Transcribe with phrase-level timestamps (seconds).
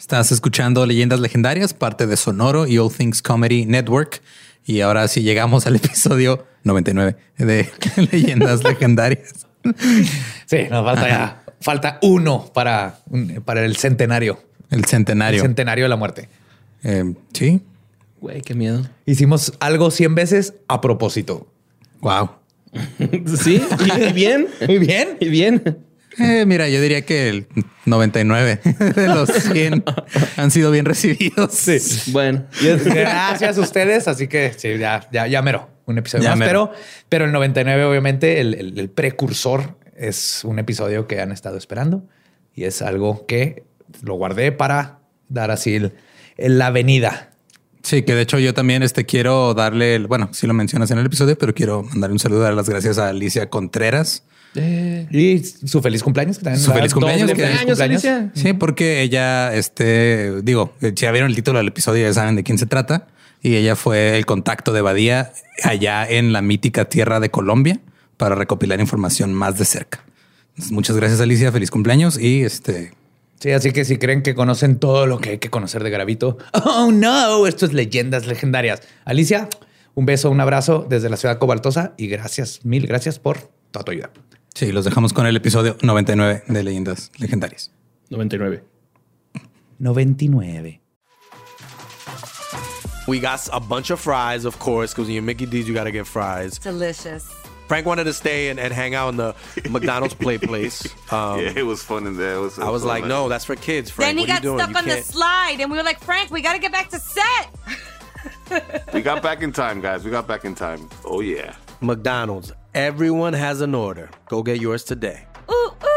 [0.00, 4.22] Estás escuchando Leyendas Legendarias, parte de Sonoro y All Things Comedy Network.
[4.64, 7.68] Y ahora sí llegamos al episodio 99 de
[8.10, 9.46] Leyendas Legendarias.
[10.46, 11.44] Sí, nos falta ya.
[11.60, 13.00] Falta uno para,
[13.44, 14.42] para el centenario.
[14.70, 15.42] El centenario.
[15.42, 16.30] El centenario de la muerte.
[16.82, 17.60] Eh, sí.
[18.22, 18.88] Güey, qué miedo.
[19.04, 21.46] Hicimos algo 100 veces a propósito.
[22.00, 22.30] Wow.
[23.44, 24.48] sí, y bien.
[24.66, 25.18] Muy bien.
[25.20, 25.89] Y bien.
[26.20, 27.46] Eh, mira, yo diría que el
[27.86, 28.60] 99
[28.94, 29.84] de los 100
[30.36, 31.52] han sido bien recibidos.
[31.52, 31.78] Sí.
[32.12, 32.44] Bueno.
[32.84, 34.08] Gracias a ustedes.
[34.08, 35.68] Así que sí, ya, ya, ya mero.
[35.86, 36.38] Un episodio más.
[36.38, 36.72] Pero,
[37.08, 42.06] pero el 99, obviamente, el, el, el, precursor es un episodio que han estado esperando
[42.54, 43.64] y es algo que
[44.02, 45.92] lo guardé para dar así el,
[46.36, 47.30] la venida.
[47.82, 51.06] Sí, que de hecho yo también este, quiero darle, bueno, si lo mencionas en el
[51.06, 54.24] episodio, pero quiero mandarle un saludo, dar las gracias a Alicia Contreras.
[54.54, 56.38] Eh, y su feliz cumpleaños.
[56.38, 57.30] Que su feliz cumpleaños.
[57.30, 58.30] Que cumpleaños, Alicia.
[58.34, 62.58] Sí, porque ella, este, digo, ya vieron el título del episodio, ya saben de quién
[62.58, 63.06] se trata.
[63.42, 67.80] Y ella fue el contacto de Badía allá en la mítica tierra de Colombia
[68.16, 70.04] para recopilar información más de cerca.
[70.50, 71.50] Entonces, muchas gracias, Alicia.
[71.50, 72.92] Feliz cumpleaños y este
[73.40, 76.36] Sí, así que si creen que conocen todo lo que hay que conocer de Gravito,
[76.52, 78.82] oh no, esto es leyendas legendarias.
[79.06, 79.48] Alicia,
[79.94, 83.92] un beso, un abrazo desde la ciudad cobaltosa y gracias, mil gracias por toda tu
[83.92, 84.10] ayuda.
[84.60, 87.70] Sí, los dejamos con el episodio 99 de Leyendas Legendarias.
[88.10, 88.62] 99.
[89.78, 90.82] 99.
[93.08, 95.84] We got a bunch of fries, of course, because when you're Mickey D's, you got
[95.84, 96.58] to get fries.
[96.58, 97.26] Delicious.
[97.68, 99.34] Frank wanted to stay and, and hang out in the
[99.70, 100.84] McDonald's play place.
[101.10, 102.34] Um, yeah, it was fun in there.
[102.34, 103.08] It was, it I was like, man.
[103.08, 103.88] no, that's for kids.
[103.88, 105.78] Frank, then he what got are you stuck You on the can't- slide, and we
[105.78, 107.48] were like, Frank, we got to get back to set.
[108.92, 110.04] We got back in time, guys.
[110.04, 110.86] We got back in time.
[111.06, 111.54] Oh yeah.
[111.80, 112.52] McDonald's.
[112.74, 114.10] Everyone has an order.
[114.28, 115.26] Go get yours today.
[115.50, 115.89] Ooh, ooh.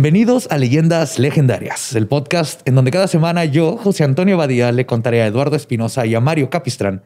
[0.00, 4.86] Bienvenidos a Leyendas Legendarias, el podcast en donde cada semana yo, José Antonio Badía, le
[4.86, 7.02] contaré a Eduardo Espinosa y a Mario Capistrán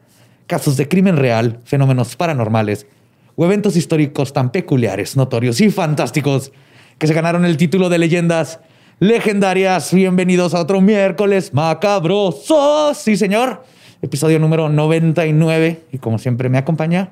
[0.47, 2.87] casos de crimen real, fenómenos paranormales
[3.35, 6.53] o eventos históricos tan peculiares, notorios y fantásticos
[6.97, 8.61] que se ganaron el título de Leyendas
[8.99, 9.93] Legendarias.
[9.93, 12.93] Bienvenidos a otro miércoles macabroso.
[12.93, 13.65] Sí, señor.
[14.01, 15.81] Episodio número 99.
[15.91, 17.09] Y como siempre me acompaña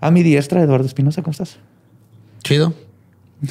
[0.00, 1.20] a mi diestra, Eduardo Espinosa.
[1.20, 1.58] ¿Cómo estás?
[2.42, 2.72] Chido.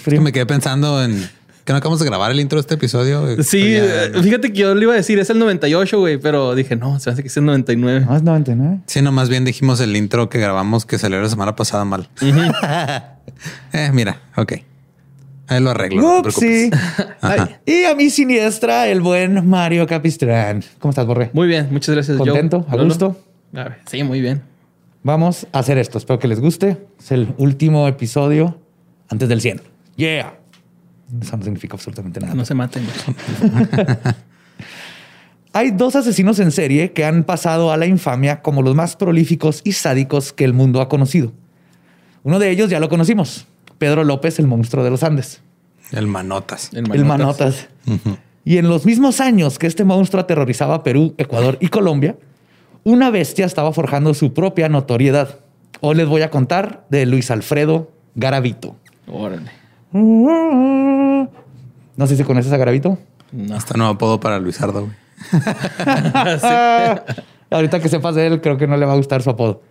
[0.03, 1.29] Que me quedé pensando en
[1.65, 3.41] que no acabamos de grabar el intro de este episodio.
[3.43, 6.53] Sí, Ya- eh, fíjate que yo le iba a decir, es el 98, güey, pero
[6.53, 8.05] dije, no, se hace que es el 99.
[8.07, 8.81] No, es 99.
[8.85, 12.07] Sí, no, más bien dijimos el intro que grabamos que salió la semana pasada mal.
[13.73, 14.53] eh, mira, ok.
[15.47, 16.01] Ahí lo arreglo.
[16.01, 16.23] no
[17.65, 20.63] y a mi siniestra, el buen Mario Capistrán.
[20.79, 21.31] ¿Cómo estás, Borre?
[21.33, 22.17] Muy bien, muchas gracias.
[22.17, 22.65] ¿Contento?
[22.69, 23.19] ¿A gusto?
[23.53, 24.43] A ver, sí, muy bien.
[25.01, 25.97] Vamos a hacer esto.
[25.97, 26.77] Espero que les guste.
[26.99, 28.59] Es el último episodio
[29.09, 29.61] antes del 100.
[29.97, 30.33] Yeah.
[31.21, 32.33] Eso no significa absolutamente nada.
[32.33, 32.85] No se maten.
[35.53, 39.61] Hay dos asesinos en serie que han pasado a la infamia como los más prolíficos
[39.63, 41.31] y sádicos que el mundo ha conocido.
[42.23, 43.45] Uno de ellos ya lo conocimos.
[43.77, 45.41] Pedro López, el monstruo de los Andes.
[45.91, 46.71] El manotas.
[46.73, 47.69] El Manotas.
[48.43, 52.17] Y en los mismos años que este monstruo aterrorizaba a Perú, Ecuador y Colombia,
[52.83, 55.39] una bestia estaba forjando su propia notoriedad.
[55.81, 58.75] Hoy les voy a contar de Luis Alfredo Garavito.
[59.07, 59.64] Órale.
[61.97, 62.97] No sé si conoces a Garavito.
[63.31, 63.55] No.
[63.55, 64.81] Hasta nuevo apodo para Luisardo.
[64.81, 64.93] güey.
[67.49, 69.61] Ahorita que sepas de él, creo que no le va a gustar su apodo.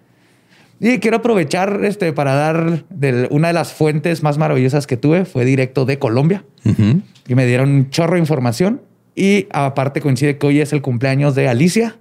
[0.80, 5.24] Y quiero aprovechar este, para dar del- una de las fuentes más maravillosas que tuve.
[5.24, 6.44] Fue directo de Colombia.
[6.64, 7.02] Ujú.
[7.28, 8.80] y me dieron un chorro de información.
[9.14, 11.96] Y aparte coincide que hoy es el cumpleaños de Alicia,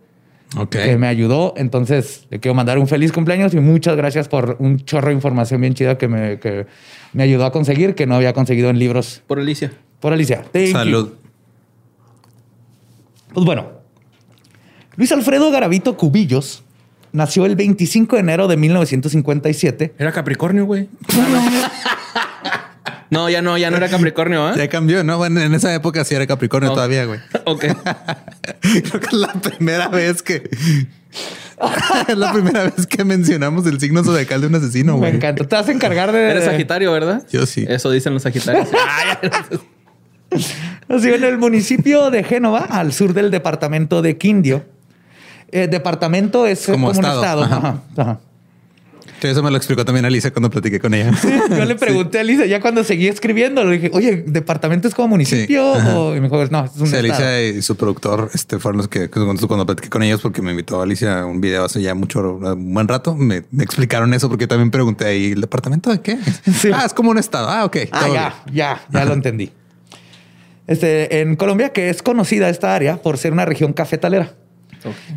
[0.57, 0.69] Ok.
[0.71, 1.53] que me ayudó.
[1.57, 5.61] Entonces le quiero mandar un feliz cumpleaños y muchas gracias por un chorro de información
[5.61, 6.65] bien chida que me, que
[7.13, 9.71] me ayudó a conseguir, que no había conseguido en libros Por Alicia.
[9.99, 10.43] por Alicia.
[10.51, 10.71] Thank you.
[10.71, 11.09] Salud.
[13.33, 13.67] Pues bueno,
[14.95, 16.63] Luis Alfredo Garavito Cubillos
[17.11, 19.93] nació el 25 de enero de 1957.
[19.97, 20.87] Era Capricornio, güey.
[23.13, 24.53] No, ya no, ya no era Capricornio, ¿eh?
[24.57, 25.17] Ya cambió, ¿no?
[25.17, 26.75] Bueno, en esa época sí era Capricornio Oh.
[26.75, 27.19] todavía, güey.
[27.45, 27.65] Ok.
[28.61, 30.49] Creo que es la primera vez que,
[32.07, 35.15] es la primera vez que mencionamos el signo zodiacal de un asesino, Me güey.
[35.15, 35.43] encanta.
[35.45, 36.29] Te vas a encargar de.
[36.31, 37.23] Eres Sagitario, ¿verdad?
[37.31, 37.65] Yo sí.
[37.67, 38.67] Eso dicen los Sagitarios.
[38.73, 39.19] Ah.
[40.89, 44.65] Así en el municipio de Génova, al sur del departamento de Quindio.
[45.51, 47.19] Eh, departamento es Como como, estado.
[47.19, 47.43] un estado.
[47.43, 47.57] Ajá.
[47.57, 48.19] Ajá, ajá.
[49.29, 51.11] Eso me lo explicó también Alicia cuando platiqué con ella.
[51.49, 55.09] Yo le pregunté a Lisa, ya cuando seguí escribiendo, le dije, oye, ¿departamento es como
[55.09, 55.75] municipio?
[55.75, 55.87] Sí.
[55.93, 56.95] O y me dijo, no, es un Sí.
[56.95, 60.81] Alicia y su productor este, fueron los que cuando, platiqué con ellos, porque me invitó
[60.81, 64.43] Alicia a un video hace ya mucho, un buen rato, me, me explicaron eso porque
[64.43, 66.17] yo también pregunté ahí, ¿el departamento de qué?
[66.73, 67.49] Ah, es como un estado.
[67.49, 67.77] Ah, ok.
[67.91, 68.55] Ah, ya, bien.
[68.55, 69.51] ya, ya lo entendí.
[70.65, 74.33] Este, en Colombia, que es conocida esta área por ser una región cafetalera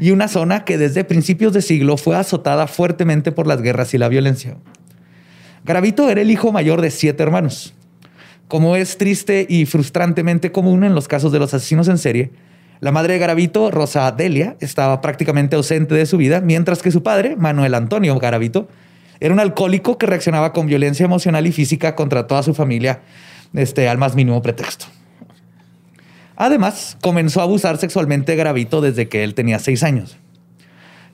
[0.00, 3.98] y una zona que desde principios de siglo fue azotada fuertemente por las guerras y
[3.98, 4.56] la violencia.
[5.64, 7.74] Garavito era el hijo mayor de siete hermanos.
[8.48, 12.30] Como es triste y frustrantemente común en los casos de los asesinos en serie,
[12.80, 17.02] la madre de Garavito, Rosa Delia, estaba prácticamente ausente de su vida, mientras que su
[17.02, 18.68] padre, Manuel Antonio Garavito,
[19.18, 23.00] era un alcohólico que reaccionaba con violencia emocional y física contra toda su familia
[23.54, 24.86] este, al más mínimo pretexto.
[26.37, 30.17] Además, comenzó a abusar sexualmente de Garavito desde que él tenía seis años.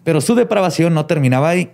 [0.05, 1.71] Pero su depravación no terminaba ahí.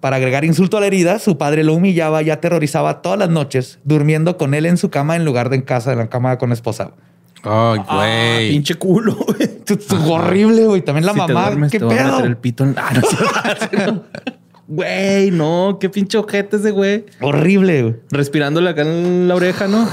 [0.00, 3.78] Para agregar insulto a la herida, su padre lo humillaba y aterrorizaba todas las noches,
[3.84, 6.48] durmiendo con él en su cama en lugar de en casa, en la cama con
[6.50, 6.92] la esposa.
[7.42, 8.50] Ay, Ah, güey.
[8.50, 9.50] pinche culo, güey.
[10.10, 10.82] Horrible, güey.
[10.82, 12.12] También la Si te mamá, duermes, qué te a pedo.
[12.12, 12.74] meter el pito en...
[12.78, 13.16] Ah, no, sí,
[13.86, 14.02] no.
[14.72, 15.78] Güey, no.
[15.80, 17.04] Qué pinche ojete ese güey.
[17.20, 17.96] Horrible, güey.
[18.10, 19.88] Respirándole acá en la oreja, ¿no?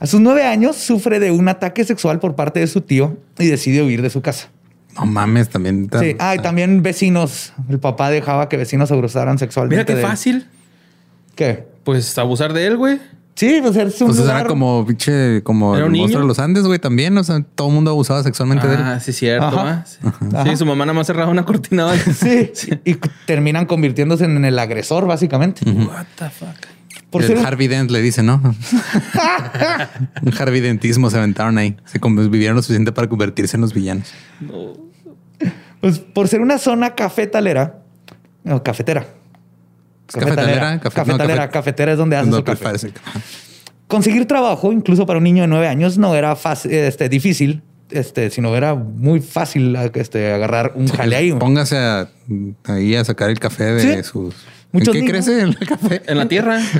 [0.00, 3.46] A sus nueve años sufre de un ataque sexual por parte de su tío y
[3.46, 4.48] decide huir de su casa.
[4.96, 5.88] No mames, también.
[5.88, 6.16] tan- Sí.
[6.18, 7.52] Ah, y también vecinos.
[7.68, 9.76] El papá dejaba que vecinos abusaran sexualmente.
[9.76, 10.06] Mira qué de él.
[10.06, 10.46] fácil.
[11.36, 11.66] ¿Qué?
[11.84, 12.98] Pues abusar de él, güey.
[13.36, 14.40] Sí, pues es un Pues lugar...
[14.40, 16.26] era como pinche, como ¿Era el un monstruo niño?
[16.26, 17.16] de los Andes, güey, también.
[17.16, 18.80] O sea, todo el mundo abusaba sexualmente de él.
[18.82, 19.50] Ah, sí, cierto.
[19.86, 19.98] Sí.
[20.04, 20.44] Ajá.
[20.44, 21.84] Sí, su mamá nada más cerraba una cortina.
[21.84, 21.94] ¿va?
[22.14, 22.50] Sí,
[22.84, 25.62] y terminan convirtiéndose en el agresor, básicamente.
[25.70, 26.48] What the fuck.
[27.10, 28.40] Por el ser un- Harvey Dent le dice, ¿no?
[30.22, 31.76] un Harvey Dentismo se aventaron ahí.
[31.84, 34.12] Se convivieron lo suficiente para convertirse en los villanos.
[35.80, 37.82] pues, por ser una zona cafetalera,
[38.44, 39.06] no, cafetera.
[40.06, 42.64] cafetalera, café- no, cafetalera, café- cafetera es donde hacen No, su café.
[42.64, 42.92] parece-
[43.86, 48.30] Conseguir trabajo, incluso para un niño de nueve años, no era fácil, este, difícil, este,
[48.30, 51.32] sino era muy fácil este, agarrar un jale ahí.
[51.32, 52.08] Póngase a-
[52.66, 54.08] ahí a sacar el café de Sí.
[54.08, 54.34] sus.
[54.72, 55.26] Muchos ¿En qué niños.
[55.26, 56.02] crece el café?
[56.06, 56.60] En la tierra.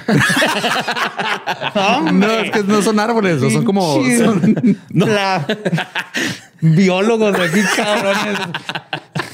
[2.12, 4.02] No, es que no son árboles, no son como.
[4.18, 5.46] Son- La-
[6.60, 8.38] Biólogos de aquí, cabrones.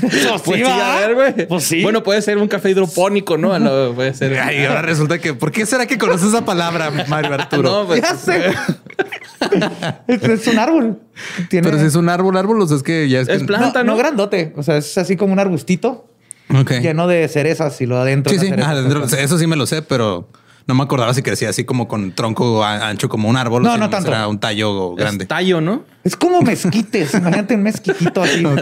[0.00, 1.48] Pues sí, Pues sí, a ver.
[1.48, 1.82] Pues sí.
[1.82, 3.58] Bueno, puede ser un café hidropónico, ¿no?
[3.58, 4.38] No, puede ser.
[4.38, 5.34] Ay, ahora resulta que.
[5.34, 7.62] ¿Por qué será que conoces esa palabra, Mario Arturo?
[7.82, 8.52] No, pues, ya sé.
[10.06, 11.00] es, es un árbol.
[11.48, 13.28] Tiene- Pero si es un árbol, árbol, o sea, es que ya es.
[13.28, 13.98] Es no, planta, no ¿no?
[13.98, 14.52] grandote.
[14.56, 16.08] O sea, es así como un arbustito
[16.54, 16.72] Ok.
[16.80, 18.32] lleno de cerezas y lo adentro.
[18.32, 18.48] Sí, sí.
[18.48, 18.68] cerezas.
[18.68, 20.28] Ah, dentro- eso sí me lo sé, pero
[20.66, 23.62] no me acordaba si crecía así como con tronco ancho como un árbol.
[23.62, 24.08] No, no tanto.
[24.10, 25.26] Era un tallo es grande.
[25.26, 25.84] tallo, ¿no?
[26.02, 27.14] Es como mezquites.
[27.14, 28.44] Imagínate un mezquitito así.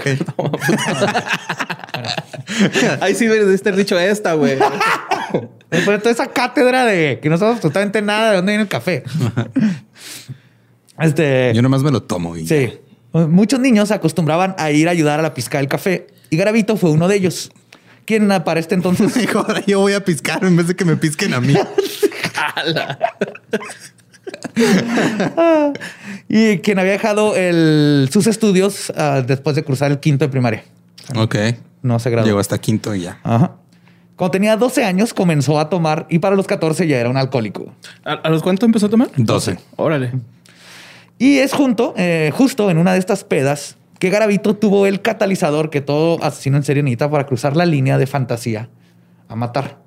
[3.01, 4.59] Ahí sí debiste haber dicho esta, güey.
[5.71, 9.03] Pero toda esa cátedra de que no sabemos absolutamente nada de dónde viene el café.
[11.01, 11.53] este.
[11.55, 12.47] Yo nomás me lo tomo y.
[12.47, 12.73] Sí.
[13.13, 16.77] Muchos niños se acostumbraban a ir a ayudar a la pizca del café y Garavito
[16.77, 17.51] fue uno de ellos.
[18.05, 20.97] Quien para este entonces Dijo, ahora yo voy a piscar en vez de que me
[20.97, 21.55] pisquen a mí.
[26.29, 30.65] y quien había dejado el- sus estudios ah, después de cruzar el quinto de primaria.
[31.17, 31.37] ok.
[31.83, 32.27] No se graduó.
[32.27, 33.21] Llegó hasta quinto y ya.
[33.23, 33.57] Ajá.
[34.17, 37.75] Cuando tenía 12 años comenzó a tomar y para los 14 ya era un alcohólico.
[38.05, 39.09] ¿A, a los cuánto empezó a tomar?
[39.17, 39.59] 12.
[39.77, 40.13] Órale.
[41.19, 45.71] Y es junto, eh, justo en una de estas pedas que Garavito tuvo el catalizador
[45.71, 48.69] que todo asesino en serie necesita para cruzar la línea de fantasía
[49.29, 49.79] a matar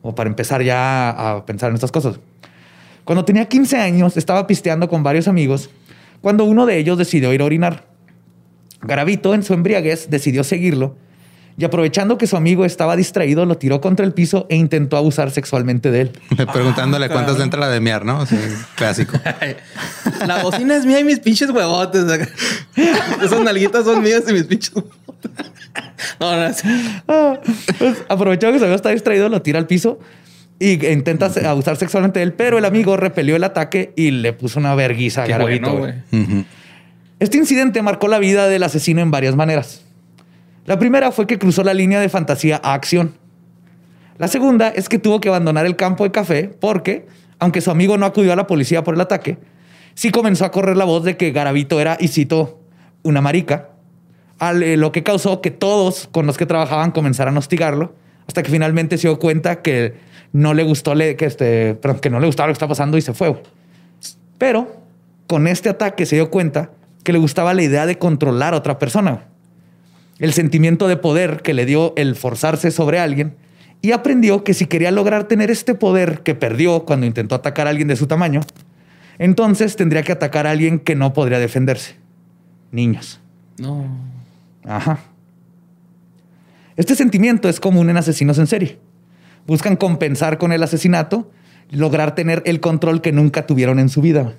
[0.00, 2.18] o para empezar ya a pensar en estas cosas.
[3.04, 5.68] Cuando tenía 15 años estaba pisteando con varios amigos
[6.22, 7.84] cuando uno de ellos decidió ir a orinar.
[8.80, 10.96] Garavito en su embriaguez decidió seguirlo
[11.58, 15.30] y aprovechando que su amigo estaba distraído lo tiró contra el piso e intentó abusar
[15.30, 16.10] sexualmente de él.
[16.52, 18.24] Preguntándole cuántas le entra la de miar, ¿no?
[18.76, 19.18] Clásico.
[20.26, 22.04] La bocina es mía y mis pinches huevotes.
[23.22, 25.30] Esas nalguitas son mías y mis pinches huevotes.
[26.20, 26.62] No, no, es-
[27.08, 27.38] Ah,
[27.78, 29.98] pues, aprovechó que su amigo está distraído, lo tira al piso
[30.58, 34.58] y intenta abusar sexualmente de él, pero el amigo repelió el ataque y le puso
[34.58, 35.74] una verguiza a Qué Garavito.
[35.74, 35.94] bueno.
[37.18, 39.82] Este incidente marcó la vida del asesino en varias maneras.
[40.66, 43.14] La primera fue que cruzó la línea de fantasía a acción.
[44.18, 47.06] La segunda es que tuvo que abandonar el campo de café porque,
[47.38, 49.38] aunque su amigo no acudió a la policía por el ataque,
[49.94, 52.60] sí comenzó a correr la voz de que Garavito era, y cito,
[53.04, 53.68] una marica,
[54.40, 57.94] eh, lo que causó que todos con los que trabajaban comenzaran a hostigarlo,
[58.26, 59.94] hasta que finalmente se dio cuenta que
[60.32, 63.14] no le gustó, que, este, que no le gustaba lo que estaba pasando y se
[63.14, 63.40] fue.
[64.36, 64.82] Pero
[65.28, 66.70] con este ataque se dio cuenta
[67.04, 69.28] que le gustaba la idea de controlar a otra persona.
[70.18, 73.36] El sentimiento de poder que le dio el forzarse sobre alguien
[73.82, 77.70] y aprendió que si quería lograr tener este poder que perdió cuando intentó atacar a
[77.70, 78.40] alguien de su tamaño,
[79.18, 81.96] entonces tendría que atacar a alguien que no podría defenderse.
[82.72, 83.20] Niños.
[83.58, 83.86] No.
[84.64, 85.00] Ajá.
[86.76, 88.78] Este sentimiento es común en asesinos en serie.
[89.46, 91.30] Buscan compensar con el asesinato,
[91.70, 94.34] lograr tener el control que nunca tuvieron en su vida.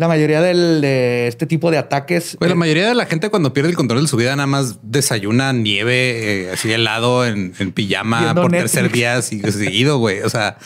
[0.00, 2.36] La mayoría del- de este tipo de ataques...
[2.40, 4.46] Güey, la eh, mayoría de la gente cuando pierde el control de su vida nada
[4.46, 8.72] más desayuna nieve eh, así helado en, en pijama por Netflix.
[8.72, 10.20] tercer día seguido, güey.
[10.22, 10.56] O sea,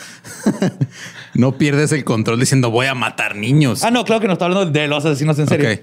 [1.35, 3.83] no pierdes el control diciendo voy a matar niños.
[3.83, 5.73] Ah, no, claro que no está hablando de los asesinos en serie.
[5.73, 5.81] Ok.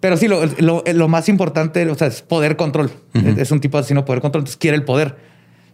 [0.00, 2.90] Pero sí, lo, lo- lo más importante o sea, es poder control.
[3.14, 5.16] Es- Es un tipo de asesino poder control, entonces quiere el poder.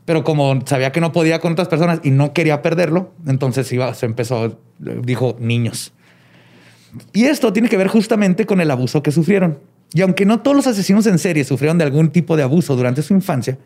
[0.07, 3.93] Pero como sabía que no podía con otras personas y no quería perderlo, entonces iba,
[3.95, 5.93] se empezó, dijo niños.
[7.13, 9.59] Y esto tiene que ver justamente con el abuso que sufrieron.
[9.93, 13.03] Y aunque no todos los asesinos en serie sufrieron de algún tipo de abuso durante
[13.03, 13.59] su infancia,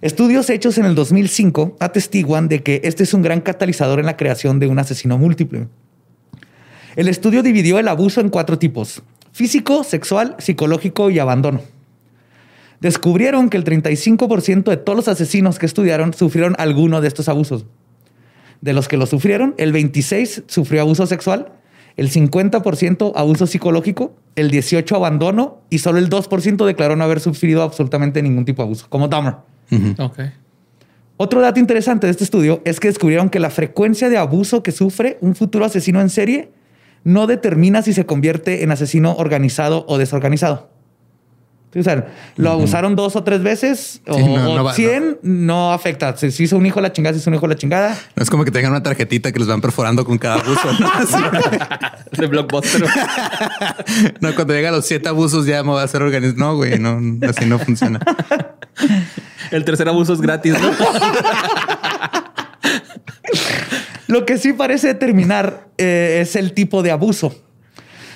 [0.00, 4.16] estudios hechos en el 2005 atestiguan de que este es un gran catalizador en la
[4.16, 5.68] creación de un asesino múltiple.
[6.96, 9.02] El estudio dividió el abuso en cuatro tipos:
[9.32, 11.60] físico, sexual, psicológico y abandono.
[12.80, 17.66] Descubrieron que el 35% de todos los asesinos que estudiaron sufrieron alguno de estos abusos.
[18.62, 21.52] De los que lo sufrieron, el 26 sufrió abuso sexual,
[21.96, 27.62] el 50% abuso psicológico, el 18 abandono y solo el 2% declaró no haber sufrido
[27.62, 29.34] absolutamente ningún tipo de abuso, como Dahmer.
[29.98, 30.18] Ok.
[31.16, 34.72] Otro dato interesante de este estudio es que descubrieron que la frecuencia de abuso que
[34.72, 36.50] sufre un futuro asesino en serie
[37.04, 40.69] no determina si se convierte en asesino organizado o desorganizado.
[41.78, 45.18] O sea, lo abusaron dos o tres veces o, Sí, no, o no va- 100
[45.22, 45.72] no.
[45.72, 46.16] afecta.
[46.16, 47.96] Si se hizo un hijo la chingada, si hizo un hijo la chingada.
[48.16, 50.68] No es como que tengan una tarjetita que les van perforando con cada abuso.
[52.18, 52.84] De blockbuster.
[54.20, 56.44] No, cuando llega a los siete abusos ya me voy a hacer organismo.
[56.44, 58.00] No, güey, no, así no funciona.
[59.50, 60.70] El tercer abuso es gratis, ¿no?
[64.08, 67.34] Lo que sí parece determinar eh, es el tipo de abuso,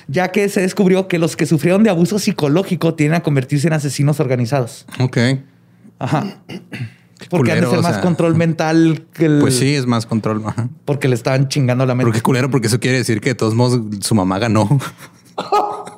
[0.07, 3.73] ya que se descubrió que los que sufrieron de abuso psicológico tienden a convertirse en
[3.73, 4.85] asesinos organizados.
[4.99, 5.17] Ok.
[5.99, 6.39] Ajá.
[7.29, 8.01] Porque han de culero, ser o más sea.
[8.01, 9.39] control mental que el...
[9.39, 10.43] Pues sí, es más control.
[10.45, 10.69] Ajá.
[10.83, 12.05] Porque le estaban chingando la mente.
[12.11, 14.67] Pero qué culero, porque eso quiere decir que de todos modos su mamá ganó.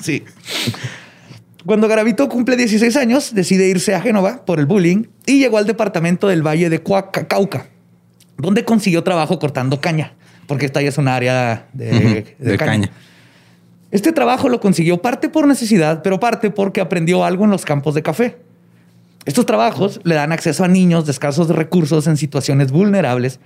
[0.00, 0.22] Sí.
[1.64, 5.66] Cuando Garavito cumple 16 años, decide irse a Génova por el bullying y llegó al
[5.66, 7.68] departamento del Valle de Cuaca- Cauca,
[8.36, 10.12] donde consiguió trabajo cortando caña,
[10.46, 12.08] porque esta ya es un área de, Ujú,
[12.44, 12.72] de de caña.
[12.72, 12.90] caña.
[13.90, 17.94] Este trabajo lo consiguió parte por necesidad, pero parte porque aprendió algo en los campos
[17.94, 18.36] de café.
[19.24, 23.40] Estos trabajos le dan acceso a niños de escasos recursos en situaciones vulnerables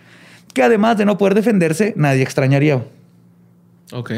[0.54, 2.82] que además de no poder defenderse, nadie extrañaría.
[3.92, 4.12] Ok.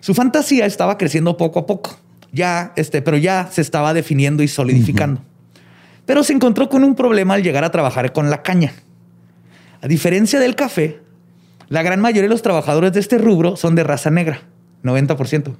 [0.00, 1.98] Su fantasía estaba creciendo poco a poco,
[2.32, 5.20] ya, este, pero ya se estaba definiendo y solidificando.
[6.06, 8.72] Pero se encontró con un problema al llegar a trabajar con la caña.
[9.80, 11.01] A diferencia del café,
[11.72, 14.42] la gran mayoría de los trabajadores de este rubro son de raza negra,
[14.84, 15.56] 90%.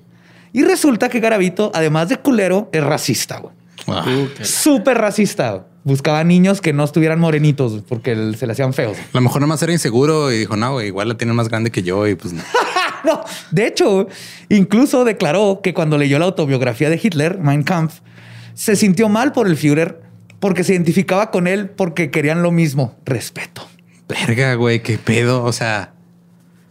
[0.53, 3.39] Y resulta que Garavito, además de culero, es racista.
[3.39, 3.55] güey.
[3.89, 4.05] Ah,
[4.43, 5.51] Súper racista.
[5.53, 5.63] güey.
[5.85, 8.97] Buscaba niños que no estuvieran morenitos porque el- se le hacían feos.
[8.99, 11.49] A lo mejor nada más era inseguro y dijo, no, güey, igual la tiene más
[11.49, 12.43] grande que yo y pues no.
[13.05, 14.07] No, de hecho,
[14.49, 17.95] incluso declaró que cuando leyó la autobiografía de Hitler, Mein Kampf,
[18.55, 20.03] se sintió mal por el Führer
[20.39, 23.67] porque se identificaba con él porque querían lo mismo, respeto.
[24.09, 25.43] Verga, güey, qué pedo.
[25.43, 25.92] O sea,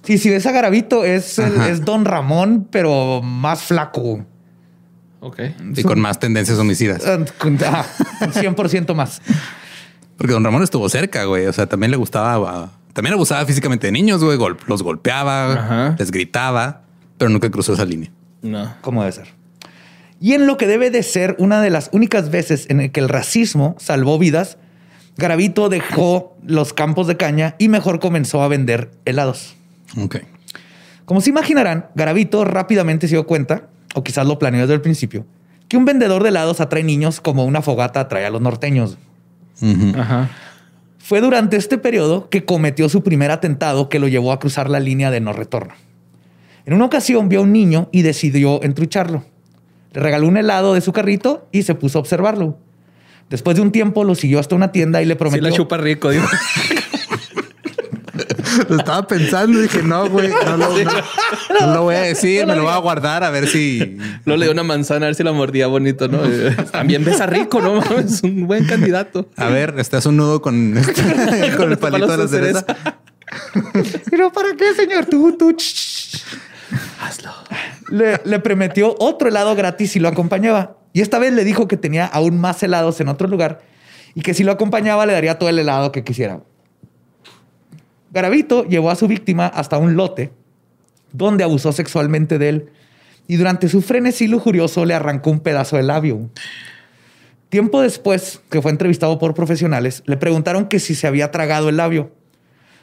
[0.03, 4.25] Sí, si ves a Garavito, es, el- es Don Ramón, pero más flaco.
[5.23, 5.39] Ok.
[5.75, 7.03] y con más tendencias homicidas.
[7.05, 7.85] Ah, con- ah,
[8.33, 9.21] 100% más.
[10.17, 11.45] Porque don Ramón estuvo cerca, güey.
[11.45, 14.37] O sea, también le gustaba, ah, también abusaba físicamente de niños, güey.
[14.37, 15.95] Gol- los golpeaba, Ajá.
[15.99, 16.81] les gritaba,
[17.19, 18.11] pero nunca cruzó esa línea.
[18.41, 18.73] No.
[18.81, 19.27] como debe ser.
[20.19, 22.99] Y en lo que debe de ser una de las únicas veces en el que
[22.99, 24.57] el racismo salvó vidas,
[25.17, 29.55] Garavito dejó los campos de caña y mejor comenzó a vender helados.
[29.97, 30.17] Ok.
[31.05, 35.25] Como se imaginarán, Garavito rápidamente se dio cuenta, o quizás lo planeó desde el principio,
[35.67, 38.97] que un vendedor de helados atrae niños como una fogata atrae a los norteños.
[39.97, 40.29] Ajá.
[40.97, 44.79] Fue durante este periodo que cometió su primer atentado que lo llevó a cruzar la
[44.79, 45.73] línea de no retorno.
[46.65, 49.25] En una ocasión vio a un niño y decidió entrucharlo.
[49.93, 52.57] Le regaló un helado de su carrito y se puso a observarlo.
[53.29, 55.49] Después de un tiempo lo siguió hasta una tienda y le Sí prometió...
[55.49, 56.25] la chupa rico, digo.
[58.69, 60.91] Lo estaba pensando y dije, no, güey, no lo, no-
[61.67, 63.97] no lo voy a decir, me lo voy a guardar a ver si.
[64.25, 66.19] Luego le dio una manzana a ver si la mordía bonito, ¿no?
[66.71, 67.75] También besa rico, ¿no?
[67.75, 69.29] mames, Es un buen candidato.
[69.37, 70.73] A ver, estás un nudo con,
[71.57, 72.65] con el palito de la cereza.
[74.09, 75.05] Pero ¿para qué, señor?
[75.05, 75.55] Tú, tú.
[77.01, 77.31] Hazlo.
[77.89, 80.77] Le, le prometió otro helado gratis si lo acompañaba.
[80.93, 83.61] Y esta vez le dijo que tenía aún más helados en otro lugar
[84.13, 86.41] y que si lo acompañaba le daría todo el helado que quisiera.
[88.11, 90.31] Garavito llevó a su víctima hasta un lote
[91.13, 92.69] donde abusó sexualmente de él
[93.27, 96.29] y durante su frenesí lujurioso le arrancó un pedazo de labio.
[97.49, 101.77] Tiempo después, que fue entrevistado por profesionales, le preguntaron que si se había tragado el
[101.77, 102.11] labio.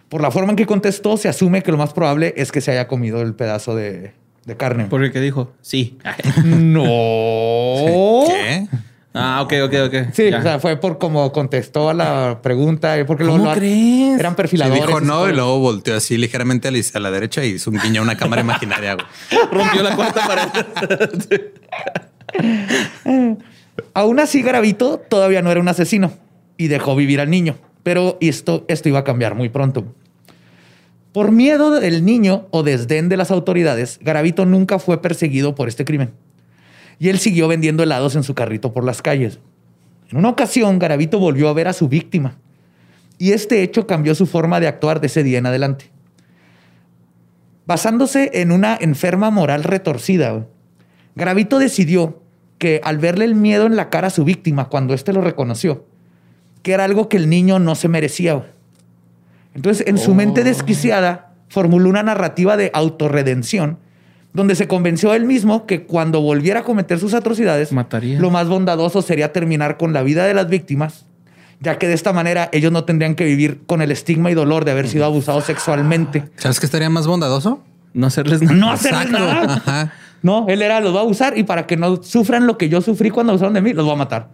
[0.09, 2.71] Por la forma en que contestó, se asume que lo más probable es que se
[2.71, 4.13] haya comido el pedazo de,
[4.47, 4.87] de carne.
[4.89, 5.53] Porque qué dijo?
[5.61, 5.99] Sí.
[6.45, 6.83] No.
[8.29, 8.69] ¿Qué?
[9.21, 9.95] Ah, ok, ok, ok.
[10.13, 10.39] Sí, Ya.
[10.39, 12.99] o sea, fue por como contestó a la pregunta.
[12.99, 14.19] y Porque ¿Cómo lo- crees?
[14.19, 14.87] Eran Sí, perfiladores.
[14.87, 17.79] dijo no y luego volteó así ligeramente a la, a la derecha y hizo un
[17.79, 18.95] guiño a una cámara imaginaria.
[18.95, 19.07] güey.
[19.53, 21.43] rompió la cuarta pared.
[23.95, 26.13] Aún así, Garavito todavía no era un asesino
[26.57, 27.57] y dejó vivir al niño.
[27.83, 29.95] Pero esto, esto iba a cambiar muy pronto.
[31.13, 35.85] Por miedo del niño o desdén de las autoridades, Garavito nunca fue perseguido por este
[35.85, 36.11] crimen.
[36.99, 39.39] Y él siguió vendiendo helados en su carrito por las calles.
[40.11, 42.37] En una ocasión, Garavito volvió a ver a su víctima.
[43.19, 45.91] Y este hecho cambió su forma de actuar de ese día en adelante.
[47.67, 50.47] Basándose en una enferma moral retorcida,
[51.15, 52.23] Garavito decidió
[52.59, 55.85] que al verle el miedo en la cara a su víctima cuando éste lo reconoció,
[56.63, 58.47] que era algo que el niño no se merecía.
[59.55, 63.79] Entonces, en su mente desquiciada, formuló una narrativa de autorredención
[64.33, 68.21] donde se convenció él mismo que cuando volviera a cometer sus atrocidades, Mataría.
[68.21, 71.07] lo más bondadoso sería terminar con la vida de las víctimas,
[71.61, 74.65] ya que de esta manera ellos no tendrían que vivir con el estigma y dolor
[74.65, 76.25] de haber sido abusados sexualmente.
[76.37, 77.65] ¿Sabes qué estaría más bondadoso?
[77.95, 78.55] No hacerles nada.
[78.55, 79.55] No hacer nada.
[79.55, 79.93] Ajá.
[80.23, 82.81] No, él era, los va a usar y para que no sufran lo que yo
[82.81, 84.29] sufrí cuando abusaron de mí, los voy a matar.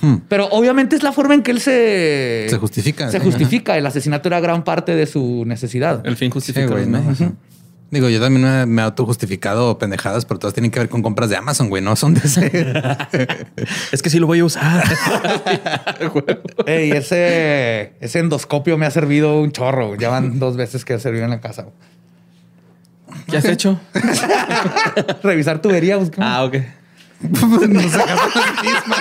[0.00, 0.16] Hmm.
[0.28, 2.46] Pero obviamente es la forma en que él se...
[2.48, 3.10] Se justifica.
[3.10, 3.76] Se justifica.
[3.76, 6.06] El asesinato era gran parte de su necesidad.
[6.06, 6.86] El fin Sí, justifica güey.
[7.90, 11.30] Digo, yo también me, me he autojustificado pendejadas, pero todas tienen que ver con compras
[11.30, 11.82] de Amazon, güey.
[11.82, 12.72] No son de ese.
[13.92, 14.82] Es que sí lo voy a usar.
[16.66, 19.94] Ey, ese, ese endoscopio me ha servido un chorro.
[19.96, 21.66] Ya van dos veces que ha servido en la casa.
[23.30, 23.80] ¿Qué has hecho?
[25.22, 25.96] Revisar tubería.
[25.96, 26.56] busca- Ah, ok.
[27.20, 29.00] Nos sacamos las mismas.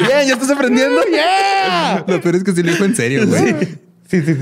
[0.00, 1.00] Bien, ya estás aprendiendo.
[1.10, 2.04] ¡Yeah!
[2.06, 3.54] Lo peor es que sí lo dijo en serio, güey.
[3.60, 4.34] Sí, sí, sí.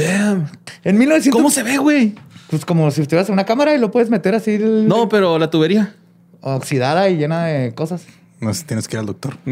[0.00, 0.48] Damn.
[0.84, 1.32] En 1900...
[1.32, 2.14] ¿Cómo se ve, güey?
[2.50, 4.52] Pues como si estuvieras en una cámara y lo puedes meter así...
[4.52, 5.94] el- No, pero la tubería.
[6.40, 8.04] Oxidada y llena de cosas.
[8.40, 9.36] No sé, tienes que ir al doctor.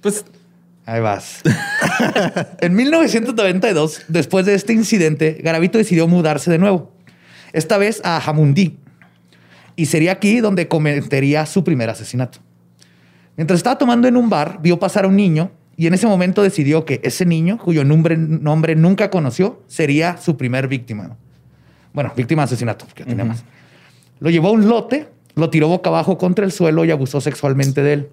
[0.00, 0.24] Pues
[0.84, 1.42] Ahí vas.
[2.60, 6.90] en 1992, después de este incidente, Garavito decidió mudarse de nuevo.
[7.52, 8.78] Esta vez a Jamundí.
[9.76, 12.40] Y sería aquí donde cometería su primer asesinato.
[13.36, 16.44] Mientras estaba tomando en un bar, vio pasar a un niño y en ese momento
[16.44, 21.16] decidió que ese niño, cuyo nombre, nombre nunca conoció, sería su primer víctima.
[21.92, 23.44] Bueno, víctima de asesinato, porque tenía más.
[24.20, 27.82] Lo llevó a un lote, lo tiró boca abajo contra el suelo y abusó sexualmente
[27.82, 28.08] de él.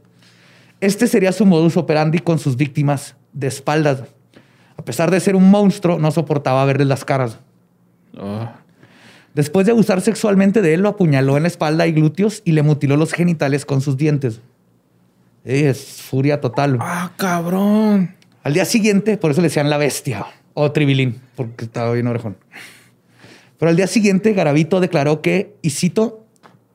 [0.82, 4.01] Este sería su modus operandi con sus víctimas de espaldas.
[4.75, 7.38] A pesar de ser un monstruo, no soportaba verles las caras.
[8.17, 8.49] oh,
[9.36, 12.63] Después de abusar sexualmente de él, lo apuñaló en la espalda y glúteos y le
[12.63, 14.41] mutiló los genitales con sus dientes.
[15.49, 16.77] Es furia total.
[16.79, 18.13] Ah, cabrón.
[18.43, 22.38] Al día siguiente, por eso le decían la bestia o tribilín, porque estaba bien orejón.
[23.57, 26.23] Pero al día siguiente, Garavito declaró que, y cito,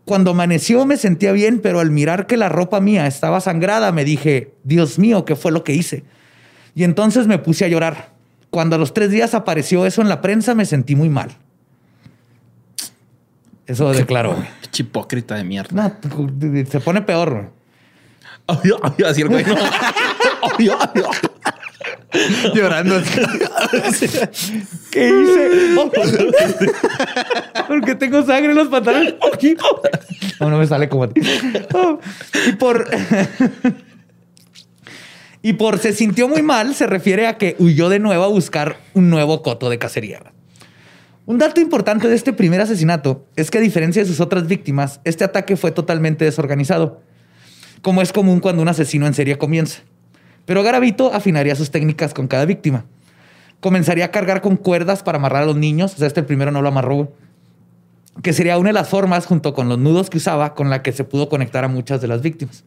[0.04, 4.04] cuando amaneció me sentía bien, pero al mirar que la ropa mía estaba sangrada, me
[4.04, 6.02] dije, Dios mío, ¿qué fue lo que hice?
[6.74, 8.10] Y entonces me puse a llorar.
[8.50, 11.30] Cuando a los tres días apareció eso en la prensa, me sentí muy mal.
[13.68, 14.36] Eso declaró.
[14.72, 15.96] Qué hipócrita de mierda.
[16.68, 17.52] Se pone peor.
[18.46, 19.44] Ay, ay, así el güey.
[19.44, 19.54] no.
[20.58, 21.02] Ay, ay.
[22.54, 23.02] Llorando.
[24.90, 25.74] ¿Qué hice?
[25.78, 25.90] Oh.
[27.68, 29.14] Porque tengo sangre en los pantalones.
[30.40, 31.20] No, no me sale como a ti.
[31.72, 31.98] Oh.
[32.48, 32.86] Y por.
[35.42, 38.78] Y por se sintió muy mal, se refiere a que huyó de nuevo a buscar
[38.94, 40.22] un nuevo coto de cacería.
[41.26, 45.00] Un dato importante de este primer asesinato es que, a diferencia de sus otras víctimas,
[45.04, 47.02] este ataque fue totalmente desorganizado,
[47.84, 49.82] como es común cuando un asesino en serie comienza.
[50.44, 52.84] Pero Garavito afinaría sus técnicas con cada víctima
[53.60, 55.94] comenzaría a cargar con cuerdas para amarrar a los niños.
[55.94, 57.10] O sea, este primero no lo amarró,
[58.22, 60.92] que sería una de las formas, junto con los nudos que usaba, con la que
[60.92, 62.62] se pudo conectar a muchas de las víctimas.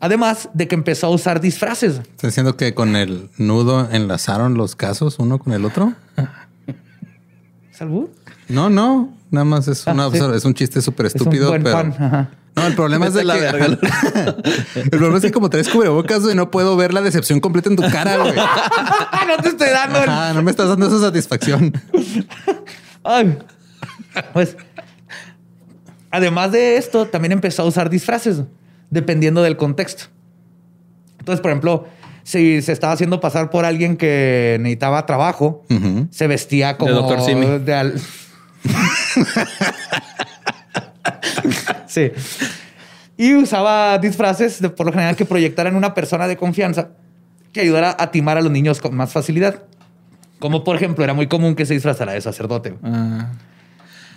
[0.00, 1.98] Además de que empezó a usar disfraces.
[2.00, 5.92] ¿Estás diciendo que con el nudo enlazaron los casos uno con el otro?
[7.70, 8.08] ¿Salud?
[8.48, 9.14] No, no.
[9.30, 10.18] Nada más es, Ah, una, sí.
[10.34, 11.76] es un chiste súper Es un estúpido, buen pero...
[11.76, 12.30] pan, ajá.
[12.58, 13.24] No, el problema es de que...
[13.26, 13.66] la verga.
[13.66, 17.76] el problema es que como traes cubrebocas y no puedo ver la decepción completa en
[17.76, 18.34] tu cara, güey.
[19.28, 19.98] no te estoy dando.
[20.00, 21.72] Ajá, no me estás dando esa satisfacción.
[23.04, 23.38] Ay.
[24.32, 24.56] Pues,
[26.10, 28.42] además de esto, también empezó a usar disfraces,
[28.90, 30.04] dependiendo del contexto.
[31.18, 31.86] Entonces, por ejemplo,
[32.24, 35.64] si se estaba haciendo pasar por alguien que necesitaba trabajo,
[36.10, 37.20] se vestía como Dr.
[37.22, 37.58] Simi.
[37.58, 38.00] de al-
[41.98, 42.48] sí.
[43.16, 46.90] Y usaba disfraces, de, por lo general, que proyectaran una persona de confianza
[47.52, 49.62] que ayudara a timar a los niños con más facilidad.
[50.38, 52.74] Como, por ejemplo, era muy común que se disfrazara de sacerdote.
[52.84, 53.32] Ah.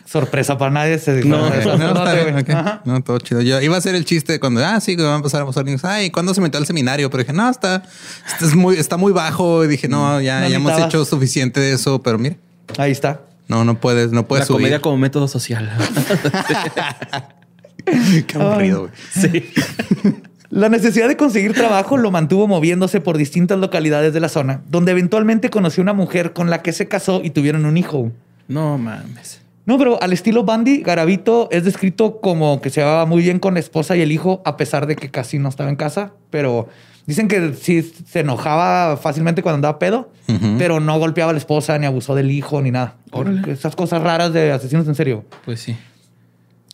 [0.05, 0.99] Sorpresa para nadie.
[0.99, 2.43] Se No, de No, está sacerdote, bien, güey.
[2.43, 2.49] ok.
[2.51, 2.81] Ajá.
[2.85, 3.41] No, todo chido.
[3.41, 5.65] Yo iba a hacer el chiste cuando, ah, sí, que van a pasar a pasar
[5.65, 5.83] niños.
[5.85, 7.09] Ay, ¿cuándo se metió al seminario?
[7.09, 7.83] Pero dije, no, está,
[8.27, 9.63] está, es muy, está muy bajo.
[9.63, 12.03] Y dije, no, ya, No ya hemos hecho suficiente de eso.
[12.03, 12.35] Pero mira,
[12.77, 13.21] Ahí está.
[13.47, 14.59] no, no puedes, no puedes La subir.
[14.59, 15.71] comedia como método social.
[18.27, 18.91] Qué aburrido, güey.
[19.11, 19.45] sí.
[20.51, 24.91] La necesidad de conseguir trabajo lo mantuvo moviéndose por distintas localidades de la zona, donde
[24.91, 28.11] eventualmente conoció una mujer con la que se casó y tuvieron un hijo.
[28.49, 29.41] No mames.
[29.65, 33.53] No, pero al estilo Bandy, Garavito es descrito como que se llevaba muy bien con
[33.53, 36.11] la esposa y el hijo, a pesar de que casi no estaba en casa.
[36.31, 36.67] Pero
[37.05, 40.11] dicen que sí se enojaba fácilmente cuando andaba pedo,
[40.57, 42.95] pero no golpeaba a la esposa, ni abusó del hijo, ni nada.
[43.11, 43.49] Órale.
[43.53, 45.23] Esas cosas raras de asesinos en serio.
[45.45, 45.77] Pues sí.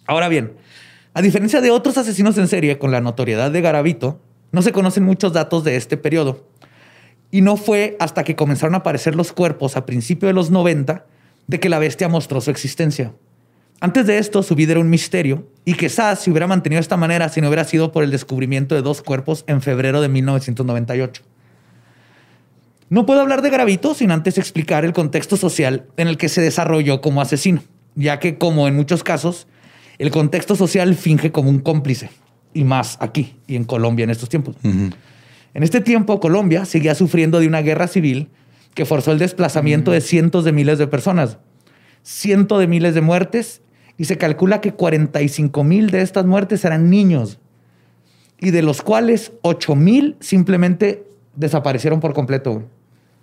[0.07, 0.53] Ahora bien,
[1.17, 5.03] a diferencia de otros asesinos en serie con la notoriedad de Garavito, no se conocen
[5.03, 6.45] muchos datos de este periodo.
[7.31, 11.07] Y no fue hasta que comenzaron a aparecer los cuerpos a principios de los 90
[11.47, 13.15] de que la bestia mostró su existencia.
[13.79, 16.97] Antes de esto, su vida era un misterio y quizás se hubiera mantenido de esta
[16.97, 21.23] manera si no hubiera sido por el descubrimiento de dos cuerpos en febrero de 1998.
[22.89, 26.41] No puedo hablar de Gravito sin antes explicar el contexto social en el que se
[26.41, 27.63] desarrolló como asesino,
[27.95, 29.47] ya que como en muchos casos,
[29.99, 32.09] el contexto social finge como un cómplice,
[32.53, 34.55] y más aquí y en Colombia en estos tiempos.
[34.63, 38.29] En este tiempo, Colombia seguía sufriendo de una guerra civil
[38.73, 41.39] que forzó el desplazamiento de cientos de miles de personas,
[42.03, 43.61] cientos de miles de muertes,
[43.97, 47.39] y se calcula que 45 mil de estas muertes eran niños,
[48.39, 52.53] y de los cuales 8 mil simplemente desaparecieron por completo.
[52.53, 52.65] güey.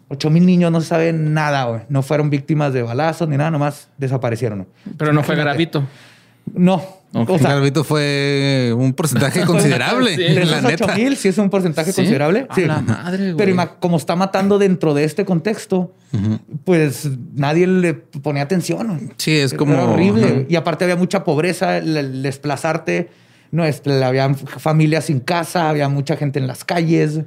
[0.08, 3.90] 8 mil niños no se sabe nada, no fueron víctimas de balazos ni nada, nomás
[3.96, 4.66] desaparecieron.
[4.98, 5.36] Pero no fue.
[5.36, 5.84] Gravito.
[6.52, 10.14] No, o sea, Garbito fue un porcentaje considerable.
[10.16, 10.22] Sí.
[10.34, 10.84] de la neta.
[10.86, 11.96] 8 mil sí es un porcentaje ¿Sí?
[11.96, 12.46] considerable.
[12.48, 12.64] A Sí.
[12.66, 13.36] la madre, güey.
[13.36, 15.94] Pero como está matando dentro de este contexto,
[16.64, 19.12] pues nadie le ponía atención.
[19.16, 20.46] Sí, es Era como horrible.
[20.48, 23.08] Y aparte había mucha pobreza, el, el desplazarte.
[23.50, 27.20] No, este, había familias sin casa, había mucha gente en las calles.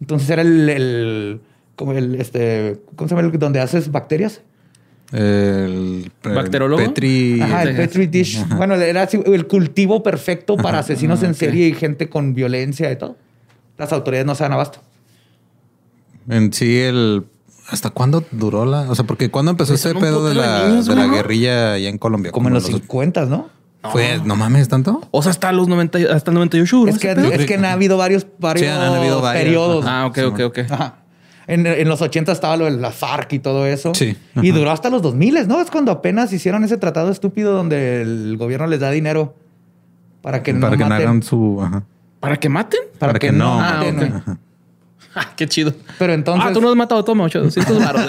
[0.00, 1.40] Entonces era el, el-
[1.76, 3.28] como el este, ¿cómo se llama?
[3.32, 4.42] el- donde haces bacterias.
[5.12, 6.82] El, el ¿Bacterólogo?
[6.84, 7.40] Petri.
[7.40, 7.74] Ajá, el sí.
[7.76, 8.46] Petri dish.
[8.56, 12.90] Bueno, era así, el cultivo perfecto para asesinos Ah, en serie y gente con violencia
[12.92, 13.16] y todo.
[13.76, 14.80] Las autoridades no se dan abasto.
[16.28, 17.24] En sí, el.
[17.68, 18.82] ¿Hasta cuándo duró la.?
[18.90, 21.88] O sea, porque cuando empezó Pues ese pedo de la, niños, de la guerrilla allá
[21.88, 22.30] en Colombia?
[22.32, 23.48] Como en los los- 50, ¿no?
[23.92, 25.00] Fue, no mames, tanto.
[25.10, 27.72] O sea, hasta los 90, y- hasta el 98 duró Es que, es que ha
[27.72, 29.84] habido varios, varios Sí, han habido varios, periodos.
[29.88, 30.58] Ah, ok, ok, ok.
[30.70, 30.96] Ajá.
[31.50, 33.94] En, en los 80 estaba lo de la FARC y todo eso.
[33.94, 34.16] Sí.
[34.40, 35.60] Y duró hasta los 2000, ¿no?
[35.60, 39.34] Es cuando apenas hicieron ese tratado estúpido donde el gobierno les da dinero
[40.22, 41.06] para que para no que no maten.
[41.08, 41.60] hagan su.
[41.62, 41.82] Ajá.
[42.20, 42.80] ¿Para que maten?
[42.98, 43.60] Para, para que, que no, no.
[43.60, 43.98] maten.
[44.00, 44.24] Ah, ok.
[44.26, 44.36] güey.
[45.14, 45.72] Ah, qué chido.
[45.98, 46.44] Pero entonces...
[46.48, 48.06] Ah, tú no has matado, toma 800 baros.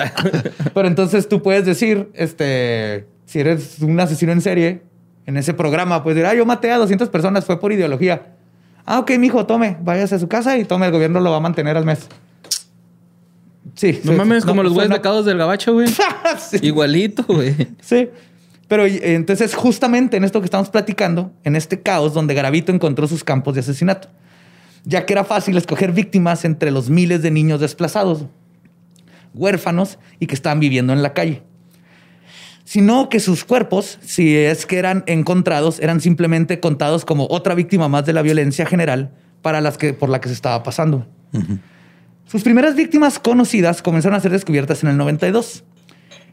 [0.74, 4.84] Pero entonces tú puedes decir, este, si eres un asesino en serie,
[5.26, 8.34] en ese programa, puedes decir, ah, yo maté a 200 personas, fue por ideología.
[8.86, 11.40] Ah, ok, mijo, tome, váyase a su casa y tome, el gobierno lo va a
[11.40, 12.08] mantener al mes.
[13.76, 14.00] Sí.
[14.04, 14.48] no sí, mames, sí.
[14.48, 15.88] como No, los güeyes becados del gabacho, güey.
[16.40, 16.58] sí.
[16.62, 17.56] Igualito, güey.
[17.82, 18.10] Sí.
[18.68, 23.24] Pero entonces, justamente en esto que estamos platicando, en este caos donde Garavito encontró sus
[23.24, 24.08] campos de asesinato,
[24.86, 28.26] ya que era fácil escoger víctimas entre los miles de niños desplazados,
[29.34, 31.44] huérfanos y que estaban viviendo en la calle.
[32.64, 37.90] Sino que sus cuerpos, si es que eran encontrados, eran simplemente contados como otra víctima
[37.90, 41.06] más de la violencia general para las que, por la que se estaba pasando.
[42.32, 45.64] Sus primeras víctimas conocidas comenzaron a ser descubiertas en el 92.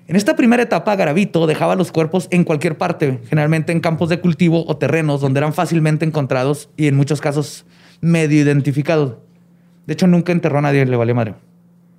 [0.06, 4.20] En esta primera etapa, Garavito dejaba los cuerpos en cualquier parte, generalmente en campos de
[4.20, 7.66] cultivo o terrenos donde eran fácilmente encontrados y en muchos casos
[8.00, 9.16] medio identificados.
[9.86, 11.34] De hecho, nunca enterró a nadie, le vale madre.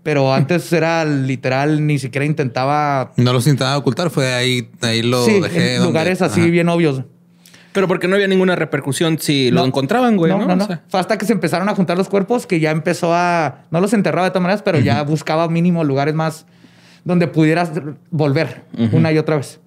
[0.02, 5.26] Pero antes era literal, ni siquiera intentaba No los intentaba ocultar, fue ahí, ahí lo
[5.26, 5.74] sí, dejé.
[5.76, 6.50] en donde- lugares así Ajá.
[6.50, 7.04] bien obvios.
[7.72, 9.68] Pero porque no había ninguna repercusión si lo No.
[9.68, 10.40] encontraban, güey, ¿no?
[10.40, 10.64] No, no, no.
[10.64, 13.66] O sea, Fue hasta que se empezaron a juntar los cuerpos que ya empezó a.
[13.72, 16.46] No los enterraba de todas maneras, pero ya buscaba mínimo lugares más
[17.04, 17.72] donde pudieras
[18.12, 19.60] volver una y otra vez.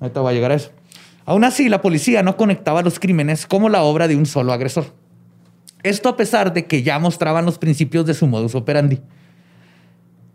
[0.00, 0.70] Ahorita voy a llegar a eso.
[1.24, 4.86] Aún así, la policía no conectaba los crímenes como la obra de un solo agresor.
[5.84, 9.00] Esto a pesar de que ya mostraban los principios de su modus operandi.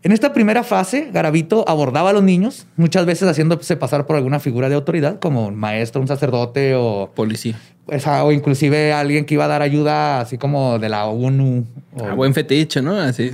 [0.04, 4.38] En esta primera fase, Garavito abordaba a los niños, muchas veces haciéndose pasar por alguna
[4.38, 7.58] figura de autoridad, como un maestro, un sacerdote o policía.
[7.84, 11.66] pues, ah, o inclusive alguien que iba a dar ayuda, así como de la ONU.
[11.96, 12.96] o- Ah, buen fetiche, ¿no?
[12.98, 13.32] Así.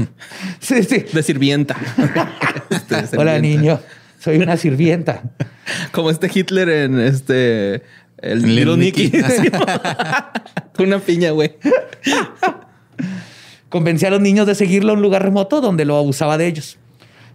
[0.60, 1.04] Sí, sí.
[1.12, 1.76] De sirvienta.
[2.70, 3.80] Este, de Hola, niño.
[4.18, 5.22] Soy una sirvienta.
[5.92, 7.82] Como este Hitler en este.
[8.18, 9.10] El Little Little Nicky.
[10.76, 11.56] Con una piña, güey.
[13.68, 16.78] Convencía a los niños de seguirlo a un lugar remoto donde lo abusaba de ellos.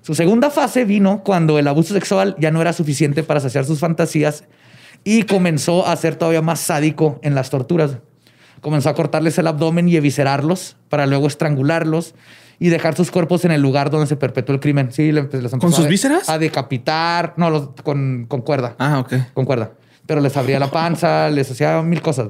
[0.01, 3.79] Su segunda fase vino cuando el abuso sexual ya no era suficiente para saciar sus
[3.79, 4.43] fantasías
[5.03, 7.97] y comenzó a ser todavía más sádico en las torturas.
[8.61, 12.15] Comenzó a cortarles el abdomen y eviscerarlos para luego estrangularlos
[12.59, 14.91] y dejar sus cuerpos en el lugar donde se perpetuó el crimen.
[14.91, 16.29] Sí, les empezó sus a vísceras?
[16.29, 17.33] A decapitar.
[17.37, 18.75] No, los- con, con cuerda.
[18.79, 19.13] Ah, ok.
[19.33, 19.71] con cuerda.
[20.05, 22.29] Pero les abría la panza, les hacía mil cosas.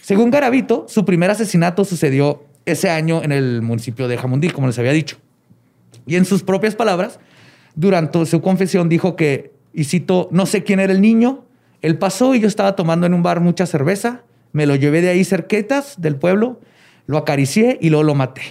[0.00, 4.78] Según Garavito, su primer asesinato sucedió ese año en el municipio de Jamundí, como les
[4.78, 5.16] había dicho.
[6.06, 7.18] Y en sus propias palabras,
[7.74, 11.44] durante su confesión dijo que, y cito, no sé quién era el niño,
[11.80, 14.22] él pasó y yo estaba tomando en un bar mucha cerveza,
[14.52, 16.60] me lo llevé de ahí cerquetas del pueblo,
[17.06, 18.42] lo acaricié y luego lo maté.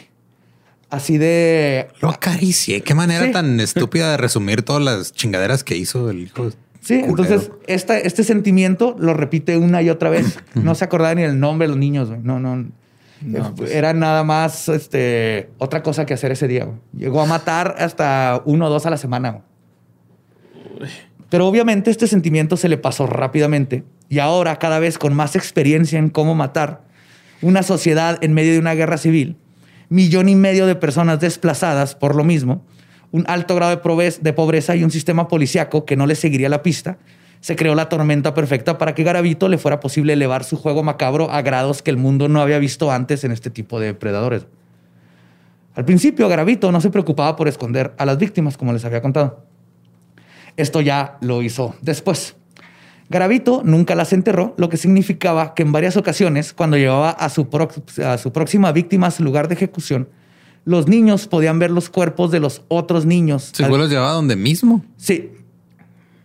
[0.89, 2.81] Así de Lo acaricié.
[2.81, 3.31] Qué manera Sí.
[3.31, 6.49] tan estúpida de resumir todas las chingaderas que hizo el hijo.
[6.81, 7.09] Sí, culero.
[7.09, 10.39] entonces esta, este sentimiento lo repite una y otra vez.
[10.55, 12.09] No se acordaba ni el nombre de los niños.
[12.09, 12.19] güey.
[12.23, 12.39] No,
[13.21, 13.53] no.
[13.59, 16.65] Eh, Era nada más este, otra cosa que hacer ese día.
[16.65, 16.77] güey.
[16.93, 19.31] Llegó a matar hasta uno o dos a la semana.
[19.31, 20.89] güey.
[21.31, 25.97] Pero obviamente este sentimiento se le pasó rápidamente y ahora cada vez con más experiencia
[25.97, 26.83] en cómo matar,
[27.41, 29.37] una sociedad en medio de una guerra civil,
[29.87, 32.65] millón y medio de personas desplazadas por lo mismo,
[33.11, 36.97] un alto grado de, pobreza y un sistema policiaco que no le seguiría la pista,
[37.41, 41.29] se creó la tormenta perfecta para que Garavito le fuera posible elevar su juego macabro
[41.31, 44.45] a grados que el mundo no había visto antes en este tipo de predadores.
[45.75, 49.43] Al principio, Garavito no se preocupaba por esconder a las víctimas, como les había contado.
[50.57, 52.35] Esto ya lo hizo después.
[53.09, 57.49] Garavito nunca las enterró, lo que significaba que en varias ocasiones, cuando llevaba a su,
[57.49, 60.07] prox- a su próxima víctima a su lugar de ejecución,
[60.63, 63.49] los niños podían ver los cuerpos de los otros niños.
[63.53, 64.83] Se Al- los llevaba donde mismo.
[64.97, 65.31] Sí.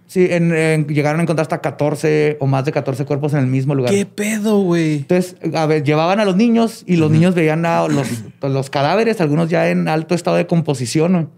[0.08, 3.46] Sí, en- en- llegaron a encontrar hasta 14 o más de 14 cuerpos en el
[3.46, 3.92] mismo lugar.
[3.92, 4.98] ¿Qué pedo, güey?
[4.98, 8.06] Entonces, a ver, llevaban a los niños y los niños veían a los,
[8.42, 11.12] los cadáveres, algunos ya en alto estado de composición.
[11.12, 11.30] ¿no?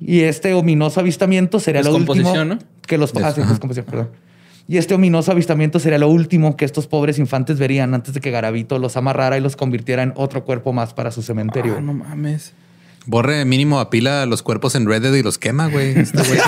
[0.00, 2.14] Y este ominoso avistamiento sería lo último.
[2.14, 2.58] Descomposición, ¿no?
[2.86, 4.10] Que los, ah, sí, descomposición, perdón.
[4.68, 8.30] Y este ominoso avistamiento sería lo último que estos pobres infantes verían antes de que
[8.30, 11.76] Garavito los amarrara y los convirtiera en otro cuerpo más para su cementerio.
[11.78, 12.52] Ah, no mames.
[13.06, 15.96] Borre mínimo apila los cuerpos en Reddit y los quema, güey.
[15.98, 16.38] Este güey.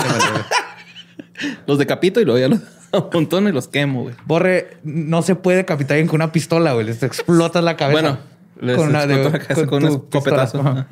[1.67, 2.59] Los decapito y luego ya los
[2.91, 4.15] amontono y los quemo, güey.
[4.25, 6.85] Borre, no se puede capitar alguien con una pistola, güey.
[6.85, 8.01] Les explotas la cabeza.
[8.01, 8.17] Bueno,
[8.61, 10.85] les la cabeza con un escopetazo.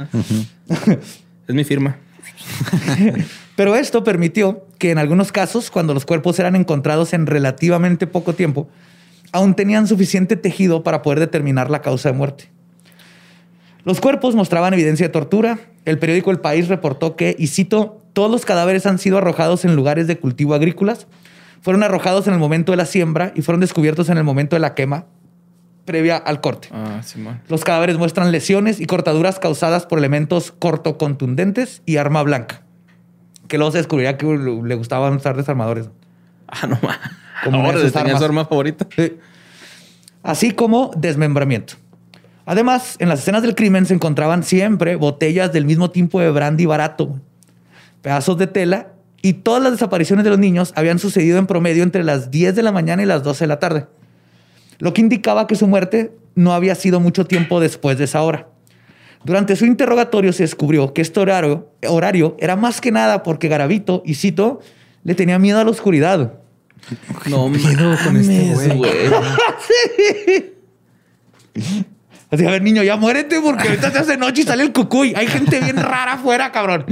[1.48, 1.98] Es mi firma.
[3.56, 8.34] Pero esto permitió que en algunos casos, cuando los cuerpos eran encontrados en relativamente poco
[8.34, 8.70] tiempo,
[9.32, 12.50] aún tenían suficiente tejido para poder determinar la causa de muerte.
[13.84, 15.60] Los cuerpos mostraban evidencia de tortura.
[15.88, 19.74] El periódico El País reportó que, y cito, todos los cadáveres han sido arrojados en
[19.74, 21.08] lugares de cultivo agrícolas,
[21.62, 24.60] fueron arrojados en el momento de la siembra y fueron descubiertos en el momento de
[24.60, 25.06] la quema
[25.86, 26.68] previa al corte.
[26.74, 27.00] Ah.
[27.48, 32.64] Los cadáveres muestran lesiones y cortaduras causadas por elementos cortocontundentes y arma blanca.
[33.48, 35.90] Que luego se descubriría que le gustaban usar desarmadores.
[36.50, 37.00] Ah, no mames.
[37.46, 38.86] Como Ahora tenía su arma favorita.
[40.22, 41.76] Así como desmembramiento.
[42.48, 46.66] Además, en las escenas del crimen se encontraban siempre botellas del mismo tipo de brandy
[46.66, 47.20] barato,
[48.02, 52.06] pedazos de tela y todas las desapariciones de los niños habían sucedido en promedio entre
[52.06, 53.88] las 10 de la mañana y las 12 de la tarde,
[54.80, 58.48] lo que indicaba que su muerte no había sido mucho tiempo después de esa hora.
[59.26, 64.04] Durante su interrogatorio se descubrió que este horario, horario era más que nada porque Garavito,
[64.06, 64.62] y cito,
[65.04, 66.36] le tenía miedo a la oscuridad.
[67.30, 68.78] No pedo con este güey?
[68.78, 68.92] güey.
[72.30, 75.14] Así, a ver, niño, ya muérete porque ahorita se hace noche y sale el cucuy.
[75.16, 76.86] Hay gente bien rara afuera, cabrón.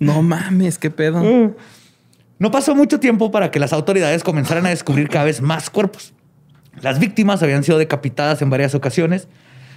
[0.00, 1.22] No mames, qué pedo.
[2.38, 6.14] No pasó mucho tiempo para que las autoridades comenzaran a descubrir cada vez más cuerpos.
[6.80, 9.28] Las víctimas habían sido decapitadas en varias ocasiones.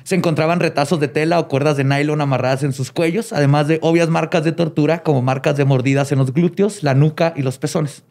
[0.03, 3.79] Se encontraban retazos de tela o cuerdas de nylon amarradas en sus cuellos, además de
[3.81, 7.57] obvias marcas de tortura como marcas de mordidas en los glúteos, la nuca y los
[7.57, 8.03] pezones.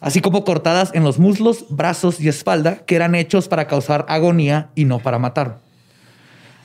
[0.00, 4.70] Así como cortadas en los muslos, brazos y espalda, que eran hechos para causar agonía
[4.74, 5.58] y no para matar.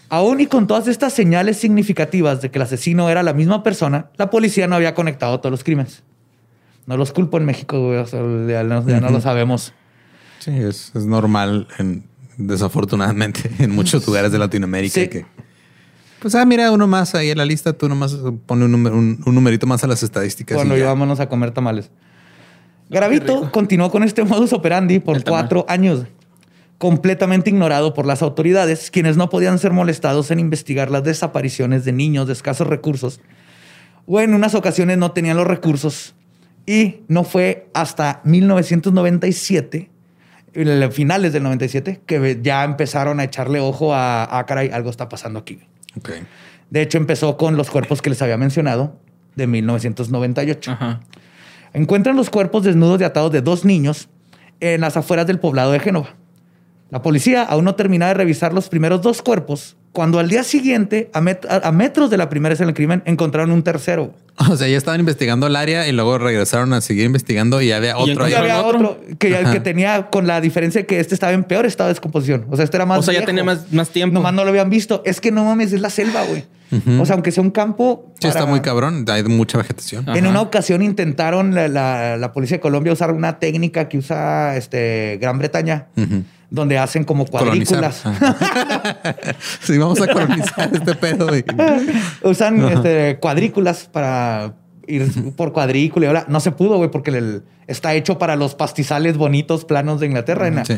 [0.10, 4.10] Aún y con todas estas señales significativas de que el asesino era la misma persona,
[4.18, 6.04] la policía no había conectado todos los crímenes.
[6.86, 9.74] No los culpo en México, güey, o sea, ya no, ya no lo sabemos.
[10.40, 12.04] Sí, es, es normal, en-
[12.38, 15.08] desafortunadamente, en muchos lugares de Latinoamérica Sí.
[15.08, 15.26] que...
[16.20, 18.16] Pues, ah, mira, uno más ahí en la lista, tú nomás
[18.46, 20.56] pone un, número- un, un numerito más a las estadísticas.
[20.56, 20.86] Cuando y ya.
[20.86, 21.90] íbamos a comer tamales.
[22.90, 26.06] Garavito continuó con este modus operandi por cuatro años,
[26.78, 31.94] completamente ignorado por las autoridades, quienes no podían ser molestados en investigar las desapariciones de
[31.94, 33.20] niños de escasos recursos,
[34.06, 36.16] o en unas ocasiones no tenían los recursos.
[36.66, 39.90] Y no fue hasta 1997,
[40.54, 45.10] en finales del 97, que ya empezaron a echarle ojo a, ah, caray, algo está
[45.10, 45.60] pasando aquí.
[46.70, 48.98] De hecho, empezó con los cuerpos que les había mencionado
[49.36, 50.72] de 1998.
[50.72, 51.02] Ajá.
[51.74, 54.10] Encuentran los cuerpos desnudos y atados de dos niños
[54.60, 56.16] en las afueras del poblado de Génova.
[56.92, 61.10] La policía aún no terminaba de revisar los primeros dos cuerpos cuando al día siguiente,
[61.14, 64.14] a, met- a- metros de la primera escena del crimen, encontraron un tercero.
[64.50, 67.96] O sea, ya estaban investigando el área y luego regresaron a seguir investigando y había
[67.98, 68.28] otro.
[68.28, 71.44] Y había ¿Encontraron otro que, que tenía con la diferencia de que este estaba en
[71.44, 72.48] peor estado de descomposición.
[72.50, 74.16] O sea, este era más O sea, ya tenía más, más tiempo.
[74.16, 75.04] Nomás no lo habían visto.
[75.06, 76.44] Es que no mames, es la selva, güey.
[77.00, 78.12] O sea, aunque sea un campo.
[78.20, 79.06] Sí, está muy cabrón.
[79.08, 80.10] Hay mucha vegetación.
[80.10, 80.18] Ajá.
[80.18, 84.58] En una ocasión intentaron la, la- la policía de Colombia usar una técnica que usa
[84.58, 86.24] este, Gran Bretaña, Ujú.
[86.54, 88.04] Donde hacen como cuadrículas.
[89.62, 91.28] Sí, vamos a colonizar este pedo.
[91.28, 91.44] güey.
[92.24, 94.54] Usan este, cuadrículas para
[94.88, 96.06] ir por cuadrícula.
[96.06, 100.00] y ahora no se pudo, güey, porque el- está hecho para los pastizales bonitos planos
[100.00, 100.64] de Inglaterra.
[100.66, 100.78] Sí.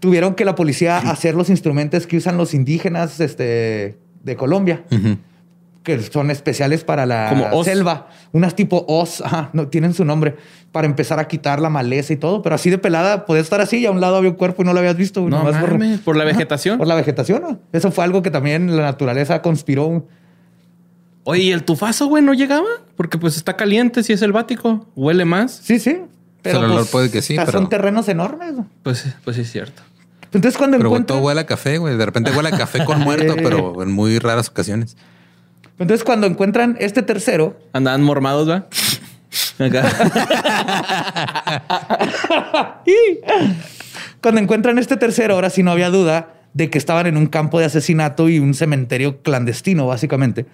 [0.00, 4.82] Tuvieron que la policía hacer los instrumentos que usan los indígenas este, de Colombia.
[4.90, 5.18] Ujú.
[5.82, 7.66] Que son especiales para la Como os.
[7.66, 8.08] selva.
[8.32, 10.36] Unas tipo os, ajá, no tienen su nombre,
[10.70, 12.40] para empezar a quitar la maleza y todo.
[12.42, 14.64] Pero así de pelada, podía estar así y a un lado había un cuerpo y
[14.64, 15.20] no lo habías visto.
[15.28, 15.42] No
[16.04, 16.78] por- la vegetación.
[16.78, 17.42] Por la vegetación.
[17.42, 17.58] ¿no?
[17.72, 20.06] Eso fue algo que también la naturaleza conspiró.
[21.24, 22.66] Oye, ¿y el tufazo, güey, no llegaba?
[22.96, 24.86] Porque pues está caliente si es selvático.
[24.96, 25.52] Huele más.
[25.62, 25.98] Sí, sí.
[26.44, 28.54] el olor puede que sí, pero- Son terrenos enormes.
[28.54, 28.66] ¿no?
[28.82, 29.82] Pues, pues sí es cierto.
[30.32, 31.18] Entonces, cuando Pero encuentran...
[31.18, 31.96] todo huele a café, güey.
[31.96, 34.96] De repente huele a café con muerto, pero en muy raras ocasiones.
[35.78, 38.66] Entonces, cuando encuentran este tercero, Andaban mormados, ¿va?
[39.58, 39.82] Acá.
[44.20, 47.58] Cuando encuentran este tercero, ahora sí no había duda de que estaban en un campo
[47.58, 50.46] de asesinato y un cementerio clandestino, básicamente.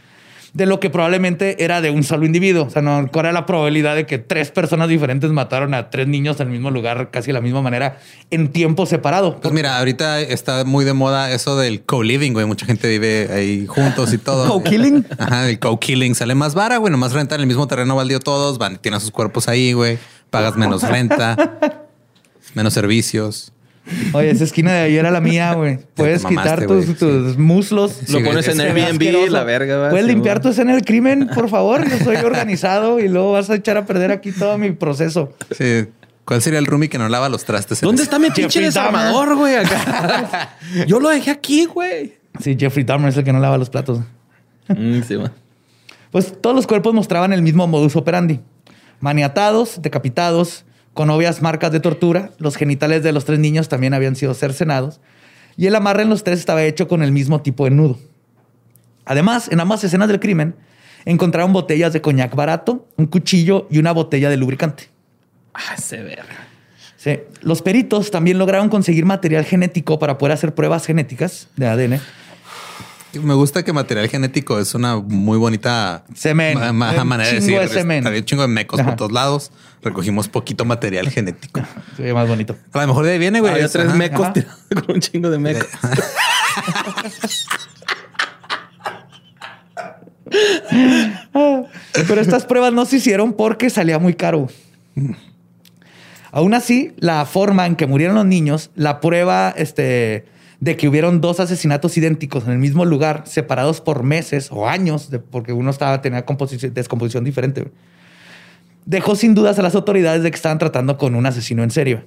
[0.55, 2.65] De lo que probablemente era de un solo individuo.
[2.65, 6.09] O sea, no, ¿cuál era la probabilidad de que tres personas diferentes mataron a tres
[6.09, 7.99] niños en el mismo lugar, casi de la misma manera,
[8.31, 9.41] en tiempo separado?
[9.41, 12.47] Pues mira, ahorita está muy de moda eso del co-living, güey.
[12.47, 14.49] Mucha gente vive ahí juntos y todo.
[14.49, 15.07] ¿Co-killing?
[15.19, 16.91] Ajá, el co-killing sale más vara, güey.
[16.91, 19.99] Nomás rentan el mismo terreno baldío todos, van, tienen sus cuerpos ahí, güey.
[20.31, 21.89] Pagas menos renta,
[22.55, 23.53] menos servicios.
[24.13, 25.79] Oye, esa esquina de ahí era la mía, güey.
[25.95, 28.09] Puedes mamaste, quitar tus, muslos.
[28.11, 29.91] Lo pones es- en Airbnb, la verga, ¿va?
[29.91, 31.89] Puedes Sí, limpiar tu escena del crimen, por favor.
[31.89, 35.33] Yo soy organizado y luego vas a echar a perder aquí todo mi proceso.
[35.57, 35.87] Sí.
[36.25, 37.81] ¿Cuál sería el roomie que no lava los trastes?
[37.81, 39.55] ¿Dónde está mi pinche desarmador, güey?
[40.87, 42.15] Yo lo dejé aquí, güey.
[42.41, 44.01] Sí, Jeffrey Dahmer es el que no lava los platos.
[44.69, 45.17] Mm, sí.
[46.11, 48.41] Pues todos los cuerpos mostraban el mismo modus operandi.
[49.01, 50.65] Maniatados, decapitados,
[50.99, 52.33] con obvias marcas de tortura.
[52.39, 54.99] Los genitales de los tres niños también habían sido cercenados.
[55.57, 58.01] Y el amarre en los tres estaba hecho con el mismo tipo de nudo.
[59.05, 60.57] Además, en ambas escenas del crimen,
[61.05, 64.89] encontraron botellas de coñac barato, un cuchillo y una botella de lubricante.
[65.55, 66.49] Ah, se verga.
[66.97, 67.21] Sí.
[67.43, 72.01] Los peritos también lograron conseguir material genético para poder hacer pruebas genéticas de ADN.
[73.23, 76.59] Me gusta que material genético es una muy bonita Semen.
[76.75, 77.59] ma- manera de decir.
[77.59, 78.07] de semen.
[78.07, 78.91] Había un chingo de mecos Ajá.
[78.91, 79.51] por todos lados.
[79.83, 81.61] Recogimos poquito material genético.
[81.97, 82.57] Se ve más bonito.
[82.73, 83.53] A lo mejor de ahí viene, güey.
[83.53, 83.97] Había Es- tres ajá.
[83.97, 84.47] mecos ajá.
[84.87, 85.69] con un chingo de mecos.
[91.33, 94.49] Pero estas pruebas no se hicieron porque salía muy caro.
[96.31, 100.27] Aún así, la forma en que murieron los niños, la prueba este,
[100.61, 105.11] de que hubieron dos asesinatos idénticos en el mismo lugar, separados por meses o años,
[105.11, 107.71] de- porque uno estaba tenía composición- descomposición diferente,
[108.85, 112.05] dejó sin dudas a las autoridades de que estaban tratando con un asesino en serio.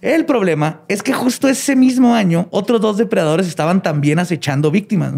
[0.00, 5.14] El problema es que justo ese mismo año, otros dos depredadores estaban también acechando víctimas.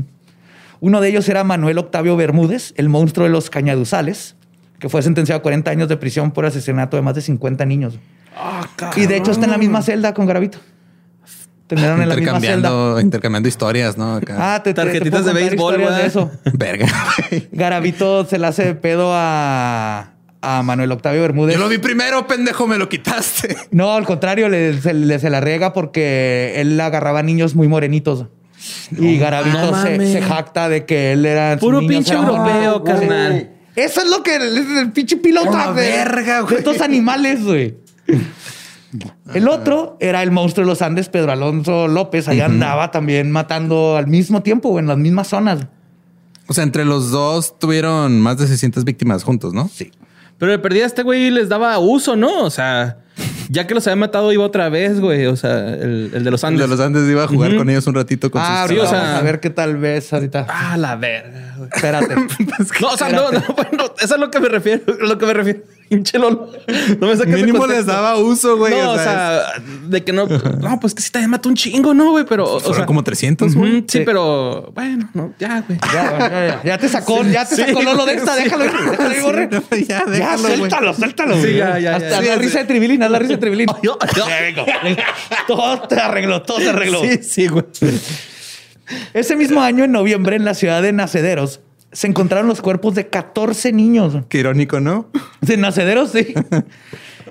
[0.81, 4.37] Uno de ellos era Manuel Octavio Bermúdez, el monstruo de los cañaduzales,
[4.79, 7.99] que fue sentenciado a 40 años de prisión por asesinato de más de 50 niños.
[9.01, 10.59] y de hecho está en la misma celda con Gravito.
[11.75, 12.47] Tendrán en la misma celda.
[12.49, 14.15] intercambiando, intercambiando historias, ¿no?
[14.17, 14.55] Acá.
[14.55, 16.31] Ah, te, te- te Tarjetitas puedo de béisbol, de eso.
[16.53, 16.87] Verga.
[17.31, 17.49] güey.
[17.53, 20.13] Garavito se le hace de pedo a,
[20.43, 21.55] a Manuel Octavio Bermúdez.
[21.57, 23.57] Yo lo vi primero, pendejo, me lo quitaste.
[23.71, 28.27] No, al contrario, le, se, le- se la riega porque él agarraba niños muy morenitos.
[28.99, 31.57] y Garavito no se, jacta de que él era.
[31.59, 33.51] Puro pinche eran- europeo, Ah, carnal.
[33.77, 36.55] Eso es lo que el, el pinche piloto de, verga, de güey.
[36.59, 37.75] estos animales, güey.
[39.35, 42.29] El otro era el monstruo de los Andes, Pedro Alonso López.
[42.29, 45.67] Ahí andaba también matando al mismo tiempo, en las mismas zonas.
[46.47, 49.69] O sea, entre los dos tuvieron más de 600 víctimas juntos, ¿no?
[49.73, 49.91] Sí.
[50.39, 52.43] Pero de perdida este güey les daba uso, ¿no?
[52.43, 52.99] O sea,
[53.49, 55.27] ya que los había matado iba otra vez, güey.
[55.27, 56.63] O sea, el, el de los El Andes.
[56.63, 58.87] de los Andes iba a jugar con ellos un ratito con Ah, sus ahorita o
[58.91, 60.47] sea- vamos a ver qué tal vez ahorita.
[60.49, 61.57] Ah, la verga.
[61.75, 62.15] Espérate.
[62.81, 65.27] No, o sea, no, no, bueno, eso es lo que me refiero, a lo que
[65.27, 65.61] me refiero.
[65.95, 66.51] Pinche Lolo.
[67.01, 68.73] No me saques Mínimo les daba uso, güey.
[68.75, 69.43] No, o sea,
[69.87, 70.27] de que no.
[70.27, 72.25] No, pues que sí también mató un chingo, ¿no, güey?
[72.29, 72.45] Pero.
[72.45, 73.73] O fueron sea, como 300, ujú, güey.
[73.89, 74.01] sí, Sí.
[74.05, 75.79] pero bueno, no, ya, güey.
[75.93, 78.45] Ya, ya, ya, ya te sacó, ya te Sí, sacó Lolo de esta, sí.
[78.45, 79.49] déjalo déjalo borre.
[79.51, 80.57] Sí, no, ya, déjalo, güey.
[80.57, 81.43] suéltalo, suéltalo.
[81.43, 82.21] Sí, ya, ya, Hasta ya.
[82.23, 82.59] la Sí, risa sí.
[82.59, 83.67] de Tribilín, haz la risa de Tribilín.
[83.83, 84.65] Yo- Ya, vengo.
[85.47, 87.01] Todo te arregló, todo se arregló.
[87.03, 87.65] Sí, sí, güey.
[89.15, 91.61] Ese mismo año, en noviembre, en la ciudad de Nacederos,
[91.95, 94.19] se encontraron los cuerpos de 14 niños.
[94.29, 95.09] Qué irónico, ¿no?
[95.41, 96.35] De Nacederos, sí.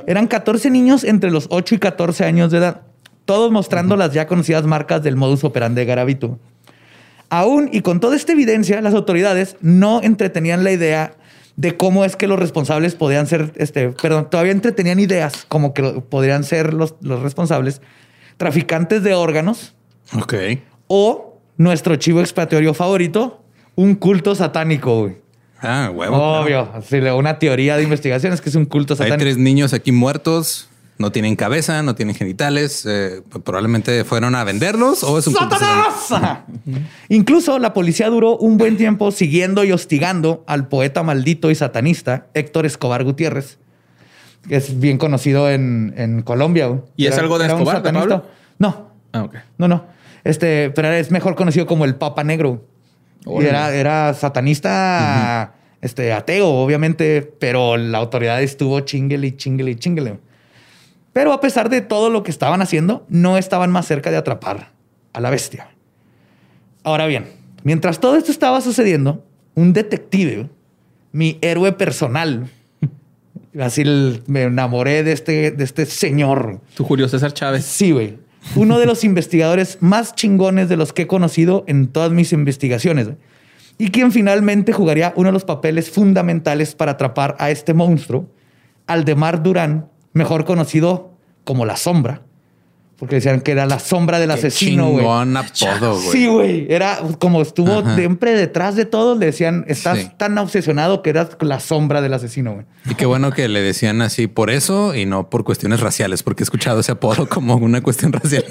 [0.07, 2.81] Eran 14 niños entre los 8 y 14 años de edad,
[3.25, 6.39] todos mostrando las ya conocidas marcas del modus operandi de Garavito.
[7.29, 11.13] Aún y con toda esta evidencia, las autoridades no entretenían la idea
[11.55, 15.83] de cómo es que los responsables podían ser, este, perdón, todavía entretenían ideas como que
[16.09, 17.81] podrían ser los, los responsables
[18.37, 19.75] traficantes de órganos
[20.17, 20.33] Ok.
[20.87, 23.42] o nuestro chivo expiatorio favorito,
[23.75, 25.01] un culto satánico.
[25.01, 25.17] güey.
[25.61, 26.15] Ah, huevo.
[26.15, 26.41] claro.
[26.41, 29.19] Obvio, sí, una teoría de investigación es que es un culto Hay satánico.
[29.19, 30.67] tres niños aquí muertos.
[30.99, 32.85] No tienen cabeza, no tienen genitales.
[32.85, 36.43] eh, probablemente fueron a venderlos o es un culto satánico.
[37.09, 42.27] Incluso la policía duró un buen tiempo siguiendo y hostigando al poeta maldito y satanista
[42.35, 43.57] Héctor Escobar Gutiérrez,
[44.47, 46.67] que es bien conocido en, en Colombia.
[46.67, 46.81] güey.
[46.95, 47.91] ¿Y es algo de Escobar, de.
[47.91, 48.25] Pablo?
[48.59, 49.35] No, Ah, ok.
[49.57, 49.85] no, no.
[50.23, 52.65] Este, pero es mejor conocido como el Papa Negro.
[53.25, 53.49] Y Órale.
[53.49, 60.19] era, era satanista, este, ateo, obviamente, pero la autoridad estuvo chinguele y chinguele y chinguele.
[61.13, 64.71] Pero a pesar de todo lo que estaban haciendo, no estaban más cerca de atrapar
[65.13, 65.69] a la bestia.
[66.83, 67.27] Ahora bien,
[67.63, 69.23] mientras todo esto estaba sucediendo,
[69.55, 70.49] un detective,
[71.11, 72.49] mi héroe personal,
[73.59, 73.83] así
[74.25, 76.59] me enamoré de este, de este señor.
[76.75, 77.63] Tu Julio César Chávez.
[77.63, 78.17] Sí, güey.
[78.55, 83.09] Uno de los investigadores más chingones de los que he conocido en todas mis investigaciones.
[83.77, 88.29] Y quien finalmente jugaría uno de los papeles fundamentales para atrapar a este monstruo,
[88.85, 91.13] Aldemar Durán, mejor conocido
[91.43, 92.21] como La Sombra.
[92.97, 95.03] Porque decían que era la sombra del asesino, güey.
[95.03, 96.11] Chingón apodo, güey.
[96.11, 96.67] Sí, güey.
[96.69, 97.95] Era como estuvo Ajá.
[97.95, 99.15] siempre detrás de todo.
[99.17, 100.11] Le decían, estás Sí.
[100.15, 102.65] tan obsesionado que eras la sombra del asesino, güey.
[102.89, 106.43] Y qué bueno que le decían así por eso y no por cuestiones raciales, porque
[106.43, 108.45] he escuchado ese apodo como una cuestión racial.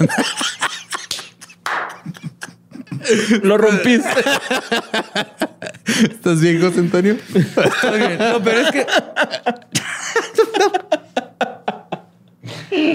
[3.41, 4.07] Lo rompiste.
[6.11, 7.17] ¿Estás bien, José Antonio?
[7.33, 8.17] Está bien.
[8.19, 8.85] No, pero es que.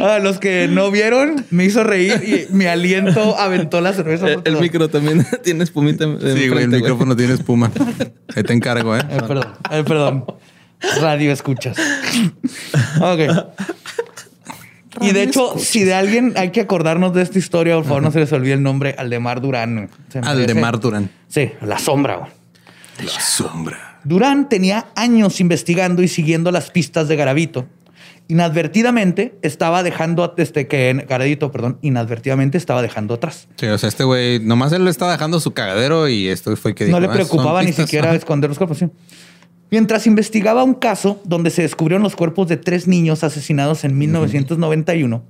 [0.02, 4.28] A los que no vieron, me hizo reír y mi aliento aventó la cerveza.
[4.28, 6.04] el, por el micro también tiene espumita.
[6.04, 7.70] en- Sí, güey, el micrófono tiene espuma.
[8.34, 9.02] Ahí te encargo, ¿eh?
[9.10, 10.24] Ay, perdón, ay, perdón.
[11.00, 11.76] Radio escuchas.
[13.00, 13.20] Ok.
[15.00, 18.10] Y de hecho, si de alguien hay que acordarnos de esta historia, por favor, no
[18.10, 19.88] se les olvide el nombre Aldemar Durán.
[20.12, 21.10] merece- Aldemar Durán.
[21.28, 22.16] Sí, la sombra.
[22.16, 22.30] güey.
[23.04, 24.00] La sombra.
[24.02, 27.66] Durán tenía años investigando y siguiendo las pistas de Garavito.
[28.30, 33.48] Inadvertidamente estaba dejando, este, que Garavito, perdón, inadvertidamente estaba dejando atrás.
[33.56, 36.74] Sí, o sea, este güey, nomás él le estaba dejando su cagadero y esto fue
[36.74, 37.86] que no dijo, le "Ah, preocupaba ni pistas".
[37.86, 38.78] siquiera esconder los cuerpos.
[38.78, 38.86] sí.
[39.70, 45.22] Mientras investigaba un caso donde se descubrieron los cuerpos de tres niños asesinados en 1991,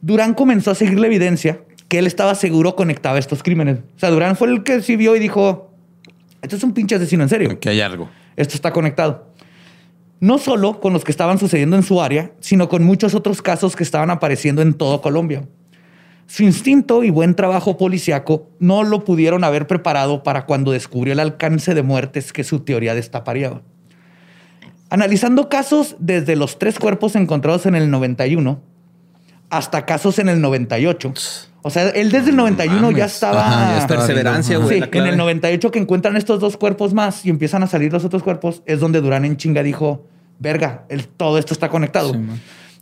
[0.00, 3.78] Durán comenzó a seguir la evidencia que él estaba seguro conectaba estos crímenes.
[3.96, 5.72] O sea, Durán fue el que sí vio y dijo,
[6.42, 7.60] esto es un pinche asesino en serio.
[7.60, 8.08] Que hay algo.
[8.36, 9.29] Esto está conectado.
[10.20, 13.74] No solo con los que estaban sucediendo en su área, sino con muchos otros casos
[13.74, 15.48] que estaban apareciendo en todo Colombia.
[16.26, 21.20] Su instinto y buen trabajo policiaco no lo pudieron haber preparado para cuando descubrió el
[21.20, 23.62] alcance de muertes que su teoría destaparía.
[24.90, 28.60] Analizando casos desde los tres cuerpos encontrados en el 91
[29.48, 31.14] hasta casos en el 98.
[31.62, 33.12] O sea, él desde el 91 ya mames.
[33.12, 33.46] estaba...
[33.46, 34.80] Ajá, ya estaba Perseverancia, güey.
[34.80, 38.04] Sí, en el 98 que encuentran estos dos cuerpos más y empiezan a salir los
[38.04, 40.06] otros cuerpos, es donde Durán en chinga dijo,
[40.38, 42.14] verga, el- todo esto está conectado.
[42.14, 42.20] Sí.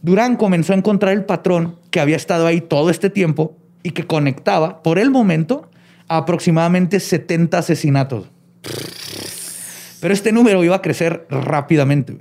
[0.03, 4.07] Durán comenzó a encontrar el patrón que había estado ahí todo este tiempo y que
[4.07, 5.69] conectaba, por el momento,
[6.07, 8.27] a aproximadamente 70 asesinatos.
[10.01, 12.19] Pero este número iba a crecer rápidamente.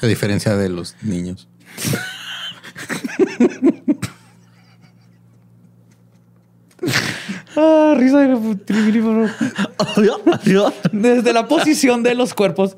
[0.00, 1.46] A diferencia de los niños.
[7.56, 9.26] Ah, risa de tribilífero.
[10.92, 12.76] Desde la posición de los cuerpos,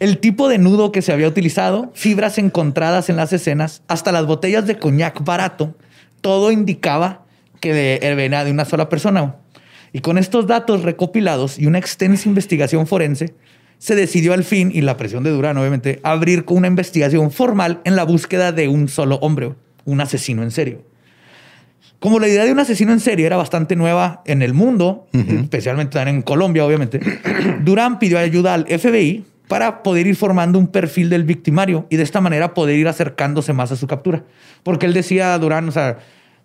[0.00, 4.26] el tipo de nudo que se había utilizado, fibras encontradas en las escenas, hasta las
[4.26, 5.74] botellas de coñac barato,
[6.20, 7.24] todo indicaba
[7.60, 9.36] que venía de una sola persona.
[9.92, 13.34] Y con estos datos recopilados y una extensa investigación forense,
[13.78, 17.80] se decidió al fin, y la presión de Durán, obviamente, abrir con una investigación formal
[17.84, 19.54] en la búsqueda de un solo hombre,
[19.84, 20.91] un asesino en serio.
[22.02, 26.00] Como la idea de un asesino en serie era bastante nueva en el mundo, especialmente
[26.00, 26.98] en Colombia, obviamente,
[27.62, 32.02] Durán pidió ayuda al FBI para poder ir formando un perfil del victimario y de
[32.02, 34.24] esta manera poder ir acercándose más a su captura.
[34.64, 35.98] Porque él decía, Durán, o sea,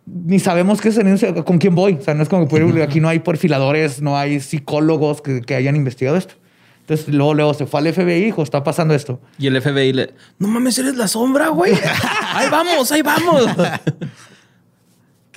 [0.06, 1.00] ni sabemos qué es
[1.44, 1.94] con quién voy.
[1.94, 5.56] O sea, no es como que aquí no hay perfiladores, no hay psicólogos que, que
[5.56, 6.36] hayan investigado esto.
[6.82, 9.20] Entonces luego, luego se fue al FBI, hijo, está pasando esto.
[9.40, 11.74] Y el FBI le, no mames, eres la sombra, güey.
[12.36, 13.44] ahí vamos, ahí vamos.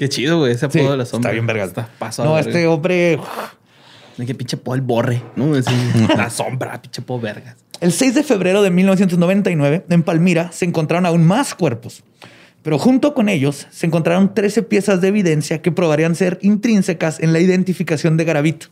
[0.01, 1.29] Qué chido, güey, ese apodo Sí, de la sombra.
[1.29, 1.69] Está bien vergas.
[1.69, 2.27] Está pasado.
[2.27, 2.71] No, este verga.
[2.71, 3.21] hombre...
[4.17, 5.55] Que pinche po el borre, ¿no?
[5.55, 5.75] Así,
[6.17, 7.57] la sombra, pinche po vergas.
[7.83, 12.03] El 6 de febrero de 1999, en Palmira, se encontraron aún más cuerpos.
[12.63, 17.35] Pero junto con ellos se encontraron 13 piezas de evidencia que probarían ser intrínsecas en
[17.35, 18.69] la identificación de Garavito.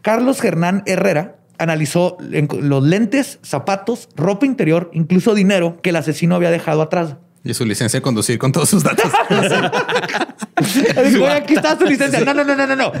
[0.00, 6.50] Carlos Hernán Herrera analizó los lentes, zapatos, ropa interior, incluso dinero que el asesino había
[6.50, 7.16] dejado atrás.
[7.44, 9.10] Y su licencia de conducir con todos sus datos.
[11.10, 12.20] Dijo, "Oye, aquí está su licencia.
[12.20, 12.92] No, no, no, no, no, no.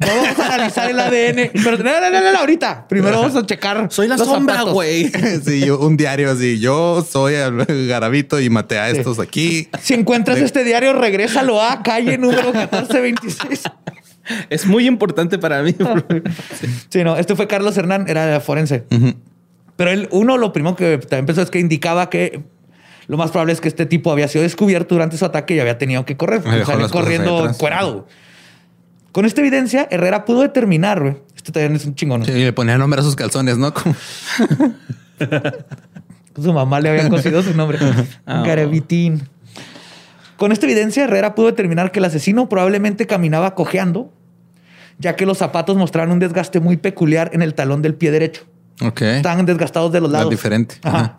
[0.00, 1.50] Vamos a analizar el ADN.
[1.62, 2.88] Pero no, no, no, no, no, ahorita.
[2.88, 3.86] Primero vamos a checar.
[3.90, 5.12] Soy la los sombra, güey.
[5.44, 6.58] sí, yo- un diario así.
[6.58, 9.68] Yo soy el Garabito y maté a estos aquí.
[9.80, 13.62] Si encuentras De- este diario, regrésalo a calle número 1426.
[14.50, 15.74] Es muy importante para mí.
[16.88, 18.84] Sí, no, este fue Carlos Hernán, era forense.
[19.76, 22.42] Pero él, uno, lo primero que también pensó es que indicaba que
[23.06, 25.78] lo más probable es que este tipo había sido descubierto durante su ataque y había
[25.78, 26.42] tenido que correr.
[26.42, 28.06] Cosas ahí corriendo cuerado.
[29.12, 31.16] Con esta evidencia, Herrera pudo determinar, güey.
[31.36, 32.20] Esto también es un chingón.
[32.20, 32.26] ¿no?
[32.26, 33.72] Sí, le ponía nombre a sus calzones, ¿no?
[33.72, 33.94] Como-
[36.42, 37.78] Su mamá le había cosido su nombre.
[38.26, 39.28] Garavitín.
[40.36, 44.12] Con esta evidencia, Herrera pudo determinar que el asesino probablemente caminaba cojeando,
[44.98, 48.42] ya que los zapatos mostraban un desgaste muy peculiar en el talón del pie derecho.
[48.82, 49.02] Ok.
[49.02, 50.30] Estaban desgastados de los Era lados.
[50.30, 50.76] diferente.
[50.82, 50.98] Ajá.
[50.98, 51.16] Ajá.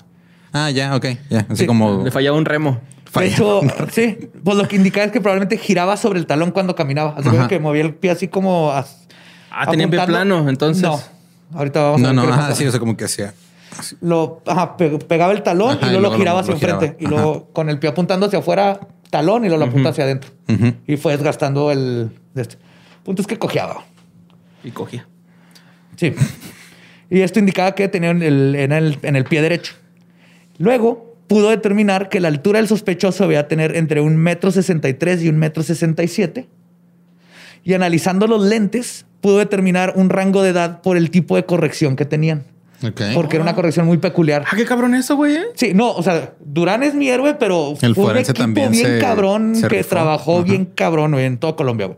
[0.58, 1.06] Ah, ya, ok.
[1.30, 1.40] Ya.
[1.50, 1.66] Así Sí.
[1.66, 2.04] como.
[2.04, 2.80] Le fallaba un remo.
[3.14, 6.76] De hecho, sí, pues lo que indicaba es que probablemente giraba sobre el talón cuando
[6.76, 7.14] caminaba.
[7.18, 7.48] Así Ajá.
[7.48, 8.72] que movía el pie así como.
[8.72, 8.86] Ah,
[9.70, 10.84] tenía pie plano, entonces.
[10.84, 11.00] No.
[11.54, 13.34] Ahorita vamos a No, ver no, le ajá, sí, o sea, como que hacía.
[14.02, 16.60] Lo ajá, pe- pegaba el talón Ajá, y y luego lo giraba lo- hacia lo
[16.60, 16.80] giraba.
[16.82, 17.04] enfrente.
[17.04, 18.80] Y luego con el pie apuntando hacia afuera,
[19.10, 20.32] talón y luego lo apunta hacia adentro.
[20.88, 22.12] Y fue desgastando el.
[22.34, 22.58] De este.
[23.04, 23.84] Punto es que cojeaba.
[24.64, 25.08] Y cogía.
[25.98, 26.14] Sí.
[27.10, 29.74] Y esto indicaba que tenía en el, en el, en el pie derecho.
[30.58, 34.94] Luego pudo determinar que la altura del sospechoso debía tener entre un metro sesenta y
[34.94, 36.48] tres y un metro sesenta y siete.
[37.64, 41.96] Y analizando los lentes, pudo determinar un rango de edad por el tipo de corrección
[41.96, 42.44] que tenían.
[43.16, 44.44] Porque era una corrección muy peculiar.
[44.46, 45.34] Ah, qué cabrón eso, güey.
[45.36, 45.44] eh.
[45.56, 48.86] Sí, no, o sea, Durán es mi héroe, pero El fue un equipo también bien
[48.86, 49.90] se- cabrón se que rifó.
[49.90, 50.44] trabajó Ajá.
[50.44, 51.88] bien cabrón güey, en todo Colombia.
[51.88, 51.98] güey.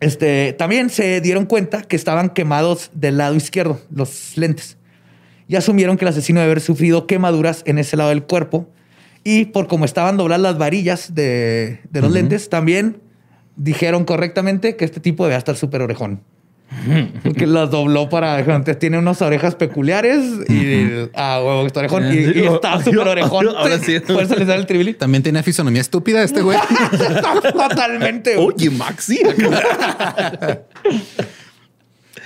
[0.00, 4.76] Este, también se dieron cuenta que estaban quemados del lado izquierdo, los lentes.
[5.48, 8.68] Y asumieron que el asesino debe haber sufrido quemaduras en ese lado del cuerpo.
[9.24, 13.00] Y por como estaban dobladas las varillas de, de los lentes, también
[13.56, 16.22] dijeron correctamente que este tipo debía estar súper orejón.
[17.22, 18.38] Porque las dobló para.
[18.38, 21.08] Entonces tiene unas orejas peculiares y.
[21.14, 22.12] Ah, huevo, está orejón.
[22.12, 23.48] Y, y está súper orejón.
[23.48, 24.00] Ahora sí.
[24.06, 24.94] Por eso le sale el tribili.
[24.94, 26.58] También tiene fisonomía estúpida este güey.
[27.52, 28.36] Totalmente.
[28.36, 29.20] Oye, Maxi.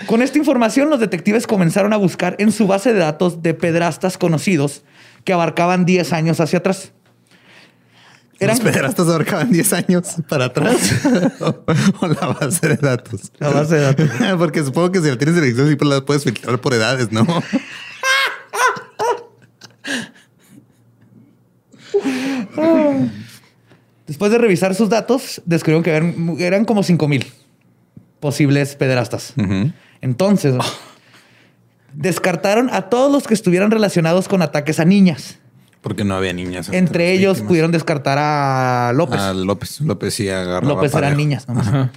[0.07, 4.17] Con esta información, los detectives comenzaron a buscar en su base de datos de pedrastas
[4.17, 4.83] conocidos
[5.25, 6.93] que abarcaban 10 años hacia atrás.
[8.41, 10.77] Eran Los pederastas abarcaban 10 años para atrás.
[11.41, 13.33] o la base de datos.
[13.39, 14.11] La base de datos.
[14.39, 17.27] Porque supongo que si la tienes de elección, siempre la puedes filtrar por edades, ¿no?
[24.07, 27.27] Después de revisar sus datos, descubrieron que eran, eran como 5 mil
[28.21, 29.35] posibles pederastas.
[30.01, 30.55] Entonces,
[31.93, 35.39] descartaron a todos los que estuvieran relacionados con ataques a niñas.
[35.81, 36.69] Porque no había niñas.
[36.73, 37.49] Entre las ellos víctimas.
[37.49, 39.21] pudieron descartar a López.
[39.21, 39.81] A López.
[39.81, 40.75] López sí agarraba.
[40.75, 41.47] López eran niñas.
[41.49, 41.91] nomás.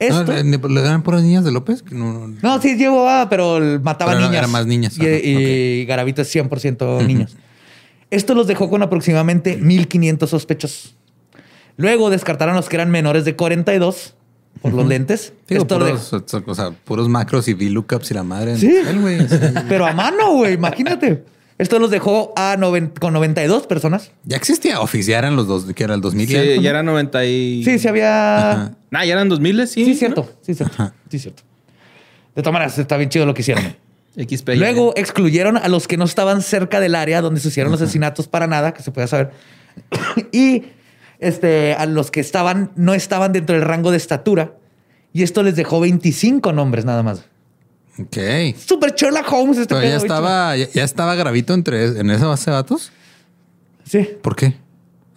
[0.00, 1.82] No, ¿le, le eran puras niñas de López?
[1.90, 4.38] No- no, sí llevaba, pero mataba Pero niñas.
[4.38, 4.96] era más niñas.
[4.96, 7.36] Y, y Garavito es 100% niños.
[8.10, 10.94] Esto los dejó con aproximadamente 1500 sospechosos.
[11.76, 14.14] Luego descartaron los que eran menores de 42
[14.60, 15.32] por los lentes.
[15.48, 18.56] Digo, Esto lo puros, o sea, puros macros y VLOOKUPs y la madre.
[18.56, 18.74] Sí.
[18.74, 19.36] Él, güey, así.
[19.68, 21.24] Pero a mano, güey, imagínate.
[21.58, 24.12] Esto los dejó a noven- con 92 personas.
[24.24, 26.28] Ya existía Office, ya eran los dos, que era el 2000.
[26.28, 26.62] Sí, ya, ¿no?
[26.62, 27.64] ya era 90 y...
[27.64, 28.50] Sí, sí había...
[28.52, 28.72] Ajá.
[28.90, 29.84] Nah, ya eran 2000, sí.
[29.84, 29.96] Sí, ¿no?
[29.96, 30.32] cierto.
[30.42, 30.92] Sí, cierto.
[31.10, 31.42] Sí, cierto.
[32.36, 33.76] De todas maneras, está bien chido lo que hicieron.
[34.16, 34.50] XP.
[34.56, 38.28] Luego excluyeron a los que no estaban cerca del área donde se hicieron los asesinatos
[38.28, 39.30] para nada, que se pueda saber.
[40.32, 40.62] y
[41.18, 44.54] este, a los que estaban, no estaban dentro del rango de estatura.
[45.12, 47.24] Y esto les dejó 25 nombres nada más.
[47.98, 48.16] Ok.
[48.56, 52.26] Super Sherlock Holmes este Pero ya pedo, estaba, ya, ya estaba gravito entre en esa
[52.26, 52.92] base de datos.
[53.84, 54.08] Sí.
[54.22, 54.54] ¿Por qué?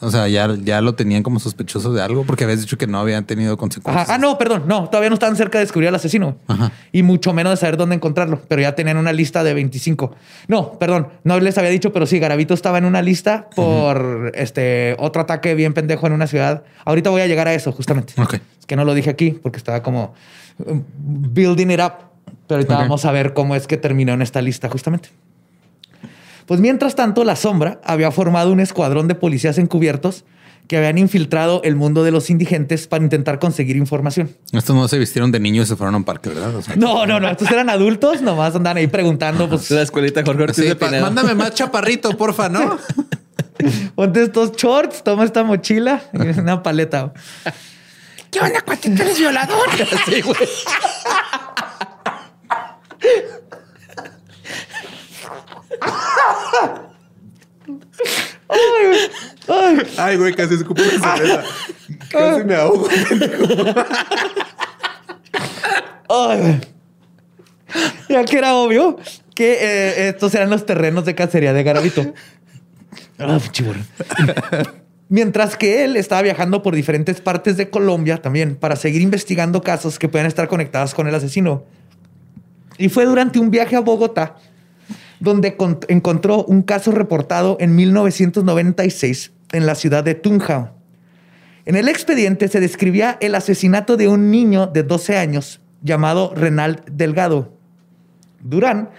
[0.01, 2.99] O sea, ya, ya lo tenían como sospechoso de algo porque habías dicho que no
[2.99, 4.03] habían tenido consecuencias.
[4.03, 4.15] Ajá.
[4.15, 4.63] Ah, no, perdón.
[4.65, 6.37] No, todavía no estaban cerca de descubrir al asesino.
[6.47, 6.71] Ajá.
[6.91, 8.41] Y mucho menos de saber dónde encontrarlo.
[8.47, 10.15] Pero ya tenían una lista de 25.
[10.47, 11.09] No, perdón.
[11.23, 15.53] No les había dicho, pero sí, Garavito estaba en una lista por este otro ataque
[15.53, 16.63] bien pendejo en una ciudad.
[16.83, 18.13] Ahorita voy a llegar a eso, justamente.
[18.17, 18.35] Ok.
[18.59, 20.15] Es que no lo dije aquí porque estaba como
[20.65, 21.93] um, building it up.
[22.47, 25.09] Pero ahorita vamos a ver cómo es que terminó en esta lista, justamente.
[26.51, 30.25] Pues mientras tanto, la sombra había formado un escuadrón de policías encubiertos
[30.67, 34.35] que habían infiltrado el mundo de los indigentes para intentar conseguir información.
[34.51, 36.53] Estos no se vistieron de niños y se fueron a un parque, ¿verdad?
[36.53, 37.29] O sea, No, no, no.
[37.29, 41.05] Estos eran adultos, nomás andan ahí preguntando, pues, La escuelita Jorge Ortiz sí, de Pinedo.
[41.05, 42.77] mándame más chaparrito, porfa, ¿no?
[43.95, 47.13] ponte estos shorts, toma esta mochila y una paleta.
[48.29, 49.01] ¿Qué onda, cuatito?
[49.01, 49.69] ¿Eres violador?
[50.05, 50.35] Sí, güey.
[59.47, 61.43] Ay, Ay, güey, casi escupo la cerveza.
[62.09, 62.87] Casi me ahogo.
[66.09, 66.59] ay, güey.
[68.09, 68.97] Ya que era obvio
[69.33, 72.13] que eh, estos eran los terrenos de cacería de Garavito.
[73.17, 73.39] Ah.
[75.07, 79.99] Mientras que él estaba viajando por diferentes partes de Colombia también para seguir investigando casos
[79.99, 81.63] que puedan estar conectados con el asesino.
[82.77, 84.35] Y fue durante un viaje a Bogotá
[85.21, 90.73] donde con- encontró un caso reportado en 1996 en la ciudad de Tunja.
[91.65, 96.83] En el expediente se describía el asesinato de un niño de 12 años llamado Renald
[96.91, 97.53] Delgado.
[98.41, 98.89] Durán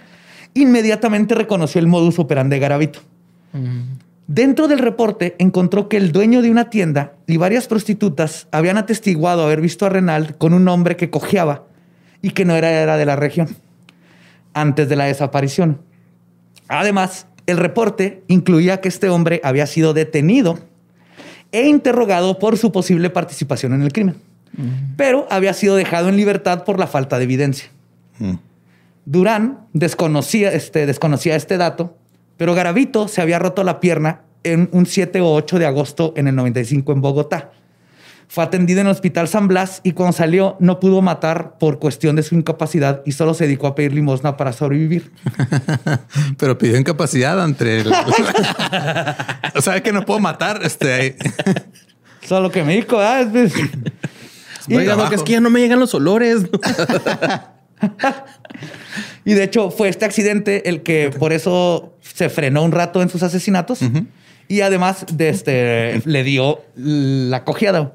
[0.53, 2.99] inmediatamente reconoció el modus operandi de Garavito.
[4.27, 9.43] Dentro del reporte encontró que el dueño de una tienda y varias prostitutas habían atestiguado
[9.43, 11.65] haber visto a Renald con un hombre que cojeaba
[12.21, 13.49] y que no era, era de la región
[14.53, 15.79] antes de la desaparición.
[16.79, 20.57] Además, el reporte incluía que este hombre había sido detenido
[21.51, 24.15] e interrogado por su posible participación en el crimen,
[24.97, 27.69] pero había sido dejado en libertad por la falta de evidencia.
[29.05, 31.95] Durán desconocía este, desconocía este dato,
[32.37, 36.27] pero Garavito se había roto la pierna en un 7 o 8 de agosto en
[36.27, 37.51] el 95 en Bogotá.
[38.33, 42.15] Fue atendido en el Hospital San Blas y cuando salió no pudo matar por cuestión
[42.15, 45.11] de su incapacidad y solo se dedicó a pedir limosna para sobrevivir.
[46.39, 47.93] Pero pidió incapacidad entre el...
[49.55, 50.61] o sea, que no puedo matar.
[50.63, 51.15] Este,
[52.27, 53.53] Solo que me dijo, ah, es-
[54.67, 56.47] Y, Oiga, Doc, es que ya no me llegan los olores.
[59.25, 63.09] Y de hecho fue este accidente el que por eso se frenó un rato en
[63.09, 63.81] sus asesinatos
[64.47, 67.93] y además de este, le dio la cojeada.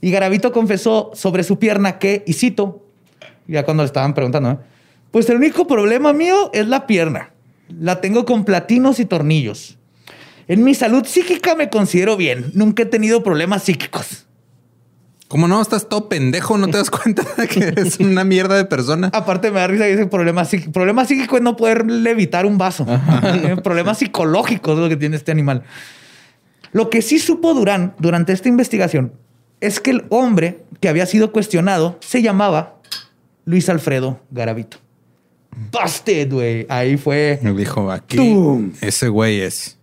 [0.00, 2.86] Y Garavito confesó sobre su pierna que, y cito,
[3.46, 4.58] ya cuando le estaban preguntando, ¿eh?
[5.10, 7.30] pues el único problema mío es la pierna.
[7.68, 9.78] La tengo con platinos y tornillos.
[10.48, 12.50] En mi salud psíquica me considero bien.
[12.54, 14.26] Nunca he tenido problemas psíquicos.
[15.28, 15.62] ¿Cómo no?
[15.62, 16.58] Estás todo pendejo.
[16.58, 19.10] ¿No te das cuenta de que eres una mierda de persona?
[19.12, 20.72] Aparte me da risa que dice problema psíquico.
[20.72, 22.84] Problema psíquico es no poder levitar un vaso.
[23.62, 25.62] Problemas psicológicos es lo que tiene este animal.
[26.72, 29.12] Lo que sí supo Durán durante esta investigación
[29.60, 32.76] es que el hombre que había sido cuestionado se llamaba
[33.44, 34.78] Luis Alfredo Garavito.
[35.72, 36.66] Busted, güey.
[36.68, 37.38] Ahí fue.
[37.42, 38.16] Me dijo aquí.
[38.16, 38.72] Tum.
[38.80, 39.78] Ese güey es.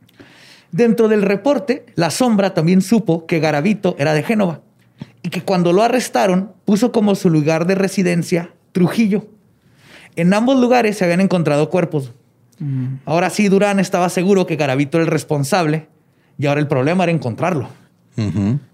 [0.71, 4.61] Dentro del reporte, la sombra también supo que Garavito era de Génova
[5.21, 9.27] y que cuando lo arrestaron puso como su lugar de residencia Trujillo.
[10.15, 12.13] En ambos lugares se habían encontrado cuerpos.
[13.05, 15.87] Ahora sí, Durán estaba seguro que Garavito era el responsable
[16.37, 17.69] y ahora el problema era encontrarlo.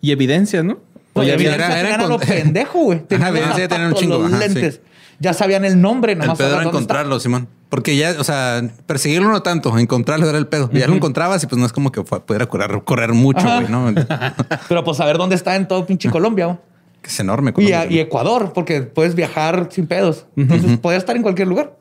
[0.01, 0.79] Y evidencias, ¿no?
[1.13, 2.99] Oye, ya evidencia era- era tenían a lo encont- pendejo, güey.
[3.09, 4.53] Los tenían un chingo, los ajá, sí.
[4.53, 4.81] lentes.
[5.19, 7.47] Ya sabían el nombre, El nomás pedo era encontrarlo, Simón.
[7.69, 10.69] Porque ya, o sea, perseguirlo no tanto, encontrarlo era el pedo.
[10.73, 13.93] Ya lo encontrabas y pues no es como que pudiera correr, correr mucho, güey, ¿no?
[14.67, 16.57] Pero pues saber dónde está en todo pinche Colombia, güey.
[17.03, 17.49] Que es enorme.
[17.49, 20.25] Y, Colombia, y Ecuador, porque puedes viajar sin pedos.
[20.37, 21.75] Entonces podía estar en cualquier lugar.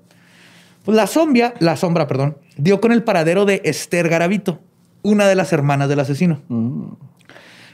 [0.84, 4.58] Pues la sombra, la sombra, perdón, dio con el paradero de Esther Garavito,
[5.02, 6.40] una de las hermanas del asesino.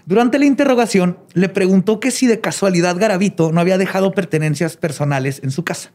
[0.08, 5.40] Durante la interrogación, le preguntó que si de casualidad Garavito no había dejado pertenencias personales
[5.44, 5.92] en su casa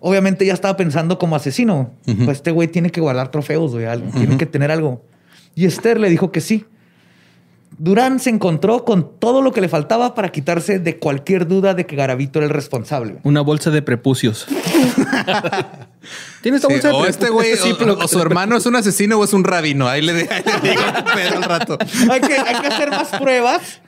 [0.00, 1.94] Obviamente ya estaba pensando como asesino.
[2.04, 3.86] Pues este güey tiene que guardar trofeos, güey.
[3.86, 5.02] algo, Tiene que tener algo.
[5.54, 6.66] Y Esther le dijo que sí.
[7.78, 11.84] Durán se encontró con todo lo que le faltaba para quitarse de cualquier duda de
[11.86, 13.18] que Garavito era el responsable.
[13.22, 14.46] Una bolsa de prepucios.
[16.42, 17.08] Tienes esta Sí, bolsa de o prepucios.
[17.08, 19.88] este güey, Sí, o, o su hermano es un asesino o es un rabino.
[19.88, 20.82] Ahí le, ahí le digo
[21.14, 21.76] pedo al rato.
[22.10, 23.80] hay, que, hay que hacer más pruebas.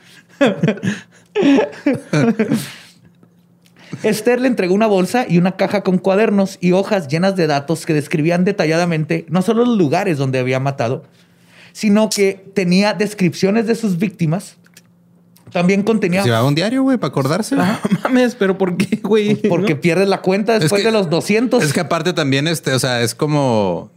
[4.02, 7.86] Esther le entregó una bolsa y una caja con cuadernos y hojas llenas de datos
[7.86, 11.04] que describían detalladamente no solo los lugares donde había matado,
[11.78, 14.56] sino que tenía descripciones de sus víctimas.
[15.52, 16.24] También contenía...
[16.24, 17.54] Se va a un diario, güey, para acordarse.
[17.56, 17.64] No
[18.02, 19.36] mames, pero ¿por qué, güey?
[19.36, 19.80] Porque ¿No?
[19.80, 21.62] pierdes la cuenta después que- de los 200.
[21.62, 23.92] Es que aparte también, este, o sea, es como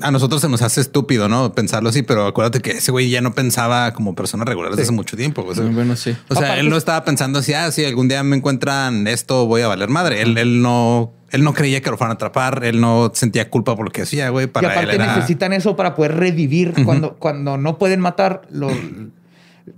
[0.00, 1.52] a nosotros se nos hace estúpido, ¿no?
[1.52, 4.92] Pensarlo así, pero acuérdate que ese güey ya no pensaba como persona regular desde hace
[4.92, 5.44] mucho tiempo.
[5.44, 6.16] O sea, Bueno, sí.
[6.28, 9.46] o sea, Aparte- él no estaba pensando así, ah, si algún día me encuentran esto,
[9.46, 10.22] voy a valer madre.
[10.22, 12.64] Él, él no, él no creía que lo fueran a atrapar.
[12.64, 14.46] Él no sentía culpa por lo que hacía, güey.
[14.46, 15.16] y él aparte era...
[15.16, 16.74] necesitan eso para poder revivir.
[16.84, 18.70] cuando, cuando no pueden matar, lo,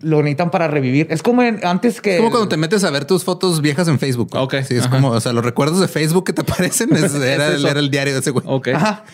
[0.01, 1.09] lo necesitan para revivir.
[1.11, 2.13] Es como en- antes que...
[2.15, 4.31] Es como cuando te metes a ver tus fotos viejas en Facebook.
[4.31, 4.43] güey.
[4.45, 4.91] Ok, Sí, es ajá.
[4.91, 7.69] como, o sea, los recuerdos de Facebook que te aparecen es- era, Es el, eso.
[7.69, 8.45] era el diario de ese güey.
[8.49, 8.69] Ok.
[8.69, 9.05] Ajá.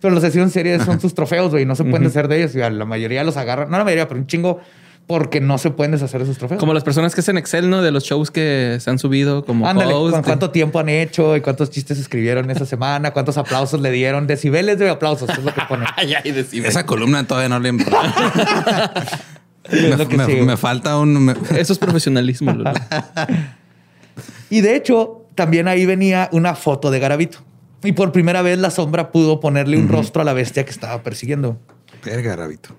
[0.00, 1.64] Pero los asesinos en serie son sus trofeos, güey.
[1.64, 2.54] No se pueden deshacer de ellos.
[2.54, 3.70] Y a la mayoría los agarran.
[3.70, 4.60] No la mayoría, pero un chingo.
[5.06, 6.58] Porque no se pueden deshacer de sus trofeos.
[6.58, 7.80] Como las personas que hacen Excel, ¿no?
[7.80, 10.14] De los shows que se han subido como Ándale, host.
[10.14, 14.26] con cuánto tiempo han hecho y cuántos chistes escribieron esa semana, cuántos aplausos le dieron,
[14.26, 15.86] decibeles de aplausos, es lo que pone.
[15.96, 16.66] Ay, ay, decime.
[16.66, 17.70] Esa columna todavía no le...
[17.72, 17.86] me,
[20.44, 21.24] me- falta un...
[21.24, 22.52] me- Eso es profesionalismo.
[24.50, 27.38] Y de hecho, también ahí venía una foto de Garavito.
[27.84, 31.02] Y por primera vez la sombra pudo ponerle un rostro a la bestia que estaba
[31.02, 31.58] persiguiendo.
[32.04, 32.70] Verga, Rabito.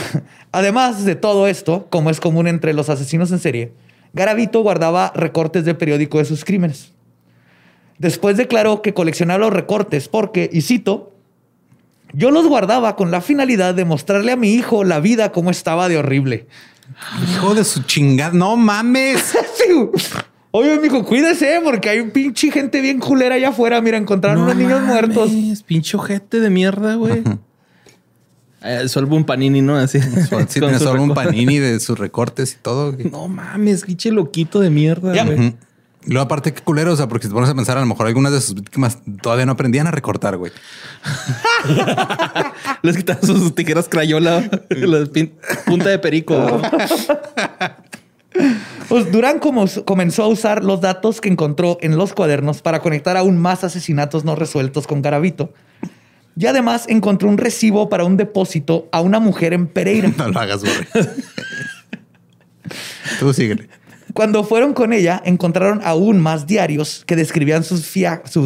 [0.52, 3.72] Además de todo esto, como es común entre los asesinos en serie,
[4.12, 6.92] Garavito guardaba recortes de periódico de sus crímenes.
[7.98, 11.12] Después declaró que coleccionaba los recortes porque, y cito,
[12.12, 15.88] yo los guardaba con la finalidad de mostrarle a mi hijo la vida como estaba
[15.88, 16.46] de horrible.
[17.30, 18.32] Hijo de su chingada.
[18.32, 19.34] No mames.
[19.62, 20.08] Sí.
[20.50, 23.80] Oye, mijo, cuídese porque hay un pinche gente bien culera allá afuera.
[23.80, 25.30] Mira, encontraron unos niños muertos.
[25.64, 27.22] Pinche ojete de mierda, güey.
[28.64, 29.76] Eh, Solo un panini, ¿no?
[29.76, 30.00] Así.
[30.00, 30.08] Sí,
[30.60, 32.94] tiene su panini de sus recortes y todo.
[33.10, 35.12] No mames, pinche loquito de mierda.
[35.24, 35.54] Ujú.
[36.04, 37.86] Y luego aparte, qué culero, o sea, porque si te pones a pensar, a lo
[37.86, 40.50] mejor algunas de sus víctimas todavía no aprendían a recortar, güey.
[42.82, 44.40] Les quitaban sus tijeras crayola,
[44.70, 45.32] la pin-
[45.64, 46.34] punta de perico.
[46.36, 46.62] güey.
[48.88, 53.16] Pues Durán como- comenzó a usar los datos que encontró en los cuadernos para conectar
[53.16, 55.52] aún más asesinatos no resueltos con Garavito.
[56.36, 60.10] Y además encontró un recibo para un depósito a una mujer en Pereira.
[60.16, 60.74] No lo hagas, güey.
[63.18, 63.68] Tú síguele.
[64.14, 67.90] Cuando fueron con ella, encontraron aún más diarios que describían sus,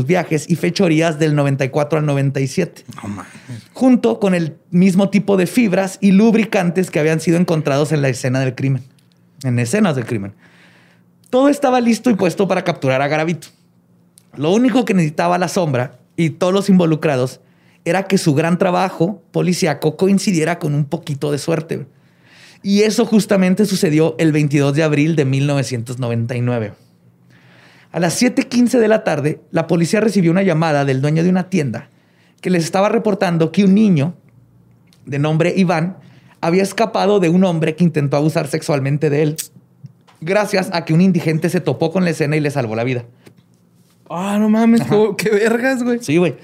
[0.06, 3.26] viajes y fechorías del 94 al 97, No mames.
[3.72, 8.08] junto con el mismo tipo de fibras y lubricantes que habían sido encontrados en la
[8.08, 8.84] escena del crimen,
[9.42, 10.34] en escenas del crimen.
[11.30, 13.48] Todo estaba listo y puesto para capturar a Garavito.
[14.36, 17.40] Lo único que necesitaba la sombra y todos los involucrados
[17.86, 21.86] era que su gran trabajo policíaco coincidiera con un poquito de suerte.
[22.62, 26.72] Y eso justamente sucedió el 22 de abril de 1999.
[27.92, 31.48] A las 7:15 de la tarde, la policía recibió una llamada del dueño de una
[31.48, 31.88] tienda
[32.40, 34.14] que les estaba reportando que un niño
[35.04, 35.98] de nombre Iván
[36.40, 39.36] había escapado de un hombre que intentó abusar sexualmente de él,
[40.20, 43.04] gracias a que un indigente se topó con la escena y le salvó la vida.
[44.10, 46.00] Ah, no mames, qué, qué vergas, güey.
[46.02, 46.34] Sí, güey.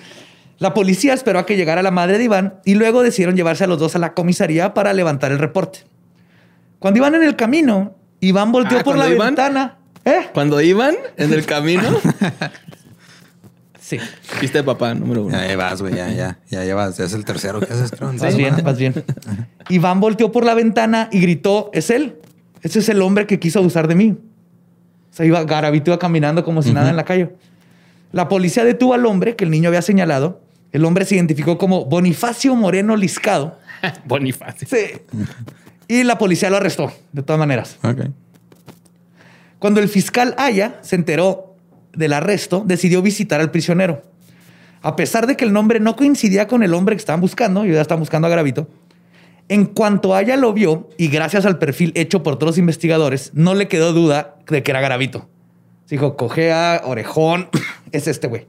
[0.62, 3.66] La policía esperó a que llegara la madre de Iván y luego decidieron llevarse a
[3.66, 5.80] los dos a la comisaría para levantar el reporte.
[6.78, 9.78] Cuando iban en el camino, Iván volteó Ah, por la ventana.
[10.04, 10.28] ¿Eh?
[10.32, 11.82] Cuando iban en el camino,
[13.80, 13.98] Sí.
[14.40, 15.36] viste de papá, número uno.
[15.36, 16.96] Ya, ya vas, güey, ya, ya, ya, ya vas.
[16.96, 18.12] Ya es el tercero que haces, creo.
[18.16, 18.94] Vas bien, vas bien.
[19.68, 22.18] Iván volteó por la ventana y gritó, es él.
[22.62, 24.10] Ese es el hombre que quiso abusar de mí.
[25.10, 27.34] O sea, iba Garavito iba caminando como si nada en la calle.
[28.12, 30.40] La policía detuvo al hombre que el niño había señalado.
[30.72, 33.58] El hombre se identificó como Bonifacio Moreno Liscado.
[34.06, 34.66] Bonifacio.
[34.68, 35.00] Sí.
[35.86, 37.78] Y la policía lo arrestó, de todas maneras.
[37.82, 38.06] Ok.
[39.58, 41.54] Cuando el fiscal Aya se enteró
[41.92, 44.02] del arresto, decidió visitar al prisionero.
[44.80, 47.72] A pesar de que el nombre no coincidía con el hombre que estaban buscando, y
[47.72, 48.68] ya estaban buscando a Gravito,
[49.48, 53.54] en cuanto Aya lo vio, y gracias al perfil hecho por todos los investigadores, no
[53.54, 55.28] le quedó duda de que era Gravito.
[55.88, 57.48] Dijo, cojea, orejón,
[57.92, 58.46] es este güey.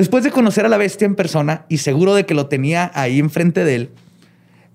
[0.00, 3.18] Después de conocer a la bestia en persona y seguro de que lo tenía ahí
[3.18, 3.90] enfrente de él,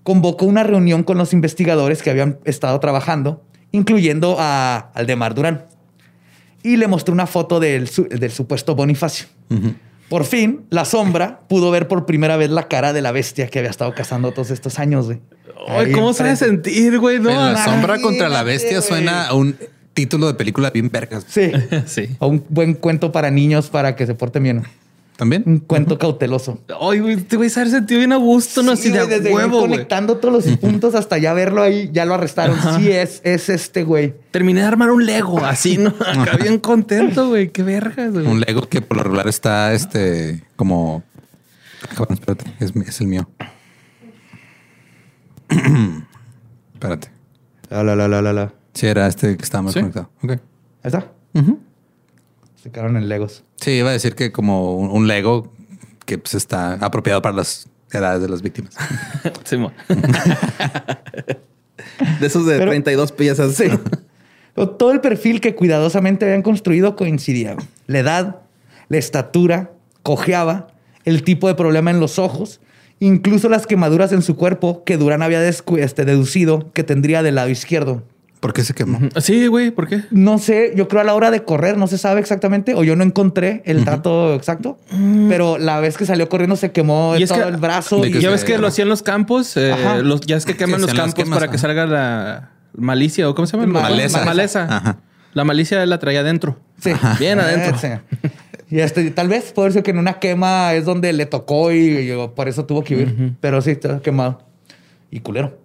[0.04, 5.64] convocó una reunión con los investigadores que habían estado trabajando, incluyendo a Aldemar Durán.
[6.62, 9.26] y le mostró una foto del, del supuesto Bonifacio.
[10.08, 13.58] Por fin, la sombra pudo ver por primera vez la cara de la bestia que
[13.58, 15.06] había estado cazando todos estos años.
[15.06, 15.18] güey.
[15.66, 16.70] Ay, Ahí ¿cómo se debe enfrente.
[16.70, 17.18] sentir, güey?
[17.18, 18.88] No, la sombra contra la bestia güey.
[18.88, 19.56] suena a un
[19.92, 21.24] título de película bien vergas.
[21.28, 21.50] Sí.
[21.86, 22.10] sí.
[22.20, 24.62] O un buen cuento para niños para que se porten bien.
[25.16, 25.58] Un ¿También?
[25.66, 26.58] cuento cauteloso.
[26.78, 29.08] Ay, güey, te voy a haber sentido bien a gusto, no Sí, así de güey,
[29.08, 29.70] desde ir huevo, güey.
[29.70, 32.58] conectando todos los puntos hasta ya verlo ahí, ya lo arrestaron.
[32.78, 34.12] Sí, es, es este güey.
[34.30, 35.94] Terminé de armar un Lego así, ¿no?
[36.06, 37.48] Acá bien contento, güey.
[37.48, 38.26] Qué vergas, güey.
[38.26, 41.02] Un Lego que por lo regular está este como.
[41.96, 43.26] Cabrón, espérate, es, el mío.
[46.74, 47.10] espérate.
[47.70, 48.42] La, la, la, la, la, la.
[48.42, 49.80] Ahí Sí, era este que estaba más ¿Sí?
[49.80, 50.10] conectado.
[50.22, 50.32] Ok.
[50.84, 51.10] está.
[52.66, 53.44] Se quedaron en Legos.
[53.60, 55.52] Sí, iba a decir que como un, un Lego
[56.04, 58.74] que pues, está apropiado para las edades de las víctimas.
[59.44, 59.70] Sí, mo.
[62.20, 63.54] de esos de Pero- 32 piezas.
[63.54, 63.66] Sí.
[64.56, 67.54] Pero Todo el perfil que cuidadosamente habían construido coincidía.
[67.86, 68.40] La edad,
[68.88, 69.70] la estatura,
[70.02, 70.66] cojeaba,
[71.04, 72.60] el tipo de problema en los ojos,
[72.98, 77.48] incluso las quemaduras en su cuerpo que Durán había este, deducido que tendría del lado
[77.48, 78.02] izquierdo.
[78.46, 79.00] ¿Por qué se quemó?
[79.20, 80.02] Sí, güey, ¿por qué?
[80.12, 82.94] No sé, yo creo a la hora de correr, no se sabe exactamente, o yo
[82.94, 84.78] no encontré el dato exacto,
[85.28, 88.06] pero la vez que salió corriendo se quemó Y es todo que- el brazo.
[88.06, 89.96] y- ya ves que lo hacían los campos, eh, Ajá.
[89.98, 93.46] los, ya es que queman los campos quemas, para que salga la malicia o cómo
[93.46, 93.66] se llama?
[93.72, 94.24] Ma- Maleza.
[94.24, 94.66] Maleza.
[94.70, 94.98] Ajá.
[95.34, 96.56] La malicia la traía adentro.
[96.80, 96.92] Sí.
[97.18, 97.76] Bien adentro.
[97.78, 97.88] Sí.
[98.70, 101.78] Y este, tal vez puede ser que en una quema es donde le tocó y,
[102.12, 103.32] y por eso tuvo que huir.
[103.40, 104.40] Pero sí, está quemado.
[105.10, 105.58] Y culero.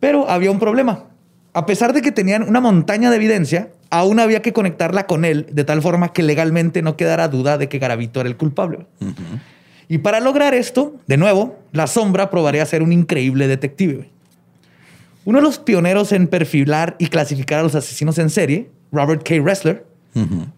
[0.00, 1.04] Pero había un problema.
[1.54, 5.46] A pesar de que tenían una montaña de evidencia, aún había que conectarla con él
[5.52, 8.86] de tal forma que legalmente no quedara duda de que Garavito era el culpable.
[9.88, 14.08] Y para lograr esto, de nuevo, la sombra probaría ser un increíble detective.
[15.26, 19.34] Uno de los pioneros en perfilar y clasificar a los asesinos en serie, Robert K.
[19.44, 19.84] Ressler,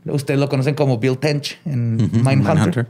[0.06, 2.86] ustedes lo conocen como Bill Tench en Mindhunter, Mindhunter.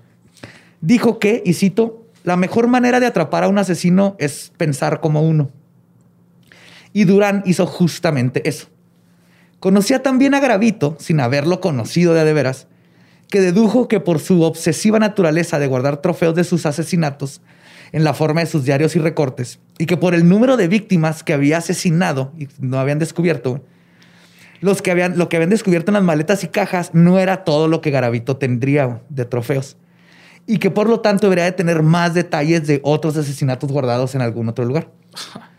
[0.83, 5.23] dijo que, y cito, la mejor manera de atrapar a un asesino es pensar como
[5.23, 5.51] uno.
[6.95, 8.69] Y Durán hizo justamente eso.
[9.59, 12.69] Conocía tan bien a Gravito, sin haberlo conocido de de veras,
[13.29, 17.43] que dedujo que por su obsesiva naturaleza de guardar trofeos de sus asesinatos
[17.91, 21.25] en la forma de sus diarios y recortes, y que por el número de víctimas
[21.25, 23.65] que había asesinado y no habían descubierto,
[24.61, 27.67] los que habían, lo que habían descubierto en las maletas y cajas no era todo
[27.67, 29.77] lo que Garavito tendría de trofeos.
[30.47, 34.21] Y que por lo tanto debería de tener más detalles de otros asesinatos guardados en
[34.21, 34.91] algún otro lugar.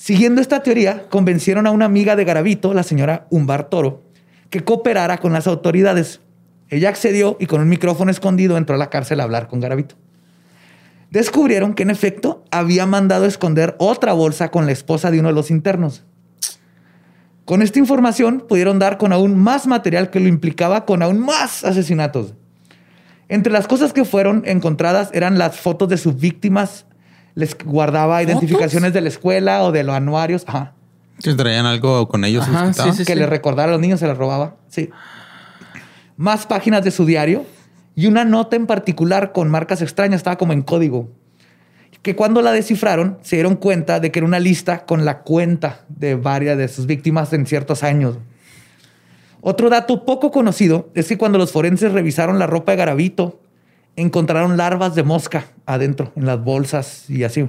[0.00, 4.02] Siguiendo esta teoría, convencieron a una amiga de Garavito, la señora Umbar Toro,
[4.48, 6.22] que cooperara con las autoridades.
[6.70, 9.96] Ella accedió y con un micrófono escondido entró a la cárcel a hablar con Garavito.
[11.10, 15.34] Descubrieron que en efecto había mandado esconder otra bolsa con la esposa de uno de
[15.34, 16.02] los internos.
[17.44, 21.62] Con esta información pudieron dar con aún más material que lo implicaba con aún más
[21.62, 22.32] asesinatos.
[23.28, 26.86] Entre las cosas que fueron encontradas eran las fotos de sus víctimas.
[27.40, 30.44] Les guardaba identificaciones de la escuela o de los anuarios.
[30.46, 30.74] Ajá.
[31.18, 32.46] Si traían algo con ellos.
[32.46, 33.04] Ajá, les sí, sí.
[33.04, 34.56] que le recordara a los niños, se las robaba.
[34.68, 34.90] Sí.
[36.16, 37.44] Más páginas de su diario
[37.94, 41.08] y una nota en particular con marcas extrañas, estaba como en código.
[42.02, 45.80] Que cuando la descifraron, se dieron cuenta de que era una lista con la cuenta
[45.88, 48.16] de varias de sus víctimas en ciertos años.
[49.42, 53.40] Otro dato poco conocido es que cuando los forenses revisaron la ropa de Garavito,
[53.96, 57.48] encontraron larvas de mosca adentro, en las bolsas y así.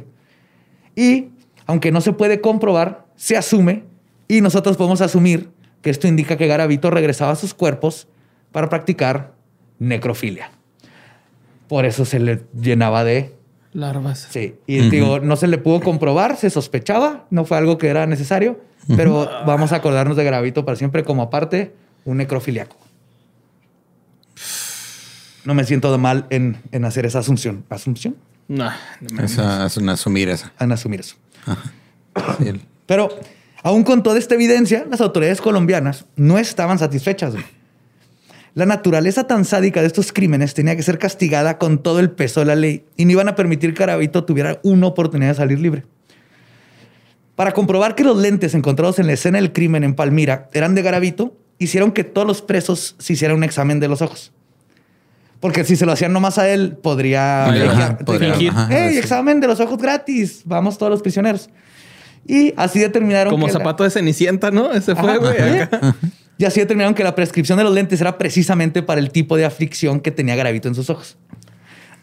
[0.96, 1.30] Y
[1.66, 3.84] aunque no se puede comprobar, se asume
[4.28, 5.50] y nosotros podemos asumir
[5.82, 8.08] que esto indica que Garavito regresaba a sus cuerpos
[8.52, 9.34] para practicar
[9.80, 10.52] necrofilia.
[11.68, 13.36] Por eso se le llenaba de...
[13.74, 14.28] Larvas.
[14.30, 18.06] Sí, y digo, no se le pudo comprobar, se sospechaba, no fue algo que era
[18.06, 18.60] necesario,
[18.98, 21.74] pero vamos a acordarnos de Garavito para siempre como aparte
[22.04, 22.76] un necrofiliaco.
[25.46, 27.64] No me siento de mal en, en hacer esa asunción.
[27.70, 28.16] ¿Asunción?
[28.48, 28.70] No,
[29.14, 29.24] no.
[29.24, 30.52] Esa es una asumir esa.
[30.60, 31.16] En asumir eso.
[32.38, 33.10] Sí, el- Pero
[33.64, 37.34] aún con toda esta evidencia, las autoridades colombianas no estaban satisfechas.
[37.34, 37.46] güey.
[38.54, 42.42] La naturaleza tan sádica de estos crímenes tenía que ser castigada con todo el peso
[42.42, 45.60] de la ley y no iban a permitir que Garavito tuviera una oportunidad de salir
[45.60, 45.86] libre.
[47.36, 50.82] Para comprobar que los lentes encontrados en la escena del crimen en Palmira eran de
[50.82, 54.34] Garavito, hicieron que todos los presos se hicieran un examen de los ojos.
[55.42, 57.46] Porque si se lo hacían nomás a él, podría...
[57.46, 60.44] Ajá, fingir- podría- fingir, ajá, "Hey, examen de los ojos gratis!
[60.46, 61.50] Vamos todos los prisioneros.
[62.28, 64.72] Y así determinaron Como que la- zapato de cenicienta, ¿no?
[64.72, 65.36] Ese fue, güey.
[66.38, 69.46] Y así determinaron que la prescripción de los lentes era precisamente para el tipo de
[69.46, 71.18] aflicción que tenía Garavito en sus ojos.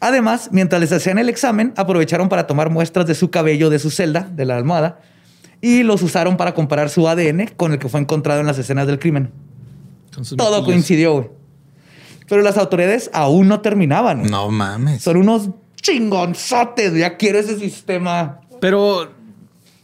[0.00, 3.90] Además, mientras les hacían el examen, aprovecharon para tomar muestras de su cabello de su
[3.90, 5.00] celda, de la almohada,
[5.60, 8.86] y los usaron para comparar su ADN con el que fue encontrado en las escenas
[8.86, 9.30] del crimen.
[10.36, 11.28] Todo coincidió, güey.
[12.28, 14.24] Pero las autoridades aún no terminaban.
[14.24, 15.02] No mames.
[15.02, 15.50] Son unos
[15.80, 16.94] chingonzotes.
[16.94, 18.40] Ya quiero ese sistema.
[18.60, 19.12] Pero,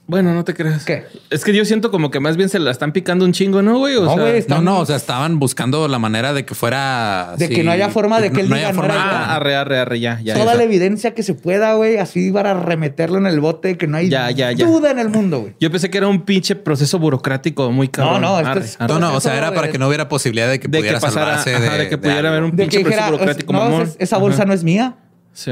[0.06, 0.84] bueno, no te creas.
[0.84, 1.04] ¿Qué?
[1.30, 3.78] Es que yo siento como que más bien se la están picando un chingo, ¿no,
[3.78, 3.96] güey?
[3.96, 6.54] O No, sea, güey, No, están- no, o sea, estaban buscando la manera de que
[6.54, 7.34] fuera.
[7.38, 8.94] De que no haya forma de que él no diga haya no forma.
[8.94, 10.34] el- Ah, arre, arre, arre, ya, ya.
[10.34, 10.58] Toda ya.
[10.58, 14.10] la evidencia que se pueda, güey, así para remeterlo en el bote, que no hay
[14.10, 14.66] Ya, ya, ya.
[14.66, 15.54] duda en el mundo, güey.
[15.58, 18.20] Yo pensé que era un pinche proceso burocrático muy cabrón.
[18.20, 18.92] no, esto Arre, es- arre.
[18.92, 21.00] No, no, o sea, era para que no hubiera posibilidad de que De que pudiera
[21.00, 23.90] pasara, salvarse ajá, de, de que pudiera haber un pinche proceso burocrático no, mamón.
[23.98, 24.96] esa bolsa no es mía.
[25.32, 25.50] Sí.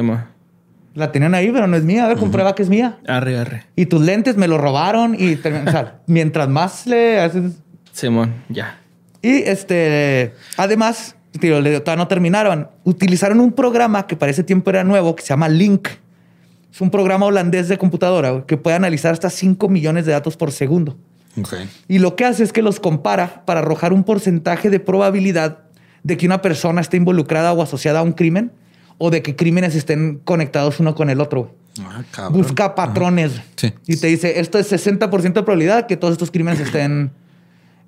[0.94, 2.04] La tenían ahí, pero no es mía.
[2.04, 2.98] A ver, comprueba que es mía.
[3.06, 3.64] Arre, arre.
[3.76, 7.52] Y tus lentes me los robaron y o sea, mientras más le haces...
[7.92, 8.78] Simón, ya.
[9.22, 12.68] Y este, además, tío, todavía no terminaron.
[12.84, 15.88] Utilizaron un programa que para ese tiempo era nuevo, que se llama Link.
[16.70, 20.52] Es un programa holandés de computadora que puede analizar hasta 5 millones de datos por
[20.52, 20.96] segundo.
[21.38, 21.54] Ok.
[21.88, 25.60] Y lo que hace es que los compara para arrojar un porcentaje de probabilidad
[26.02, 28.52] de que una persona esté involucrada o asociada a un crimen
[29.04, 31.52] o de que crímenes estén conectados uno con el otro.
[31.80, 32.28] Ah.
[32.28, 33.32] Busca patrones.
[33.56, 33.72] Sí.
[33.88, 37.10] Y te dice, esto es 60% de probabilidad que todos estos crímenes estén...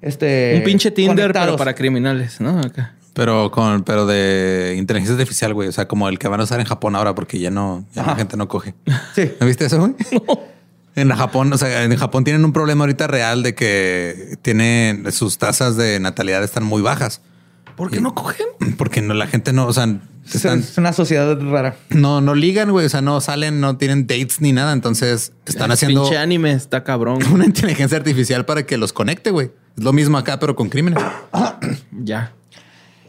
[0.00, 2.58] Este, un pinche Tinder, pero para criminales, ¿no?
[2.58, 2.96] Acá.
[3.12, 5.68] Pero con, pero de inteligencia artificial, güey.
[5.68, 8.04] O sea, como el que van a usar en Japón ahora, porque ya no, ya
[8.04, 8.74] la gente no coge.
[9.14, 9.30] Sí.
[9.40, 9.94] ¿No viste eso, güey?
[10.96, 15.38] En Japón, o sea, en Japón tienen un problema ahorita real de que tienen sus
[15.38, 17.20] tasas de natalidad están muy bajas.
[17.76, 18.46] ¿Por qué no cogen?
[18.78, 19.84] Porque no, la gente no, o sea,
[20.26, 21.76] Es, están, es una sociedad rara.
[21.90, 22.86] no, no ligan, güey.
[22.86, 24.72] O sea, no salen, no tienen dates ni nada.
[24.72, 27.18] Entonces están haciendo Pinche anime está cabrón.
[27.32, 29.50] una inteligencia artificial para que los conecte, güey.
[29.76, 31.02] Es lo mismo acá, pero con crímenes.
[32.04, 32.32] Ya.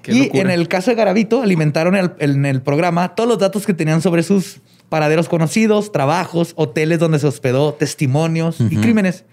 [0.02, 0.42] Qué y locura.
[0.44, 4.02] en el caso de Garavito, alimentaron el- en el programa todos los datos que tenían
[4.02, 4.60] sobre sus
[4.90, 9.26] paraderos conocidos, trabajos, hoteles donde se hospedó, testimonios y crímenes.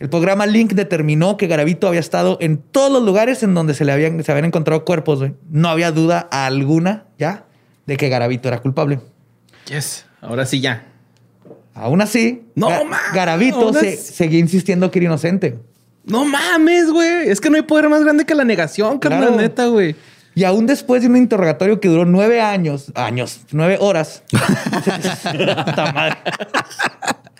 [0.00, 3.84] El programa Link determinó que Garavito había estado en todos los lugares en donde se
[3.84, 5.18] le habían, se habían encontrado cuerpos.
[5.20, 5.34] güey.
[5.50, 7.44] No había duda alguna ya
[7.86, 8.98] de que Garavito era culpable.
[9.66, 10.06] Yes.
[10.22, 10.86] Ahora sí ya.
[11.74, 15.58] Aún así, No, Ga- ma, Garavito se- seguía insistiendo que era inocente.
[16.04, 17.28] No mames, güey.
[17.28, 19.36] Es que no hay poder más grande que la negación, carnal, Claro.
[19.36, 19.94] neta, güey.
[20.34, 24.22] Y aún después de un interrogatorio que duró nueve años, años, nueve horas.
[25.94, 26.16] Madre.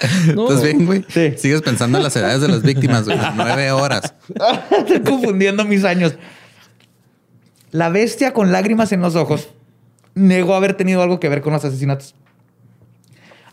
[0.34, 0.48] No.
[0.48, 1.05] ¿Estás bien, güey?
[1.09, 1.34] Sí.
[1.36, 3.18] Sigues pensando en las edades de las víctimas, güey.
[3.34, 4.14] Nueve horas.
[4.78, 6.14] Estoy confundiendo mis años.
[7.70, 9.48] La bestia con lágrimas en los ojos
[10.14, 12.14] negó haber tenido algo que ver con los asesinatos.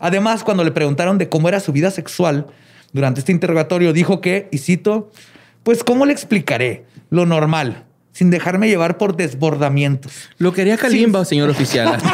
[0.00, 2.46] Además, cuando le preguntaron de cómo era su vida sexual
[2.92, 5.10] durante este interrogatorio, dijo que, y cito,
[5.62, 6.84] pues ¿cómo le explicaré?
[7.10, 10.12] Lo normal, sin dejarme llevar por desbordamientos.
[10.38, 11.98] Lo quería Kalimba, señor oficial.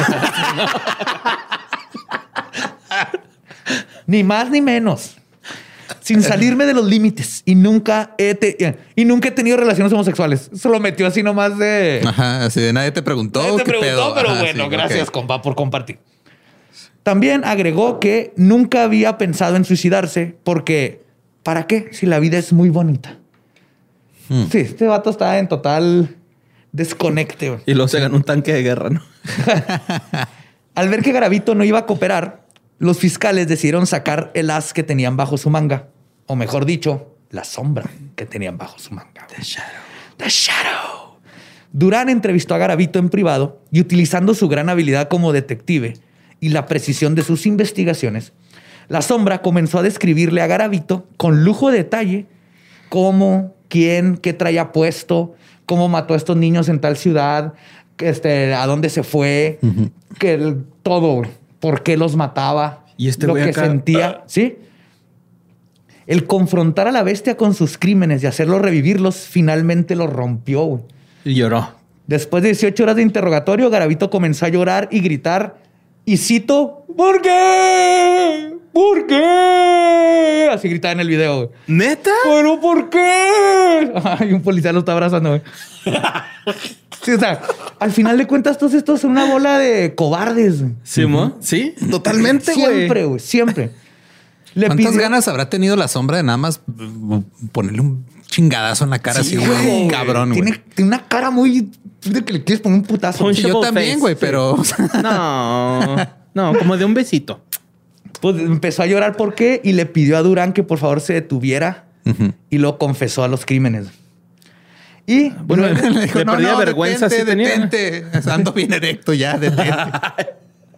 [4.07, 5.17] Ni más ni menos.
[6.01, 7.43] Sin salirme de los límites.
[7.45, 10.51] Y nunca he, te- y nunca he tenido relaciones homosexuales.
[10.55, 12.01] Se lo metió así nomás de...
[12.07, 13.43] Ajá, así de nadie te preguntó.
[13.43, 14.15] Nadie te ¿qué preguntó, pedo?
[14.15, 15.99] pero Ajá, bueno, sí, gracias, compa, por compartir.
[17.03, 21.03] También agregó que nunca había pensado en suicidarse porque,
[21.43, 21.89] ¿para qué?
[21.93, 23.19] Si la vida es muy bonita.
[24.31, 24.45] Hmm.
[24.51, 26.17] Sí, este vato está en total
[26.73, 27.59] desconecte.
[27.67, 29.03] y luego se ganó un tanque de guerra, ¿no?
[30.75, 32.44] Al ver que Garavito no iba a cooperar,
[32.85, 35.89] los fiscales decidieron sacar el as que tenían bajo su manga.
[36.27, 39.27] O mejor dicho, la sombra que tenían bajo su manga.
[39.35, 39.71] The Shadow.
[40.19, 41.19] The Shadow.
[41.73, 45.95] Durán entrevistó a Garavito en privado y utilizando su gran habilidad como detective
[46.41, 48.33] y la precisión de sus investigaciones,
[48.89, 52.27] la sombra comenzó a describirle a Garavito con lujo de detalle
[52.91, 57.55] cómo, quién, qué traía puesto, cómo mató a estos niños en tal ciudad,
[57.99, 59.59] este, a dónde se fue,
[60.19, 61.23] que el- todo.
[61.65, 64.59] Por qué los mataba, Y este lo que acá, sentía, ¿sí?
[66.07, 70.63] El confrontar a la bestia con sus crímenes y hacerlo revivirlos finalmente lo rompió.
[70.65, 70.83] güey.
[71.25, 71.71] Y lloró.
[72.07, 75.57] Después de 18 horas de interrogatorio, Garavito comenzó a llorar y gritar,
[76.05, 78.53] y cito, ¿por qué?
[78.71, 80.51] ¿Por qué?
[80.53, 81.37] Así gritaba en el video.
[81.37, 81.49] güey.
[81.67, 82.11] ¿Neta?
[82.25, 83.91] ¿Pero por qué?
[84.21, 85.43] Ay, un policía lo está abrazando, güey.
[87.05, 87.41] Sí, o sea,
[87.81, 90.63] al final de cuentas, todos estos son una bola de cobardes.
[90.63, 90.73] güey.
[90.83, 91.37] ¿Sí, mo?
[91.41, 92.55] Sí, totalmente.
[92.55, 93.71] Siempre, güey, siempre.
[94.55, 98.85] Le ¿Cuántas pidió- ganas habrá tenido la sombra de nada más uh, ponerle un chingadazo
[98.85, 99.89] en la cara Sí, así, güey?
[99.89, 100.43] Cabrón, güey.
[100.43, 101.71] Tiene, tiene una cara muy
[102.05, 103.31] de que le quieres poner un putazo.
[103.33, 104.19] Yo también, face, güey, sí.
[104.21, 104.57] pero
[105.03, 105.97] No,
[106.35, 107.41] no, como de un besito.
[108.21, 111.13] Pues empezó a llorar por qué y le pidió a Durán que por favor se
[111.15, 111.85] detuviera
[112.51, 113.87] y lo confesó a los crímenes.
[115.07, 117.49] Y Bueno, luego- le perdía vergüenza detente, sí tenía.
[117.59, 118.31] detente.
[118.31, 119.75] Ando bien erecto ya, detente.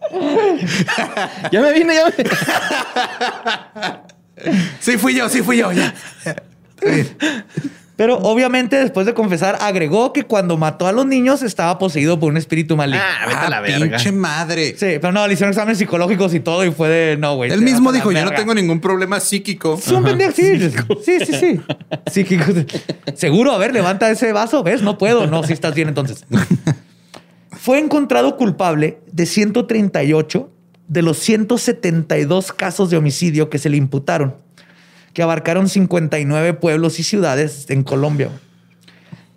[1.51, 2.13] Ya me vine, ya me...
[4.79, 5.93] sí fui yo, sí fui yo, ya.
[7.97, 12.31] Pero obviamente después de confesar agregó que cuando mató a los niños estaba poseído por
[12.31, 13.01] un espíritu maligno.
[13.03, 13.97] Ah, vete a la Ah, verga.
[13.97, 14.67] pinche madre.
[14.77, 17.51] Sí, pero no, le hicieron exámenes psicológicos y todo y fue de no, güey.
[17.51, 18.37] Él te mismo vas a la dijo, yo no verga".
[18.37, 19.79] tengo ningún problema psíquico.
[19.83, 20.59] Es un pendejo, sí,
[21.03, 21.59] sí, sí, sí.
[22.11, 22.45] Psíquico.
[23.15, 24.81] Seguro, a ver, levanta ese vaso, ¿ves?
[24.83, 25.25] No puedo.
[25.27, 26.23] No, si estás bien entonces.
[27.51, 30.51] Fue encontrado culpable de 138
[30.87, 34.35] de los 172 casos de homicidio que se le imputaron,
[35.17, 38.29] que abarcaron 59 pueblos y ciudades en Colombia.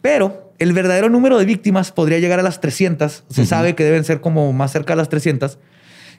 [0.03, 3.24] Pero el verdadero número de víctimas podría llegar a las 300.
[3.31, 5.57] Se sabe que deben ser como más cerca de las 300,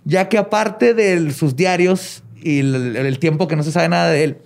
[0.03, 4.09] ya que aparte de sus diarios y el, el tiempo que no se sabe nada
[4.09, 4.37] de él,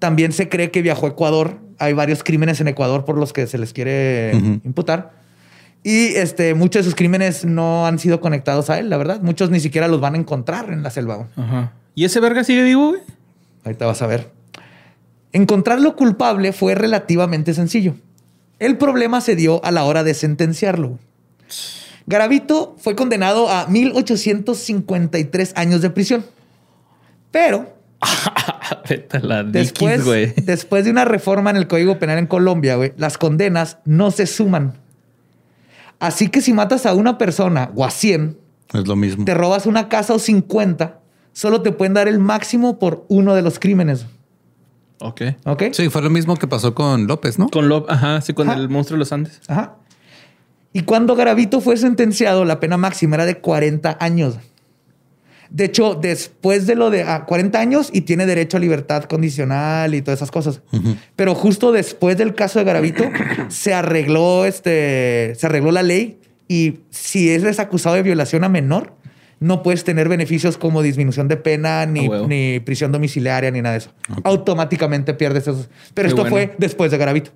[0.00, 1.60] también se cree que viajó a Ecuador.
[1.78, 4.32] Hay varios crímenes en Ecuador por los que se les quiere
[4.64, 5.12] imputar.
[5.84, 9.20] Y este, muchos de sus crímenes no han sido conectados a él, la verdad.
[9.20, 11.28] Muchos ni siquiera los van a encontrar en la selva.
[11.36, 11.72] Ajá.
[11.94, 13.02] ¿Y ese verga sigue vivo, güey?
[13.64, 14.35] Ahorita vas a ver.
[15.36, 17.94] Encontrarlo culpable fue relativamente sencillo.
[18.58, 20.98] El problema se dio a la hora de sentenciarlo.
[22.06, 26.24] Garavito fue condenado a 1853 años de prisión.
[27.30, 27.74] Pero
[28.88, 30.32] después, Dickies, güey.
[30.42, 34.26] después de una reforma en el Código Penal en Colombia, güey, las condenas no se
[34.26, 34.72] suman.
[35.98, 38.38] Así que si matas a una persona o a 100,
[38.72, 39.26] Es lo mismo.
[39.26, 40.98] te robas una casa o 50,
[41.34, 44.06] solo te pueden dar el máximo por uno de los crímenes.
[45.00, 45.22] Ok.
[45.44, 45.64] ¿Ok?
[45.72, 47.48] Sí, fue lo mismo que pasó con López, ¿no?
[47.48, 48.58] Con lo, ajá, sí, con Ajá.
[48.58, 49.40] el monstruo de los Andes.
[49.48, 49.76] Ajá.
[50.72, 54.38] Y cuando Garavito fue sentenciado, la pena máxima era de 40 años.
[55.48, 59.94] De hecho, después de lo de ah, 40 años y tiene derecho a libertad condicional
[59.94, 60.60] y todas esas cosas.
[61.14, 63.04] Pero justo después del caso de Garavito
[63.48, 66.18] se arregló este, se arregló la ley
[66.48, 68.94] y si eres acusado de violación a menor,
[69.40, 72.26] no puedes tener beneficios como disminución de pena, ni, A huevo.
[72.28, 73.90] ni prisión domiciliaria, ni nada de eso.
[74.24, 75.68] Automáticamente pierdes esos.
[75.94, 76.30] Pero Qué esto bueno.
[76.36, 77.30] fue después de Garavito.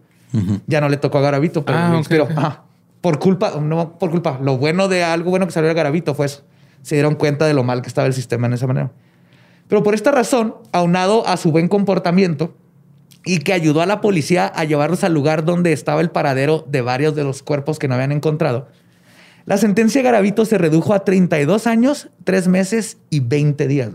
[0.66, 2.24] Ya no le tocó a Garavito, pero Ah, lo ok, inspiró.
[2.24, 2.30] ok.
[2.36, 2.62] Ajá.
[3.00, 4.38] Por culpa, no por culpa.
[4.42, 6.42] Lo bueno de algo bueno que salió de Garavito fue eso.
[6.82, 8.90] Se dieron cuenta de lo mal que estaba el sistema en esa manera.
[9.68, 12.54] Pero por esta razón, aunado a su buen comportamiento
[13.24, 16.80] y que ayudó a la policía a llevarlos al lugar donde estaba el paradero de
[16.80, 18.68] varios de los cuerpos que no habían encontrado,
[19.50, 23.90] la sentencia de Garavito se redujo a 32 años, 3 meses y 20 días.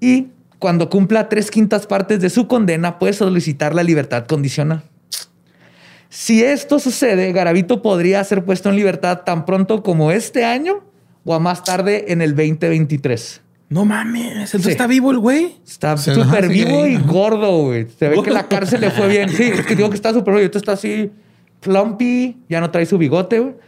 [0.00, 0.28] Y
[0.58, 4.82] cuando cumpla tres quintas partes de su condena, puede solicitar la libertad condicional.
[6.08, 10.82] Si esto sucede, Garavito podría ser puesto en libertad tan pronto como este año
[11.26, 13.42] o a más tarde en el 2023.
[13.68, 14.70] No mames, entonces Sí.
[14.70, 15.56] está vivo el güey.
[15.66, 17.86] Está súper vivo y gordo, güey.
[17.98, 19.28] Se ve que la cárcel le fue bien.
[19.28, 20.46] Sí, es que digo que está súper gordo.
[20.46, 21.10] Esto está así
[21.60, 23.67] plumpy, ya no trae su bigote, güey.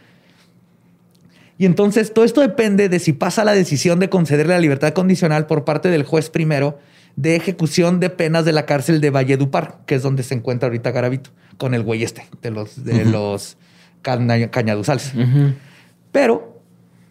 [1.61, 5.45] Y entonces todo esto depende de si pasa la decisión de concederle la libertad condicional
[5.45, 6.79] por parte del juez primero
[7.15, 10.89] de ejecución de penas de la cárcel de Valledupar, que es donde se encuentra ahorita
[10.89, 13.57] Garavito, con el güey este de los, de los
[14.01, 15.13] caña- cañaduzales.
[16.11, 16.63] Pero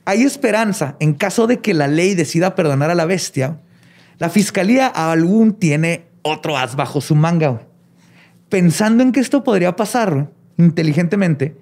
[0.05, 3.61] hay esperanza en caso de que la ley decida perdonar a la bestia.
[4.19, 7.61] La fiscalía aún tiene otro as bajo su manga.
[8.49, 11.55] Pensando en que esto podría pasar inteligentemente,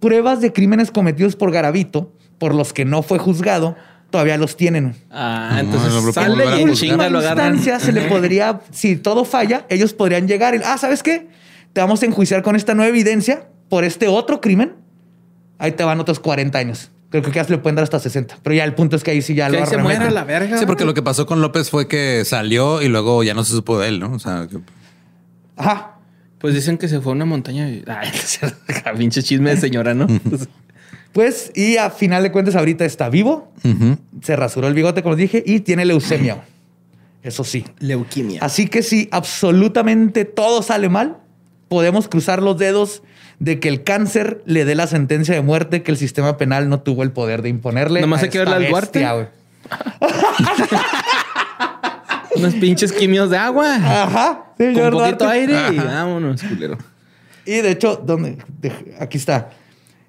[0.00, 3.76] pruebas de crímenes cometidos por Garavito, por los que no fue juzgado,
[4.10, 4.94] todavía los tienen.
[5.10, 6.74] Ah, No, entonces no puedo sale y en juzgar.
[6.90, 7.58] chinga lo agarran.
[7.62, 11.28] se le podría, si todo falla, ellos podrían llegar y, ah, ¿sabes qué?
[11.72, 14.74] Te vamos a enjuiciar con esta nueva evidencia por este otro crimen.
[15.58, 16.90] Ahí te van otros 40 años.
[17.10, 18.38] Creo que le pueden dar hasta 60.
[18.42, 20.24] Pero ya el punto es que ahí sí ya Que lo ahí se muera la
[20.24, 20.58] verga.
[20.58, 23.52] Sí, porque lo que pasó con López fue que salió y luego ya no se
[23.52, 24.12] supo de él, ¿no?
[24.12, 24.58] O sea, que-
[25.56, 25.95] Ajá.
[26.46, 27.82] Pues dicen que se fue a una montaña y...
[27.88, 28.08] Ay,
[28.96, 30.06] pinche chisme de señora, ¿no?
[31.12, 33.52] Pues, y a final de cuentas, ahorita está vivo.
[34.22, 36.44] Se rasuró el bigote, como dije, y tiene leucemia.
[37.24, 37.64] Eso sí.
[37.80, 38.44] Leuquimia.
[38.44, 41.16] Así que si absolutamente todo sale mal,
[41.66, 43.02] podemos cruzar los dedos
[43.40, 46.78] de que el cáncer le dé la sentencia de muerte que el sistema penal no
[46.78, 48.02] tuvo el poder de imponerle.
[48.02, 49.00] Nomás hay que verle al Duarte.
[49.00, 49.26] güey.
[52.36, 53.74] Unos pinches quimios de agua.
[53.74, 54.45] Ajá.
[54.56, 55.26] Con señor poquito Duarte.
[55.26, 56.78] aire y vámonos, culero.
[57.44, 58.38] Y de hecho, ¿dónde?
[58.60, 59.50] De- aquí está.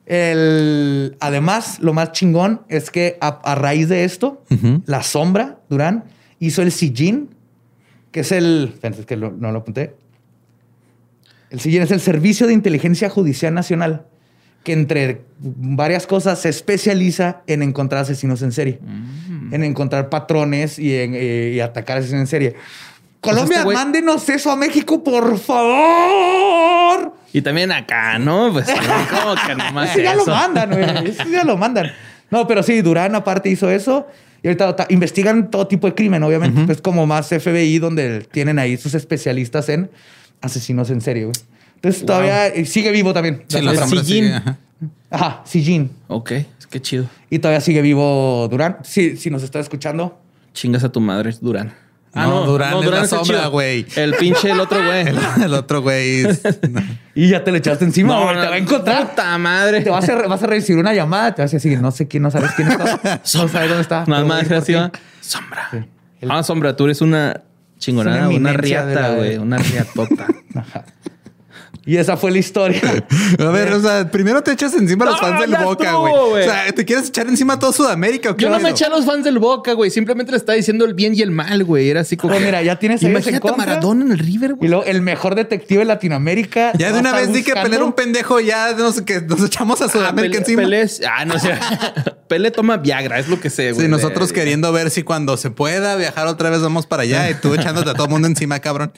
[0.05, 4.43] El, además, lo más chingón es que a, a raíz de esto,
[4.85, 6.05] la sombra, Durán,
[6.39, 7.29] hizo el sillín,
[8.11, 8.75] que es el.
[8.81, 9.95] es que lo- no lo apunté.
[11.49, 14.05] El sillín es el Servicio de Inteligencia Judicial Nacional,
[14.63, 18.79] que entre varias cosas se especializa en encontrar asesinos en serie,
[19.51, 22.55] en encontrar patrones y en eh, y atacar asesinos en serie.
[23.31, 27.13] Colombia, este mándenos eso a México, por favor.
[27.33, 28.51] Y también acá, ¿no?
[28.51, 28.67] Pues
[29.21, 30.83] como que nomás Ese ya lo mandan, güey.
[31.09, 31.91] Ese ya lo mandan.
[32.29, 34.07] No, pero sí, Durán aparte hizo eso.
[34.43, 36.71] Y ahorita ta- investigan todo tipo de crimen, obviamente.
[36.71, 39.89] Es como más FBI, donde tienen ahí sus especialistas en.
[40.41, 41.35] asesinos en serie, güey.
[41.75, 43.43] Entonces todavía eh, sigue vivo también.
[43.47, 44.57] Sí, La sigue, ajá.
[45.09, 45.91] Ajá, Sijin.
[46.07, 47.05] Ok, es que chido.
[47.29, 48.77] Y todavía sigue vivo Durán.
[48.83, 50.19] Sí, si nos está escuchando.
[50.53, 51.73] Chingas a tu madre, Durán.
[52.17, 53.85] No, Durán es la el sombra, güey.
[53.95, 55.07] El pinche, el otro güey.
[55.07, 56.23] El, el otro güey.
[57.15, 58.35] Y ya te le echaste encima, güey.
[58.39, 59.09] te va a encontrar.
[59.09, 59.81] Puta madre.
[59.81, 61.33] Te vas a, vas a recibir una llamada.
[61.33, 62.99] Te vas a decir, no sé quién, no sabes quién está.
[63.03, 64.05] No sabes dónde está.
[64.05, 64.73] Nada más voy por así, ti.
[64.73, 64.91] ¿va?
[65.19, 65.87] Sombra.
[66.29, 67.41] Ah, sombra, tú eres una
[67.79, 69.37] chingonada, una riata, güey.
[69.37, 70.27] Una riatota.
[71.87, 72.81] Y esa fue la historia.
[73.39, 76.13] A ver, o sea, primero te echas encima a los No, fans del Boca, güey.
[76.13, 78.83] O sea, ¿te quieres echar encima a todo Sudamérica o qué Yo no me eché
[78.85, 79.89] a los fans del Boca, güey.
[79.89, 81.89] Simplemente le estaba diciendo el bien y el mal, güey.
[81.89, 82.37] Era así como.
[82.39, 83.53] Mira, ya tienes Imagínate a.
[83.55, 84.69] Maradona en el River, Y güey.
[84.69, 86.73] luego el mejor detective de Latinoamérica.
[86.77, 89.81] Ya de una vez di que Pelé era un pendejo, ya nos, que nos echamos
[89.81, 90.61] a Ah, Sudamérica Pelé- encima.
[90.63, 91.53] Pelé ah, no sé.
[92.27, 93.85] Pelé toma Viagra, es lo que sé, güey.
[93.85, 97.29] Sí, nosotros De- queriendo ver si cuando se pueda viajar otra vez vamos para allá
[97.29, 98.91] y tú echándote a todo el mundo encima, cabrón.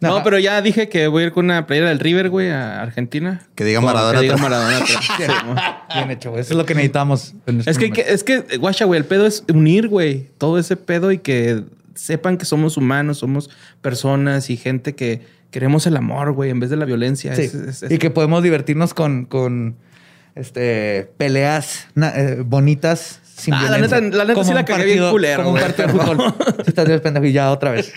[0.00, 2.82] No, pero ya dije que voy a ir con una playera del River, güey, a
[2.82, 3.42] Argentina.
[3.54, 4.36] Que diga Maradona Que diga.
[4.36, 4.80] Maradona
[5.46, 5.54] mo.
[5.94, 6.42] Bien hecho, güey.
[6.42, 7.34] Eso es lo que necesitamos.
[7.46, 10.76] en este Es que, es que, guacha, güey, el pedo es unir, güey, todo ese
[10.76, 11.62] pedo y que
[11.94, 13.48] sepan que somos humanos, somos
[13.80, 17.34] personas y gente que queremos el amor, güey, en vez de la violencia.
[17.34, 17.42] Sí.
[17.42, 19.76] Es- es- es- Y que podemos divertirnos con, con
[20.34, 24.84] este, peleas na- eh, bonitas sin Ah, la neta- la neta Como sí la cagué
[24.84, 26.34] bien culero, Como un partido de fútbol.
[26.66, 27.92] Estás bien pendejo y ya otra vez.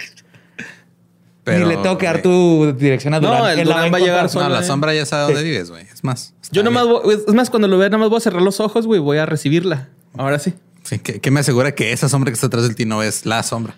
[1.50, 3.52] Pero, Ni le tengo que dar tu dirección a No, Durán.
[3.54, 4.50] el Él la Durán va a llegar No, solo.
[4.50, 4.64] la eh.
[4.64, 5.86] sombra ya sabe dónde vives, güey.
[5.94, 6.34] Es más.
[6.52, 8.86] Yo nomás, voy- es más, cuando lo vea, nada más voy a cerrar los ojos,
[8.88, 9.90] güey, voy a recibirla.
[10.18, 10.54] Ahora sí.
[10.84, 13.26] Sí, que, que me asegura que esa sombra que está atrás del ti no es
[13.26, 13.76] la sombra.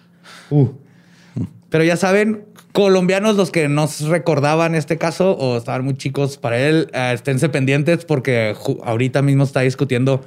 [0.49, 0.69] Uh.
[1.69, 6.57] Pero ya saben, colombianos los que nos recordaban este caso o estaban muy chicos para
[6.59, 10.23] él, eh, esténse pendientes porque ahorita mismo está discutiendo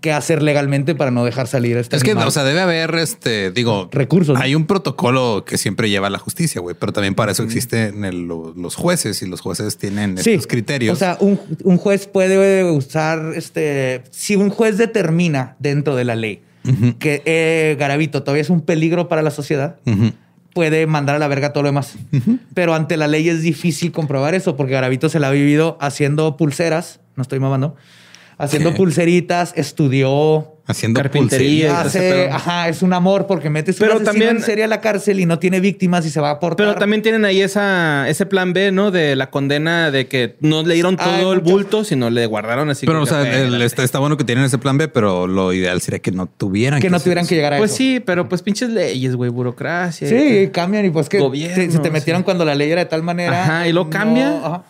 [0.00, 3.50] qué hacer legalmente para no dejar salir este Es que, o sea, debe haber, este,
[3.50, 4.40] digo, Recursos, ¿no?
[4.40, 8.04] Hay un protocolo que siempre lleva a la justicia, güey, pero también para eso existen
[8.04, 10.94] el- los jueces y los jueces tienen estos criterios.
[10.94, 14.02] O sea, un, un juez puede usar este.
[14.10, 16.42] Si un juez determina dentro de la ley
[16.98, 19.76] que eh, Garavito todavía es un peligro para la sociedad,
[20.52, 21.94] puede mandar a la verga todo lo demás.
[22.54, 26.36] Pero ante la ley es difícil comprobar eso porque Garavito se la ha vivido haciendo
[26.36, 27.00] pulseras.
[27.16, 27.74] No estoy mamando.
[28.38, 30.54] Haciendo pulseritas, estudió.
[30.70, 31.80] haciendo Carpintería.
[31.80, 35.18] Hace, ajá, es un amor porque metes Pero un también- en serie a la cárcel
[35.18, 36.58] y no tiene víctimas y se va a aportar.
[36.66, 38.90] Pero también tienen ahí esa, ese plan B, ¿no?
[38.90, 41.52] De la condena de que no le dieron todo Ay, el mucho.
[41.54, 42.84] bulto, sino le guardaron así.
[42.86, 43.64] Pero, o sea, que, el- "Espérate".
[43.64, 46.80] está, está bueno que tienen ese plan B, pero lo ideal sería que no tuvieran
[46.82, 47.28] que no hacer tuvieran eso.
[47.30, 47.78] que llegar a Pues eso.
[47.78, 50.06] sí, pero pues pinches leyes, güey, burocracia.
[50.06, 52.24] y Sí, que- cambian y pues que Gobierno, se te metieron sí.
[52.24, 53.42] cuando la ley era de tal manera.
[53.42, 54.36] Ajá, y luego cambia.
[54.44, 54.64] ajá.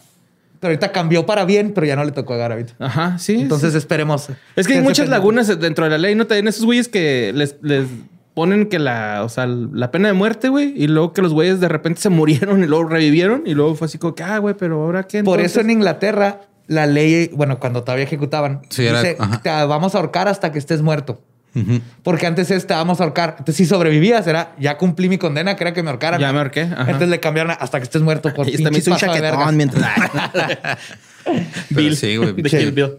[0.60, 2.72] Pero ahorita cambió para bien, pero ya no le tocó a Garavito.
[2.78, 3.40] Ajá, sí.
[3.40, 4.28] Entonces esperemos.
[4.56, 6.26] Es que hay muchas lagunas dentro de la ley, ¿no?
[6.26, 7.86] También esos güeyes que les, les
[8.34, 11.58] ponen que la, o sea, la pena de muerte, güey, y luego que los güeyes
[11.58, 14.54] de repente se murieron y luego revivieron y luego fue así como que, ah, güey,
[14.54, 15.24] pero ahora qué.
[15.24, 15.52] Por entonces?
[15.52, 20.28] eso en Inglaterra, la ley, bueno, cuando todavía ejecutaban, Sí, dice, te vamos a ahorcar
[20.28, 21.20] hasta que estés muerto.
[21.54, 21.80] Ujú.
[22.02, 23.30] Porque antes es te vamos a ahorcar.
[23.38, 26.20] Entonces, si sobrevivías, era ya cumplí mi condena, que era que me ahorcaran.
[26.20, 26.82] Ya me ahorqué, ajá.
[26.82, 29.32] Entonces le cambiaron hasta que estés muerto por me pinche hice un paso de vergas.
[29.40, 29.90] chaquetón mientras.
[31.74, 32.32] Pero sí, güey.
[32.32, 32.92] Bill.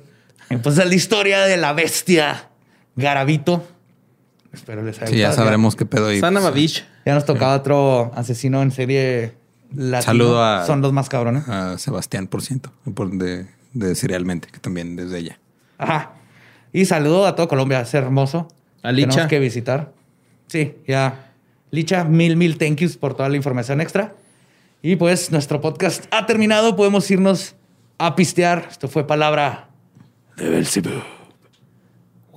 [0.63, 2.47] Pues es la historia de la bestia
[2.95, 3.67] Garavito.
[4.51, 5.45] Espero les haya Sí, ya gustado.
[5.45, 6.11] sabremos qué pedo.
[6.11, 6.83] y, Sana pues.
[7.05, 9.35] Ya nos tocaba otro asesino en serie
[9.75, 10.01] latino.
[10.01, 11.47] Saludo a- Son los más cabrones.
[11.47, 15.39] a Sebastián, por ciento, por- de, de Serialmente, que también desde ella.
[15.77, 16.13] Ajá.
[16.71, 17.81] Y saludo a todo Colombia.
[17.81, 18.47] Es hermoso.
[18.83, 19.09] A Licha.
[19.09, 19.93] Tenemos que visitar.
[20.47, 21.31] Sí, ya.
[21.71, 24.15] Licha, mil, mil thank yous por toda la información extra.
[24.81, 26.75] Y pues nuestro podcast ha terminado.
[26.75, 27.55] Podemos irnos
[27.97, 28.67] a pistear.
[28.69, 29.69] Esto fue palabra
[30.37, 31.03] de Belzebub.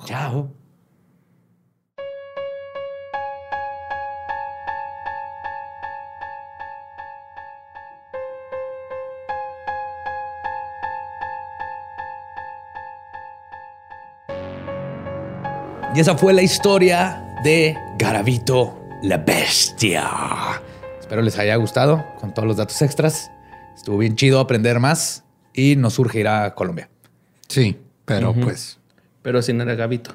[0.05, 0.61] Chao.
[15.94, 20.09] Y esa fue la historia de Garavito la Bestia.
[21.01, 23.31] Espero les haya gustado con todos los datos extras.
[23.77, 26.89] Estuvo bien chido aprender más y nos surge ir a Colombia.
[27.48, 28.78] Sí, pero pues.
[29.23, 30.14] Pero sin Aragavito.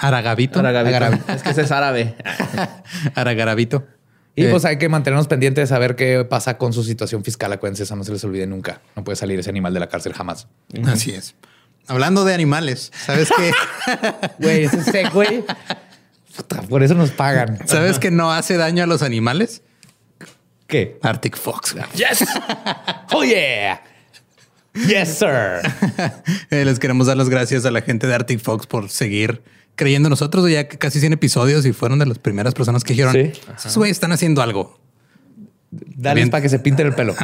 [0.00, 0.60] Aragavito.
[0.60, 0.96] Aragavito.
[0.96, 1.32] Aragavito.
[1.32, 2.14] Es que ese es árabe.
[3.14, 3.86] Aragarabito.
[4.34, 7.52] Y Eh, pues hay que mantenernos pendientes de saber qué pasa con su situación fiscal.
[7.52, 8.80] Acuérdense, eso no se les olvide nunca.
[8.94, 10.48] No puede salir ese animal de la cárcel jamás.
[10.86, 11.34] Así es.
[11.88, 13.52] Hablando de animales, ¿sabes qué?
[14.38, 15.44] Güey, ese sé, güey.
[16.36, 17.58] Puta, Por eso nos pagan.
[17.66, 19.62] ¿Sabes que no hace daño a los animales?
[20.66, 20.98] ¿Qué?
[21.02, 21.74] Arctic Fox.
[21.74, 21.84] güey.
[21.94, 22.24] Yes.
[23.12, 23.82] Oh, yeah.
[24.74, 25.62] Yes, sir.
[26.50, 29.42] Eh, Les queremos dar las gracias a la gente de Arctic Fox por seguir
[29.76, 30.50] creyendo en nosotros.
[30.50, 33.32] Ya que casi 100 episodios y fueron de las primeras personas que dijeron, Sí.
[33.56, 34.78] esos güeyes están haciendo algo.
[35.70, 37.14] Dales para que se pinten el pelo.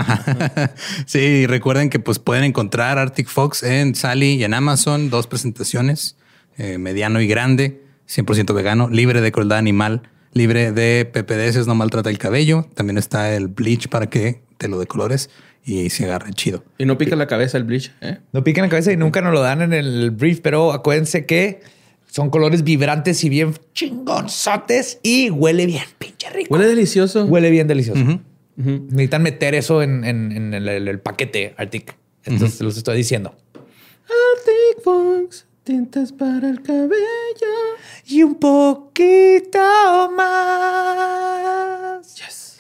[1.07, 6.17] sí, recuerden que pues pueden encontrar Arctic Fox en Sally y en Amazon, dos presentaciones,
[6.59, 10.03] eh, mediano y grande, 100% vegano, libre de crueldad animal,
[10.33, 12.69] libre de PPDS, no maltrata el cabello.
[12.75, 15.31] También está el bleach para que te lo decolores
[15.65, 16.65] y se agarre chido.
[16.79, 18.19] Y no pica la cabeza el bleach, ¿eh?
[18.33, 21.61] No piquen la cabeza y nunca nos lo dan en el brief, pero acuérdense que
[22.07, 26.53] son colores vibrantes y bien chingonzotes y huele bien, pinche rico.
[26.53, 27.25] Huele delicioso.
[27.25, 28.21] Huele bien delicioso.
[28.65, 31.97] Necesitan meter eso en, en- en el, el- el paquete Arctic.
[32.25, 33.35] Entonces los estoy diciendo.
[33.55, 36.93] Arctic Fox, tintas para el cabello.
[38.07, 39.59] Y un poquito
[40.17, 42.15] más.
[42.17, 42.57] Yes.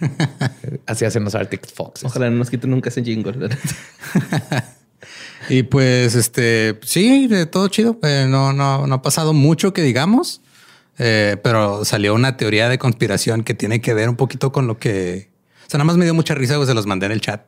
[0.86, 2.04] Así hacen los Arctic Fox.
[2.04, 3.48] Ojalá no nos quiten nunca ese jingle.
[5.48, 8.00] Y pues, este, sí, de todo chido.
[8.02, 10.40] Eh, no, no, no ha pasado mucho que digamos,
[10.98, 14.78] eh, pero salió una teoría de conspiración que tiene que ver un poquito con lo
[14.78, 15.30] que,
[15.66, 17.42] o sea, nada más me dio mucha risa, pues se los mandé en el chat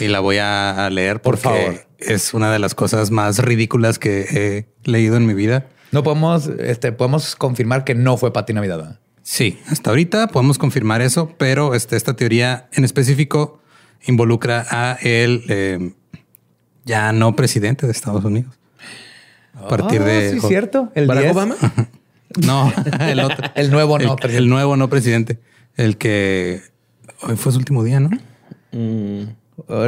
[0.00, 1.86] y la voy a, a leer Por porque favor.
[1.98, 5.66] es una de las cosas más ridículas que he leído en mi vida.
[5.92, 8.78] No podemos, este, podemos confirmar que no fue Pati Navidad.
[8.78, 9.00] ¿verdad?
[9.22, 13.60] Sí, hasta ahorita podemos confirmar eso, pero este, esta teoría en específico
[14.06, 15.92] involucra a el eh,
[16.86, 18.58] ya no presidente de Estados Unidos.
[19.52, 20.90] A partir Ah, de sí, cierto.
[20.94, 21.36] El ¿Barack 10.
[21.36, 21.56] Obama?
[22.46, 23.50] No, el otro.
[23.54, 24.38] El nuevo no el, presidente.
[24.38, 25.38] el nuevo no presidente.
[25.76, 26.62] El que
[27.22, 28.10] hoy fue su último día, ¿no?
[28.72, 29.26] Uh,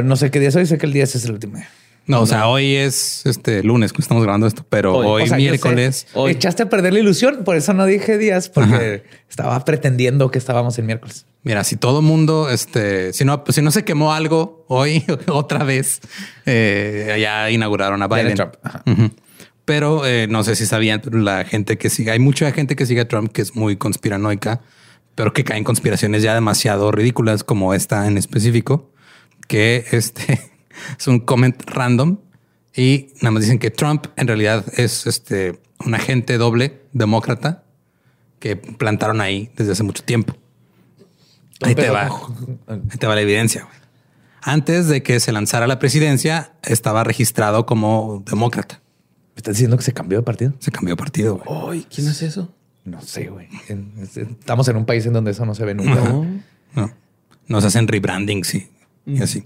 [0.03, 1.69] no sé qué día es hoy, sé que el 10 es el último día.
[2.05, 5.05] No, o sea, hoy es este lunes que estamos grabando esto, pero Hoy.
[5.07, 6.07] hoy, O sea, yo miércoles.
[6.13, 6.31] Hoy.
[6.31, 10.77] Echaste a perder la ilusión, por eso no dije días, porque estaba pretendiendo que estábamos
[10.77, 11.25] el miércoles.
[11.43, 16.01] Mira, si todo mundo, este, si no, si no se quemó algo hoy otra vez,
[16.45, 18.35] eh, ya inauguraron a Biden.
[18.35, 18.55] Trump.
[18.63, 18.83] Ajá.
[18.85, 19.09] Ujú.
[19.65, 23.01] Pero eh, no sé si sabían, la gente que sigue, hay mucha gente que sigue
[23.01, 24.61] a Trump que es muy conspiranoica,
[25.15, 28.91] pero que cae en conspiraciones ya demasiado ridículas, como esta en específico,
[29.47, 30.51] que este
[30.99, 32.17] es un comment random
[32.75, 37.63] y nada más dicen que Trump en realidad es este un agente doble demócrata
[38.39, 40.35] que plantaron ahí desde hace mucho tiempo.
[41.61, 42.09] Ahí te va.
[42.67, 43.67] Ahí te va la evidencia.
[44.41, 48.82] Antes de que se lanzara la presidencia, estaba registrado como demócrata.
[49.35, 50.53] ¿Me estás diciendo que se cambió de partido?
[50.59, 51.41] Se cambió de partido.
[51.43, 51.79] güey.
[51.79, 52.53] Ay, ¿quién es eso?
[52.85, 53.47] No sé, güey.
[54.15, 55.95] Estamos en un país en donde eso no se ve nunca.
[56.75, 56.91] No.
[57.47, 58.69] Nos hacen rebranding, sí.
[59.05, 59.45] Y así.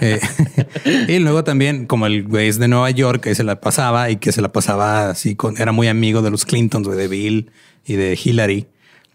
[0.00, 0.18] Eh,
[1.08, 4.16] y luego también, como el güey es de Nueva York, que se la pasaba y
[4.16, 7.50] que se la pasaba así con, era muy amigo de los Clintons, güey, de Bill
[7.84, 8.66] y de Hillary.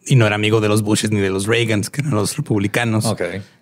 [0.09, 3.05] Y no era amigo de los Bushes ni de los Reagans, que eran los republicanos.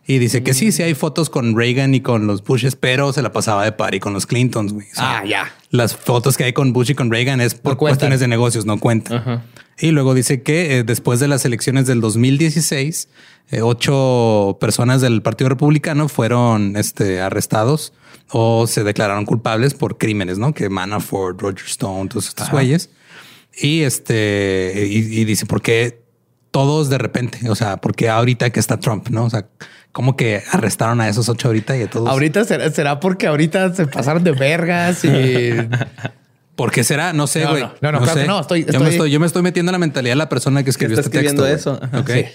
[0.07, 3.21] Y dice que sí, sí hay fotos con Reagan y con los Bushes, pero se
[3.21, 4.87] la pasaba de party con los Clintons, güey.
[4.93, 5.53] O sea, Ah, ya.
[5.71, 8.65] Las fotos que hay con Bush y con Reagan es por No cuestiones de negocios,
[8.65, 9.43] no cuentan.
[9.77, 13.09] Y luego dice que eh, después de las elecciones del 2016,
[13.51, 17.91] eh, ocho personas del Partido Republicano fueron este, arrestados
[18.29, 20.53] o se declararon culpables por crímenes, ¿no?
[20.53, 22.89] Que Manafort, Roger Stone, todos estos güeyes.
[23.61, 26.06] Y este, y, y dice, ¿por qué
[26.57, 27.49] todos de repente?
[27.49, 29.25] O sea, ¿por qué ahorita que está Trump, no?
[29.25, 29.45] O sea,
[29.91, 32.09] como que arrestaron a esos ocho ahorita y a todos.
[32.09, 35.51] Ahorita será, será porque ahorita se pasaron de vergas y
[36.55, 37.13] ¿Por qué será?
[37.13, 37.61] No sé, No, güey.
[37.63, 38.21] no, no, no, claro sé.
[38.21, 40.29] que no, estoy- Yo, me estoy- yo me estoy metiendo en la mentalidad de la
[40.29, 41.45] persona que escribió este texto.
[41.45, 41.79] eso.
[41.81, 41.99] Ajá.
[41.99, 42.09] Ok.
[42.09, 42.25] Sí.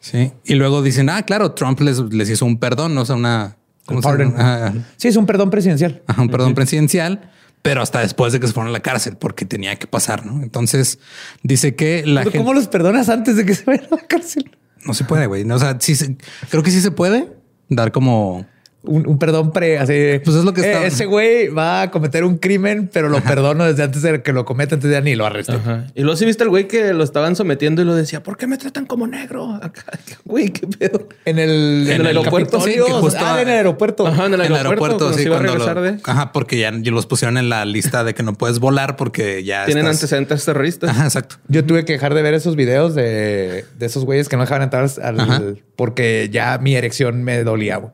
[0.00, 0.32] Sí.
[0.44, 3.56] Y luego dicen, ah, claro, Trump les, les hizo un perdón, o sea, una...
[3.84, 4.36] ¿cómo se pardon.
[4.36, 4.72] llama?
[4.96, 6.02] Sí, es un perdón presidencial.
[6.06, 7.32] ajá, un perdón presidencial,
[7.62, 10.42] pero hasta después de que se fueron a la cárcel, porque tenía que pasar, ¿no?
[10.42, 10.98] Entonces,
[11.42, 12.38] dice que la gente...
[12.38, 14.56] ¿Cómo los perdonas antes de que se vayan a la cárcel?
[14.84, 15.44] No se puede, güey.
[15.44, 16.16] No, o sea, sí, se-
[16.50, 17.28] creo que sí se puede
[17.68, 18.46] dar como...
[18.84, 19.92] Un, un perdón pre, así.
[20.24, 23.20] Pues es lo que eh, está- ese güey va a cometer un crimen, pero lo
[23.20, 25.54] perdono desde antes de que lo cometa, entonces ya ni lo arresto.
[25.54, 25.86] Ajá.
[25.96, 28.46] Y luego sí viste al güey que lo estaban sometiendo y lo decía, ¿por qué
[28.46, 29.52] me tratan como negro?
[29.60, 29.84] Acá,
[30.24, 31.08] güey, qué pedo.
[31.24, 34.06] En el, En el aeropuerto, sí, justo- Ah, en el aeropuerto.
[34.06, 35.82] Ajá, en el En el aeropuerto, aeropuerto, cuando sí, se iba a cuando regresar lo-
[35.82, 36.00] de...
[36.04, 39.64] Ajá, porque ya los pusieron en la lista de que no puedes volar porque ya
[39.66, 40.90] Tienen estás- antecedentes terroristas.
[40.90, 41.36] Ajá, exacto.
[41.48, 44.62] Yo tuve que dejar de ver esos videos de, de esos güeyes que no dejaban
[44.62, 45.42] entrar al, Ajá.
[45.74, 47.78] porque ya mi erección me dolía.
[47.78, 47.92] güey.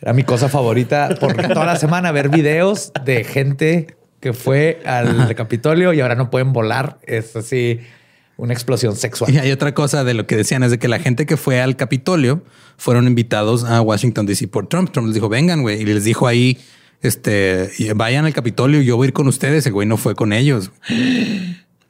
[0.00, 5.34] Era mi cosa favorita por toda la semana ver videos de gente que fue al
[5.34, 6.98] Capitolio y ahora no pueden volar.
[7.06, 7.80] Es así
[8.36, 9.32] una explosión sexual.
[9.32, 11.60] Y hay otra cosa de lo que decían es de que la gente que fue
[11.60, 12.42] al Capitolio
[12.76, 14.90] fueron invitados a Washington DC por Trump.
[14.92, 15.80] Trump les dijo, vengan, güey.
[15.80, 16.58] Y les dijo ahí,
[17.02, 19.66] este, vayan al Capitolio, yo voy a ir con ustedes.
[19.66, 20.70] El güey no fue con ellos.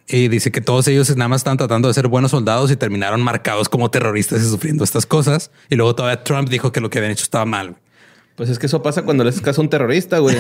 [0.09, 3.23] Y dice que todos ellos nada más están tratando de ser buenos soldados y terminaron
[3.23, 5.51] marcados como terroristas y sufriendo estas cosas.
[5.69, 7.77] Y luego todavía Trump dijo que lo que habían hecho estaba mal.
[8.37, 10.37] Pues es que eso pasa cuando le haces caso a un terrorista, güey.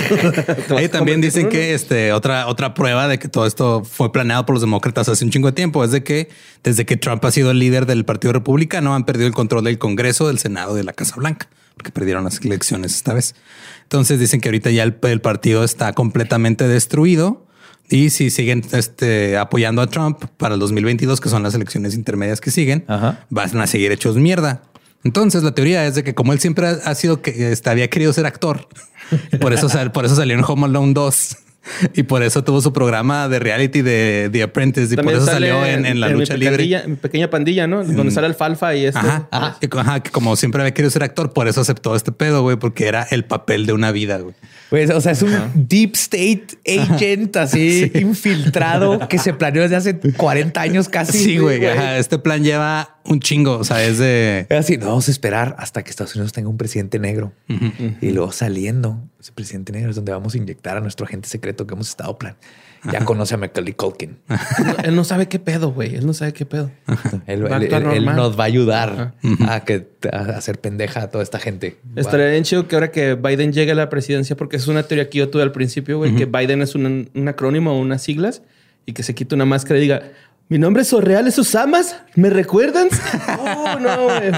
[0.76, 4.54] Ahí también dicen que este otra otra prueba de que todo esto fue planeado por
[4.56, 6.28] los demócratas hace un chingo de tiempo es de que
[6.64, 9.78] desde que Trump ha sido el líder del Partido Republicano han perdido el control del
[9.78, 13.36] Congreso, del Senado, de la Casa Blanca, porque perdieron las elecciones esta vez.
[13.84, 17.46] Entonces dicen que ahorita ya el, el partido está completamente destruido
[17.88, 22.40] y si siguen este, apoyando a Trump para el 2022, que son las elecciones intermedias
[22.40, 23.24] que siguen, Ajá.
[23.30, 24.62] van a seguir hechos mierda.
[25.04, 28.12] Entonces la teoría es de que como él siempre ha, sido que este, había querido
[28.12, 28.68] ser actor,
[29.40, 31.36] por eso sal- por eso salió en Home Alone 2
[31.94, 35.64] y por eso tuvo su programa de reality de The Apprentice y por eso salió
[35.64, 36.56] en, en la mi lucha libre.
[36.56, 37.84] pandilla- Mi pequeña pandilla, ¿no?
[37.84, 38.98] Donde sale Alfalfa y este.
[38.98, 39.56] Ajá, ajá.
[39.60, 42.56] Que, ajá, que como siempre había querido ser actor, por eso aceptó este pedo, güey,
[42.56, 44.34] porque era el papel de una vida, güey.
[44.70, 49.98] Pues, o sea, es un deep state agent así infiltrado que se planeó desde hace
[49.98, 51.18] 40 años casi.
[51.18, 51.64] Sí, güey.
[51.66, 53.58] ajá, Este plan lleva un chingo.
[53.58, 56.48] O sea, es de Es así, no vamos a esperar hasta que Estados Unidos tenga
[56.48, 57.32] un presidente negro.
[58.00, 61.59] Y luego saliendo, ese presidente negro es donde vamos a inyectar a nuestro agente secreto
[61.66, 62.36] que hemos estado plan.
[62.90, 64.16] Ya conoce a Macaulay Culkin.
[64.30, 65.96] Él no- Él no sabe qué pedo, güey.
[65.96, 66.70] Él no sabe qué pedo.
[67.26, 67.40] Él,
[68.06, 69.14] nos va a ayudar
[69.46, 71.76] a, que, a hacer pendeja a toda esta gente.
[71.94, 75.10] Estaría bien chido que ahora que Biden llegue a la presidencia, porque es una teoría
[75.10, 78.40] que yo tuve al principio, güey, que Biden es un, un acrónimo o unas siglas
[78.86, 80.02] y que se quite una máscara y diga,
[80.48, 81.96] mi nombre es Sorreal, ¿esos amas?
[82.16, 82.88] ¿Me recuerdan?
[83.38, 84.32] oh, no, güey.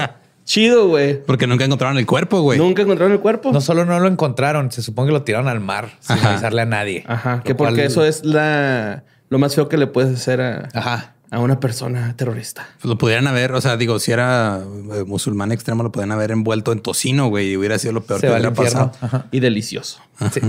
[0.45, 1.23] Chido, güey.
[1.23, 2.59] porque nunca encontraron el cuerpo, güey.
[2.59, 3.51] Nunca encontraron el cuerpo.
[3.51, 6.31] No solo no lo encontraron, se supone que lo tiraron al mar sin Ajá.
[6.31, 7.03] avisarle a nadie.
[7.07, 10.69] Ajá, que porque cual- eso es la lo más feo que le puedes hacer a,
[10.73, 11.15] Ajá.
[11.31, 12.67] a una persona terrorista.
[12.75, 14.59] Pues lo pudieran haber, o sea, digo, si era
[14.93, 18.19] eh, musulmán extremo, lo podían haber envuelto en tocino, güey, y hubiera sido lo peor
[18.19, 18.91] Se que hubiera pasado.
[19.01, 19.25] Ajá.
[19.31, 20.01] Y delicioso.
[20.31, 20.41] Sí.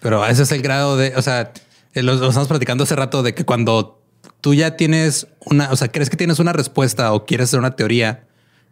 [0.00, 1.52] Pero ese es el grado de, o sea,
[1.94, 4.02] eh, lo, lo estamos platicando hace rato de que cuando
[4.40, 7.76] tú ya tienes una, o sea, crees que tienes una respuesta o quieres hacer una
[7.76, 8.24] teoría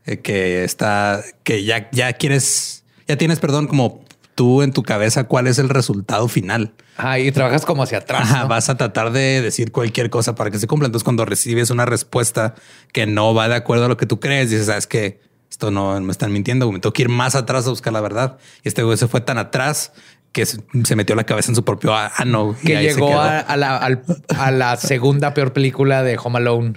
[0.04, 4.04] que está, que ya, ya quieres, ya tienes, perdón, como
[4.34, 6.72] tú en tu cabeza cuál es el resultado final.
[6.96, 8.22] Ajá, y trabajas como hacia atrás.
[8.22, 8.48] Ajá, ¿no?
[8.48, 10.86] vas a tratar de decir cualquier cosa para que se cumpla.
[10.86, 12.54] Entonces, cuando recibes una respuesta
[12.92, 15.20] que no va de acuerdo a lo que tú crees, dices, sabes que
[15.50, 18.38] esto no me están mintiendo, me tengo que ir más atrás a buscar la verdad.
[18.62, 19.92] Y este güey se fue tan atrás
[20.32, 22.54] que se metió la cabeza en su propio ano.
[22.62, 24.02] y Que llegó a, a la, al-
[24.38, 26.74] a la segunda peor película de Home Alone.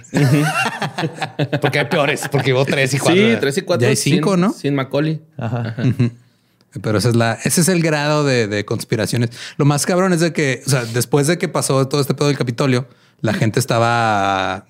[1.60, 3.22] porque hay peores, porque hubo tres y cuatro.
[3.22, 3.82] Sí, tres y cuatro.
[3.82, 4.52] Ya hay cinco, sin- ¿no?
[4.52, 5.20] Sin Macaulay.
[5.38, 5.74] Ajá.
[6.82, 9.30] Pero esa es la, ese es el grado de, de conspiraciones.
[9.56, 12.26] Lo más cabrón es de que, o sea, después de que pasó todo este pedo
[12.26, 12.88] del Capitolio,
[13.20, 14.66] la gente estaba,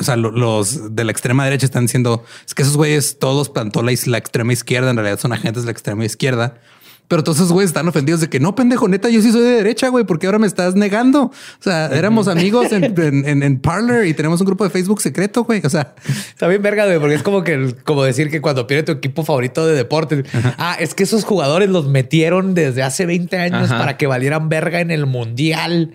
[0.00, 3.48] o sea, lo- los de la extrema derecha están diciendo es que esos güeyes todos
[3.48, 4.90] plantó la, is- la extrema izquierda.
[4.90, 6.58] En realidad son agentes de la extrema izquierda.
[7.06, 9.50] Pero todos esos güeyes están ofendidos de que no, pendejo, neta, yo sí soy de
[9.56, 11.24] derecha, güey, porque ahora me estás negando.
[11.24, 11.32] O
[11.62, 15.44] sea, éramos amigos en, en, en- en Parler y tenemos un grupo de Facebook secreto,
[15.44, 15.60] güey.
[15.64, 15.94] O sea,
[16.28, 19.22] Está bien verga, güey, porque es como que como decir que cuando pierde tu equipo
[19.22, 20.24] favorito de deportes,
[20.58, 23.78] ah, es que esos jugadores los metieron desde hace 20 años Ajá.
[23.78, 25.94] para que valieran verga en el mundial.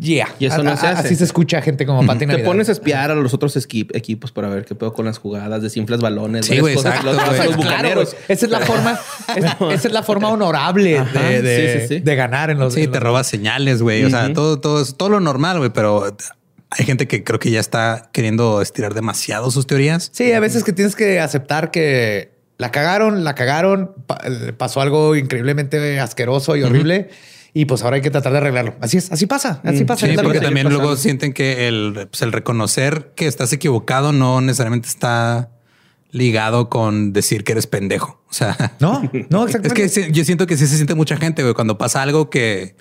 [0.00, 0.28] Yeah.
[0.38, 1.06] Y eso no A- se a- hace.
[1.06, 4.48] Así se escucha gente como Pati Te pones a espiar a los otros equipos para
[4.48, 6.44] ver qué pedo con las jugadas, desinflas balones.
[6.46, 6.96] Sí, güey, cosas.
[6.96, 7.46] exacto, Los- güey.
[7.48, 8.16] los bucaneros.
[8.28, 8.98] esa es la forma,
[9.36, 12.00] es- esa es la forma honorable Ajá, de, de- sí, sí, sí.
[12.00, 12.74] de ganar en los.
[12.74, 14.04] Sí, en te los- robas señales, güey.
[14.04, 15.70] O sea, todo, todo, es- todo lo normal, güey.
[15.70, 16.14] Pero
[16.70, 20.10] hay gente que creo que ya está queriendo estirar demasiado sus teorías.
[20.12, 24.80] Sí, a veces que tienes que aceptar que la cagaron, la cagaron, pa- eh, pasó
[24.82, 27.08] algo increíblemente asqueroso y horrible.
[27.56, 28.74] Y pues ahora hay que tratar de arreglarlo.
[28.80, 30.06] Así es, así pasa, así pasa.
[30.06, 34.40] Sí, es porque también luego sienten que el, pues, el reconocer que estás equivocado no
[34.40, 35.50] necesariamente está
[36.10, 38.20] ligado con decir que eres pendejo.
[38.28, 39.74] O sea, No, no, es exactamente.
[39.74, 42.74] que sí- yo siento que sí se siente mucha gente, güey, cuando pasa algo que,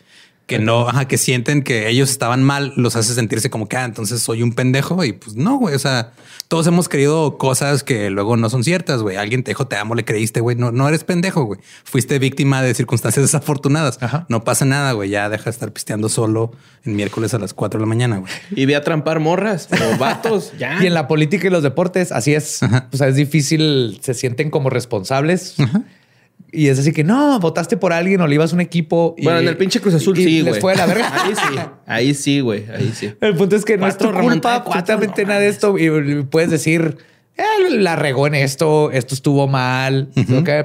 [0.45, 3.85] que no, ajá, que sienten que ellos estaban mal, los hace sentirse como que, ah,
[3.85, 5.73] entonces soy un pendejo y pues no, güey.
[5.73, 6.11] O sea,
[6.49, 9.15] todos hemos creído cosas que luego no son ciertas, güey.
[9.15, 10.57] Alguien te dijo, te amo, le creíste, güey.
[10.57, 11.61] No, no eres pendejo, güey.
[11.85, 13.97] Fuiste víctima de circunstancias desafortunadas.
[14.01, 14.25] Ajá.
[14.27, 15.09] No pasa nada, güey.
[15.09, 16.51] Ya deja de estar pisteando solo
[16.83, 18.31] en miércoles a las 4 de la mañana, güey.
[18.51, 20.51] Y ve a trampar morras o vatos.
[20.59, 20.83] Ya.
[20.83, 22.59] Y en la política y los deportes, así es.
[22.91, 25.55] O sea, es difícil, se sienten como responsables.
[26.55, 29.15] Y es así que no, votaste por alguien o le ibas a un equipo.
[29.17, 30.61] y- Bueno, en el pinche Cruz Azul y sí, les güey.
[30.61, 31.11] fue a la verga.
[31.25, 31.59] Ahí sí.
[31.87, 32.65] Ahí sí, güey.
[32.69, 33.11] Ahí sí.
[33.21, 35.77] El punto es que no es tu Cuatro culpa, cuatro, absolutamente no nada de esto.
[35.79, 36.97] Y puedes decir,
[37.37, 40.09] "Eh, la regó en esto, esto estuvo mal,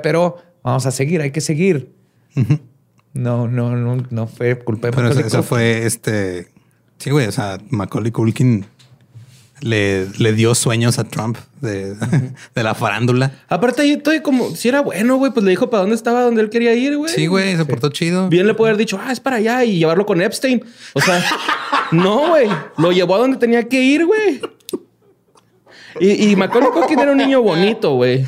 [0.02, 1.92] pero vamos a seguir, hay que seguir.
[3.14, 5.48] No, no, no, no fue culpa de Pero eso, Macaulay eso Culkin.
[5.48, 6.48] fue este.
[6.98, 7.26] Sí, güey.
[7.26, 8.66] O sea, Macaulay Culkin
[9.60, 11.94] le, le dio sueños a Trump de,
[12.54, 13.32] de la farándula.
[13.48, 16.42] Aparte, ahí estoy como, si era bueno, güey, pues le dijo para dónde estaba, dónde
[16.42, 17.12] él quería ir, güey.
[17.12, 18.28] Sí, güey, se portó chido.
[18.28, 20.62] Bien le puede haber dicho, ah, es para allá y llevarlo con Epstein.
[20.94, 21.24] O sea,
[21.92, 22.48] no, güey.
[22.76, 24.40] Lo llevó a donde tenía que ir, güey.
[26.00, 28.20] Y, y Macaulay Culkin era un niño bonito, güey.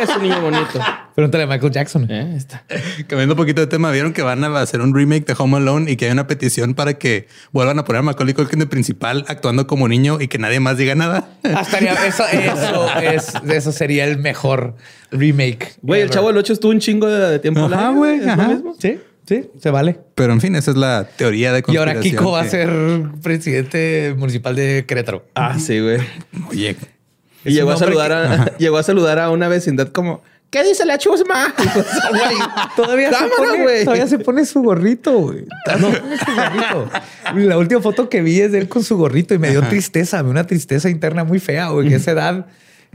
[0.00, 0.80] Es un niño bonito.
[1.14, 2.10] Pregúntale a Michael Jackson.
[2.10, 2.64] Eh, está.
[3.06, 5.90] Cambiando un poquito de tema, vieron que van a hacer un remake de Home Alone
[5.90, 9.24] y que hay una petición para que vuelvan a poner a Macaulay Culkin de principal
[9.28, 11.28] actuando como niño y que nadie más diga nada.
[11.54, 14.74] Hasta haría- eso, eso, es, eso sería el mejor
[15.12, 15.74] remake.
[15.82, 17.60] Güey, el chavo del 8 estuvo un chingo de, de tiempo.
[17.66, 18.48] Ajá, güey, es lo ajá.
[18.48, 18.74] mismo.
[18.80, 20.00] Sí, sí, se vale.
[20.16, 21.96] Pero en fin, esa es la teoría de Y conspiración.
[21.96, 22.70] ahora Kiko va a ser
[23.22, 25.24] presidente municipal de Querétaro.
[25.34, 25.98] Ah, sí, güey.
[26.50, 26.76] Oye,
[27.44, 30.22] Y llegó a saludar a, llegó a saludar a una vecindad como
[30.54, 31.52] ¿Qué dice la chusma?
[32.10, 32.36] Güey,
[32.76, 33.84] todavía, se pone, güey.
[33.84, 35.46] todavía se pone su gorrito, güey.
[35.80, 36.90] Gorrito.
[37.34, 40.18] La última foto que vi es de él con su gorrito y me dio tristeza,
[40.18, 42.46] me dio una tristeza interna muy fea, güey, que a esa edad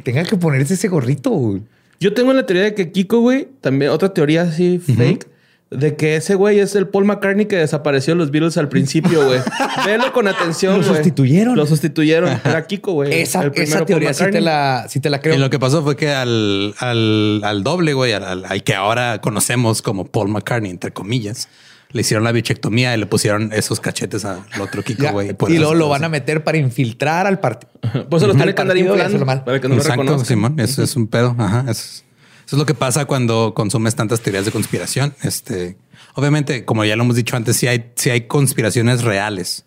[0.03, 1.61] tenga que ponerse ese gorrito, güey.
[1.99, 5.27] Yo tengo la teoría de que Kiko, güey, también otra teoría así fake,
[5.71, 9.23] de que ese güey es el Paul McCartney que desapareció de los Beatles al principio,
[9.25, 9.39] güey.
[9.85, 11.55] Velo con atención, Lo sustituyeron.
[11.55, 12.39] Lo sustituyeron.
[12.43, 13.13] Era Kiko, güey.
[13.21, 15.35] Esa, teoría sí te, la, sí te la creo.
[15.35, 18.73] Y lo que pasó fue que al, al, al doble, güey, al, al- al que
[18.73, 21.47] ahora conocemos como Paul McCartney, entre comillas,
[21.91, 25.35] le hicieron la bichectomía y le pusieron esos cachetes al otro Kiko, güey.
[25.49, 27.71] y luego se lo van a meter para infiltrar al partido.
[28.09, 30.25] Por eso los tiene que andar inflando para que no Exacto.
[30.25, 30.59] Simón.
[30.59, 31.35] Eso es un pedo.
[31.37, 31.61] Ajá.
[31.61, 32.05] Eso es,
[32.49, 35.13] eso es lo que pasa cuando consumes tantas teorías de conspiración.
[35.21, 35.77] Este,
[36.15, 39.65] obviamente, como ya lo hemos dicho antes, sí hay, sí hay conspiraciones reales.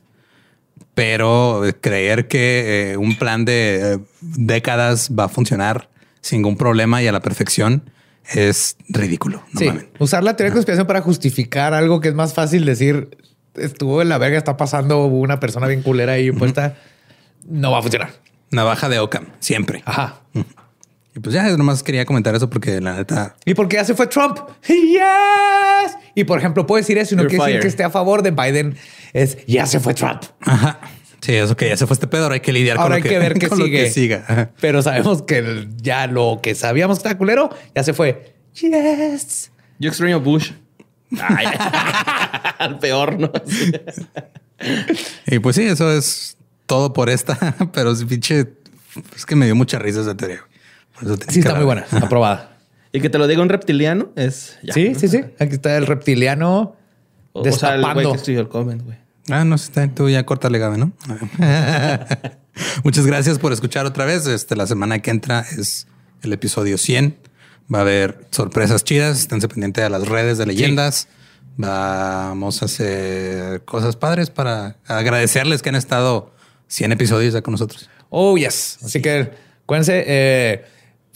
[0.93, 5.91] Pero creer que eh, un plan de eh, décadas va a funcionar
[6.23, 7.89] sin ningún problema y a la perfección
[8.35, 9.45] es ridículo.
[9.57, 13.17] Sí, usar la teoría de conspiración para justificar algo que es más fácil decir
[13.55, 16.79] estuvo en la verga, está pasando una persona bien culera ahí puesta,
[17.47, 18.11] no va a funcionar.
[18.51, 19.85] Navaja de Ockham, siempre.
[19.87, 20.23] Ajá.
[21.15, 23.95] Y pues ya nomás quería comentar eso porque la neta ¿Y por qué ya se
[23.95, 24.39] fue Trump?
[24.67, 25.97] Yes.
[26.15, 28.31] Y por ejemplo, puede decir eso y no quiere decir que esté a favor de
[28.31, 28.77] Biden.
[29.13, 30.23] Es ya se fue Trump.
[30.41, 30.81] Ajá.
[31.21, 32.25] Sí, eso que ya se fue este pedo.
[32.25, 33.85] Ahora hay que lidiar Ahora con hay lo que ver qué con lo sigue.
[33.85, 34.25] que siga.
[34.27, 34.51] Ajá.
[34.61, 38.35] Pero sabemos que ya lo que sabíamos que estaba culero ya se fue.
[38.55, 39.51] Yes.
[39.79, 40.53] Yo extraño a Bush.
[41.21, 41.47] Ay,
[42.59, 43.31] al peor, ¿no?
[45.27, 46.37] Y pues sí, eso es
[46.67, 48.47] todo por esta, pero es pinche,
[49.15, 50.41] es que me dio mucha risa esa teoría.
[51.29, 51.87] Sí, está muy buena.
[51.91, 52.49] Aprobada.
[52.95, 54.59] Y que te lo diga un reptiliano es.
[54.62, 54.99] ya, sí, ¿no?
[54.99, 55.20] sí, sí.
[55.39, 56.77] Aquí está el reptiliano
[57.33, 58.23] O, o sea, el güey destapando.
[58.23, 58.99] que el comment, güey.
[59.31, 60.93] Ah, no, sí está, tú ya córtale, Gabe, ¿no?
[62.85, 64.27] Muchas gracias por escuchar otra vez.
[64.27, 65.87] Este, la semana que entra es
[66.23, 67.16] el episodio 100.
[67.73, 69.20] Va a haber sorpresas chidas.
[69.20, 71.09] Esténse pendientes de las redes de leyendas.
[71.57, 76.35] Vamos a hacer cosas padres para agradecerles que han estado
[76.69, 77.89] 100 episodios ya con nosotros.
[78.11, 78.79] Oh, yes.
[78.83, 79.31] Así que
[79.65, 80.65] acuérdense, eh,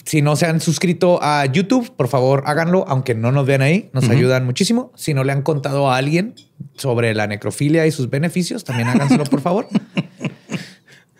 [0.07, 3.91] si no se han suscrito a YouTube, por favor háganlo, aunque no nos vean ahí,
[3.93, 4.93] nos ayudan muchísimo.
[4.95, 6.35] Si no le han contado a alguien
[6.77, 9.69] sobre la necrofilia y sus beneficios, también háganselo, por favor.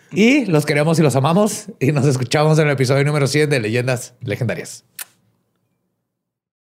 [0.09, 3.59] Y los queremos y los amamos y nos escuchamos en el episodio número 100 de
[3.59, 4.85] Leyendas Legendarias.